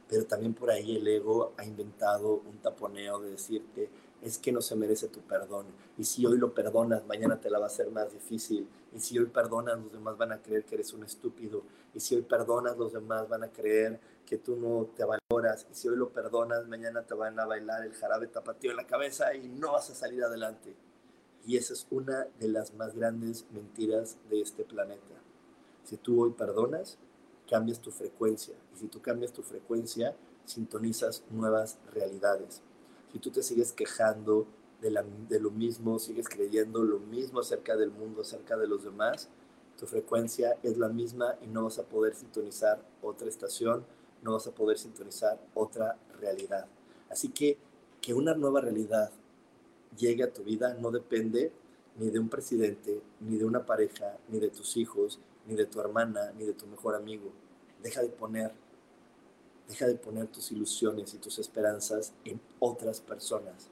Pero 0.09 0.27
también 0.27 0.55
por 0.55 0.70
ahí 0.70 0.97
el 0.97 1.07
ego 1.07 1.53
ha 1.57 1.64
inventado 1.64 2.43
un 2.47 2.59
taponeo 2.59 3.20
de 3.20 3.31
decirte, 3.31 3.89
es 4.23 4.39
que 4.39 4.53
no 4.53 4.61
se 4.61 4.77
merece 4.77 5.09
tu 5.09 5.21
perdón. 5.21 5.67
Y 5.97 6.05
si 6.05 6.27
hoy 6.27 6.39
lo 6.39 6.55
perdonas, 6.55 7.07
mañana 7.07 7.41
te 7.41 7.51
la 7.51 7.59
va 7.59 7.67
a 7.67 7.71
ser 7.71 7.91
más 7.91 8.12
difícil. 8.12 8.69
Y 8.95 9.01
si 9.01 9.19
hoy 9.19 9.27
perdonas, 9.27 9.79
los 9.79 9.93
demás 9.93 10.17
van 10.17 10.33
a 10.33 10.43
creer 10.43 10.64
que 10.64 10.75
eres 10.77 10.93
un 10.93 11.05
estúpido. 11.05 11.62
Y 11.95 12.01
si 12.01 12.17
hoy 12.17 12.23
perdonas, 12.23 12.77
los 12.77 12.93
demás 12.93 13.29
van 13.29 13.45
a 13.45 13.53
creer 13.53 14.01
que 14.25 14.39
tú 14.39 14.57
no 14.57 14.89
te 14.97 15.05
valoras. 15.05 15.67
Y 15.71 15.75
si 15.75 15.89
hoy 15.89 15.97
lo 15.97 16.11
perdonas, 16.11 16.67
mañana 16.67 17.03
te 17.03 17.14
van 17.14 17.39
a 17.39 17.47
bailar 17.47 17.85
el 17.85 17.95
jarabe 17.95 18.27
tapatío 18.27 18.71
en 18.71 18.79
la 18.79 18.87
cabeza 18.87 19.35
y 19.35 19.49
no 19.49 19.73
vas 19.73 19.91
a 19.91 19.95
salir 19.95 20.25
adelante. 20.25 20.75
Y 21.47 21.57
esa 21.57 21.75
es 21.75 21.87
una 21.91 22.27
de 22.41 22.49
las 22.49 22.75
más 22.75 22.95
grandes 22.95 23.47
mentiras 23.53 24.17
de 24.29 24.41
este 24.41 24.64
planeta. 24.64 25.14
Si 25.85 25.97
tú 25.97 26.23
hoy 26.23 26.33
perdonas, 26.33 26.99
cambias 27.49 27.81
tu 27.81 27.93
frecuencia. 27.93 28.57
Y 28.75 28.79
si 28.79 28.89
tú 28.89 29.01
cambias 29.01 29.33
tu 29.33 29.43
frecuencia, 29.43 30.17
sintonizas 30.45 31.23
nuevas 31.31 31.79
realidades. 31.93 32.62
Si 33.12 33.18
tú 33.18 33.30
te 33.30 33.42
sigues 33.42 33.72
quejando 33.72 34.46
de, 34.80 34.90
la, 34.90 35.04
de 35.28 35.40
lo 35.40 35.50
mismo, 35.50 35.98
sigues 35.98 36.28
creyendo 36.28 36.82
lo 36.82 36.98
mismo 36.98 37.40
acerca 37.40 37.76
del 37.76 37.90
mundo, 37.90 38.22
acerca 38.22 38.57
de 38.57 38.66
los 38.66 38.84
demás, 38.84 39.28
tu 39.78 39.86
frecuencia 39.86 40.57
es 40.62 40.78
la 40.78 40.88
misma 40.88 41.36
y 41.42 41.46
no 41.46 41.64
vas 41.64 41.78
a 41.78 41.84
poder 41.84 42.14
sintonizar 42.14 42.82
otra 43.02 43.28
estación, 43.28 43.84
no 44.22 44.32
vas 44.32 44.46
a 44.46 44.54
poder 44.54 44.78
sintonizar 44.78 45.40
otra 45.54 45.98
realidad. 46.18 46.66
Así 47.11 47.28
que 47.28 47.59
que 48.00 48.14
una 48.14 48.34
nueva 48.34 48.61
realidad 48.61 49.11
llegue 49.98 50.22
a 50.22 50.32
tu 50.32 50.44
vida 50.44 50.74
no 50.74 50.92
depende 50.92 51.50
ni 51.98 52.11
de 52.11 52.20
un 52.20 52.28
presidente, 52.28 53.02
ni 53.20 53.36
de 53.36 53.44
una 53.44 53.66
pareja, 53.66 54.16
ni 54.28 54.38
de 54.38 54.50
tus 54.50 54.76
hijos, 54.76 55.18
ni 55.46 55.57
de 55.57 55.66
tu 55.66 55.80
hermana, 55.80 56.32
ni 56.38 56.44
de 56.44 56.52
tu 56.52 56.66
mejor 56.66 56.94
amigo. 56.94 57.32
Deja 57.82 58.02
de 58.02 58.09
poner, 58.09 58.52
deja 59.69 59.87
de 59.87 59.97
poner 59.97 60.29
tus 60.29 60.53
ilusiones 60.53 61.14
y 61.14 61.19
tus 61.19 61.39
esperanzas 61.39 62.12
en 62.25 62.41
otras 62.59 63.01
personas. 63.01 63.69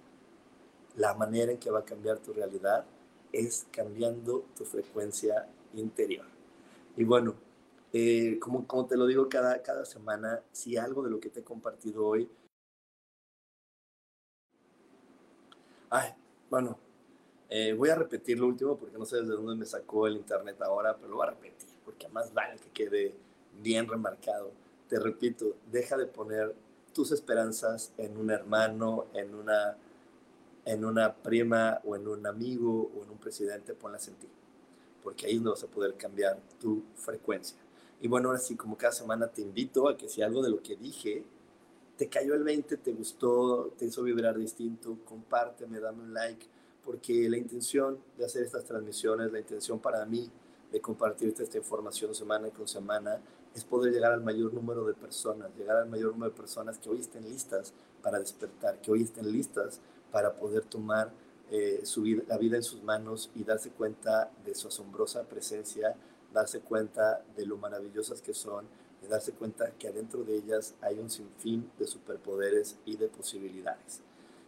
La 0.97 1.15
manera 1.15 1.53
en 1.53 1.59
que 1.59 1.71
va 1.71 1.81
a 1.81 1.85
cambiar 1.85 2.19
tu 2.19 2.33
realidad 2.33 2.85
es 3.33 3.67
cambiando 3.71 4.45
tu 4.57 4.65
frecuencia 4.65 5.49
interior. 5.75 6.27
Y 6.97 7.05
bueno, 7.05 7.35
eh, 7.93 8.39
como, 8.41 8.67
como 8.67 8.87
te 8.87 8.97
lo 8.97 9.07
digo 9.07 9.29
cada, 9.29 9.63
cada 9.63 9.85
semana, 9.85 10.43
si 10.53 10.77
algo 10.77 11.03
de 11.03 11.11
lo 11.11 11.21
que 11.21 11.31
te 11.31 11.41
he 11.41 11.45
compartido 11.45 12.07
hoy... 12.07 12.29
Ay, 15.91 16.13
bueno, 16.51 16.79
eh, 17.49 17.73
voy 17.73 17.91
a 17.91 17.95
repetir 17.95 18.39
lo 18.39 18.47
último 18.47 18.77
porque 18.77 18.99
no 18.99 19.05
sé 19.05 19.19
desde 19.19 19.35
dónde 19.35 19.55
me 19.55 19.67
sacó 19.67 20.07
el 20.07 20.17
internet 20.17 20.61
ahora, 20.63 20.97
pero 20.97 21.09
lo 21.09 21.17
voy 21.17 21.27
a 21.27 21.31
repetir 21.31 21.69
porque 21.85 22.09
más 22.09 22.33
vale 22.33 22.59
que 22.59 22.71
quede 22.71 23.15
bien 23.61 23.87
remarcado. 23.87 24.51
Te 24.89 24.99
repito, 24.99 25.57
deja 25.71 25.97
de 25.97 26.07
poner 26.07 26.55
tus 26.93 27.11
esperanzas 27.13 27.93
en 27.99 28.17
un 28.17 28.31
hermano, 28.31 29.07
en 29.15 29.35
una, 29.35 29.77
en 30.65 30.85
una 30.85 31.15
prima 31.15 31.81
o 31.85 31.97
en 31.97 32.07
un 32.07 32.27
amigo 32.27 32.91
o 32.97 33.03
en 33.03 33.11
un 33.11 33.19
presidente, 33.19 33.75
ponlas 33.75 34.07
en 34.09 34.15
ti, 34.15 34.29
porque 35.03 35.27
ahí 35.27 35.41
no 35.41 35.51
vas 35.51 35.65
a 35.65 35.67
poder 35.67 35.95
cambiar 35.95 36.39
tu 36.61 36.83
frecuencia. 36.95 37.57
Y 38.01 38.09
bueno, 38.09 38.29
ahora 38.29 38.39
sí, 38.39 38.57
como 38.57 38.77
cada 38.77 38.93
semana 38.93 39.29
te 39.29 39.43
invito 39.43 39.89
a 39.89 39.97
que 39.97 40.09
si 40.09 40.23
algo 40.23 40.43
de 40.43 40.51
lo 40.51 40.63
que 40.63 40.77
dije 40.77 41.25
te 41.97 42.09
cayó 42.09 42.35
el 42.35 42.43
20, 42.43 42.77
te 42.79 42.93
gustó, 42.93 43.73
te 43.79 43.87
hizo 43.87 44.03
vibrar 44.03 44.37
distinto, 44.37 44.99
compárteme, 45.05 45.79
dame 45.79 46.03
un 46.03 46.13
like, 46.13 46.47
porque 46.85 47.29
la 47.29 47.37
intención 47.37 47.99
de 48.19 48.25
hacer 48.25 48.43
estas 48.43 48.65
transmisiones, 48.65 49.31
la 49.31 49.39
intención 49.39 49.79
para 49.79 50.05
mí 50.05 50.29
de 50.73 50.81
compartirte 50.81 51.45
esta 51.45 51.59
información 51.59 52.15
semana 52.15 52.51
con 52.51 52.67
semana, 52.67 53.21
es 53.55 53.65
poder 53.65 53.93
llegar 53.93 54.13
al 54.13 54.23
mayor 54.23 54.53
número 54.53 54.85
de 54.85 54.95
personas, 54.95 55.51
llegar 55.57 55.77
al 55.77 55.89
mayor 55.89 56.13
número 56.13 56.31
de 56.31 56.37
personas 56.37 56.79
que 56.79 56.91
hoy 56.91 57.01
estén 57.01 57.29
listas 57.29 57.73
para 58.03 58.19
despertar, 58.19 58.81
que 58.81 58.91
hoy 58.91 59.03
estén 59.03 59.31
listas 59.31 59.81
para 60.11 60.35
poder 60.35 60.65
tomar 60.65 61.13
eh, 61.51 61.81
su 61.85 62.03
vida, 62.03 62.23
la 62.27 62.39
vida 62.39 62.57
en 62.57 62.63
sus 62.63 62.83
manos 62.83 63.31
y 63.35 63.45
darse 63.45 63.71
cuenta 63.71 64.31
de 64.45 64.55
su 64.55 64.69
asombrosa 64.69 65.23
presencia, 65.25 65.95
darse 66.33 66.61
cuenta 66.61 67.23
de 67.37 67.47
lo 67.47 67.57
maravillosas 67.57 68.21
que 68.21 68.35
son 68.35 68.67
y 69.03 69.07
darse 69.07 69.33
cuenta 69.33 69.71
que 69.79 69.89
adentro 69.89 70.25
de 70.25 70.37
ellas 70.37 70.75
hay 70.81 70.99
un 70.99 71.11
sinfín 71.11 71.71
de 71.79 71.87
superpoderes 71.87 72.77
y 72.85 72.97
de 72.97 73.09
posibilidades. 73.09 74.01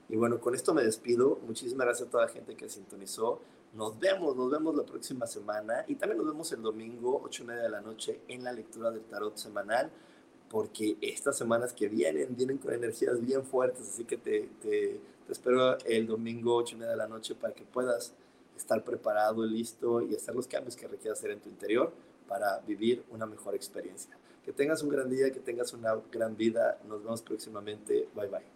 Y 0.09 0.17
bueno, 0.17 0.41
con 0.41 0.55
esto 0.55 0.73
me 0.75 0.83
despido. 0.83 1.39
Muchísimas 1.47 1.87
gracias 1.87 2.09
a 2.09 2.11
toda 2.11 2.27
la 2.27 2.33
gente 2.33 2.55
que 2.55 2.69
sintonizó. 2.69 3.41
Nos 3.75 3.99
vemos, 3.99 4.37
nos 4.37 4.51
vemos 4.51 4.75
la 4.75 4.85
próxima 4.85 5.27
semana 5.27 5.85
y 5.89 5.97
también 5.97 6.19
nos 6.19 6.27
vemos 6.27 6.51
el 6.53 6.63
domingo, 6.63 7.21
8 7.25 7.43
y 7.43 7.47
media 7.47 7.63
de 7.63 7.69
la 7.69 7.81
noche, 7.81 8.21
en 8.29 8.45
la 8.45 8.53
lectura 8.53 8.91
del 8.91 9.03
tarot 9.03 9.37
semanal, 9.37 9.91
porque 10.49 10.97
estas 11.01 11.37
semanas 11.37 11.73
que 11.73 11.89
vienen 11.89 12.35
vienen 12.35 12.59
con 12.59 12.73
energías 12.73 13.21
bien 13.21 13.45
fuertes, 13.45 13.89
así 13.89 14.05
que 14.05 14.17
te, 14.17 14.49
te, 14.63 15.01
te 15.27 15.33
espero 15.33 15.77
el 15.85 16.07
domingo, 16.07 16.57
8 16.57 16.77
y 16.77 16.79
media 16.79 16.93
de 16.93 16.97
la 16.97 17.09
noche, 17.09 17.35
para 17.35 17.53
que 17.53 17.65
puedas 17.65 18.15
estar 18.57 18.83
preparado, 18.83 19.45
listo 19.45 20.01
y 20.01 20.15
hacer 20.15 20.35
los 20.35 20.47
cambios 20.47 20.77
que 20.77 20.89
requieras 20.89 21.19
hacer 21.19 21.33
en 21.33 21.41
tu 21.41 21.49
interior 21.49 21.93
para 22.27 22.59
vivir 22.61 23.05
una 23.11 23.27
mejor 23.27 23.55
experiencia. 23.55 24.17
Que 24.45 24.53
tengas 24.53 24.83
un 24.83 24.89
gran 24.89 25.11
día, 25.11 25.31
que 25.33 25.41
tengas 25.41 25.73
una 25.73 26.01
gran 26.11 26.37
vida. 26.37 26.79
Nos 26.89 27.03
vemos 27.03 27.23
próximamente. 27.23 28.09
Bye 28.15 28.29
bye. 28.29 28.56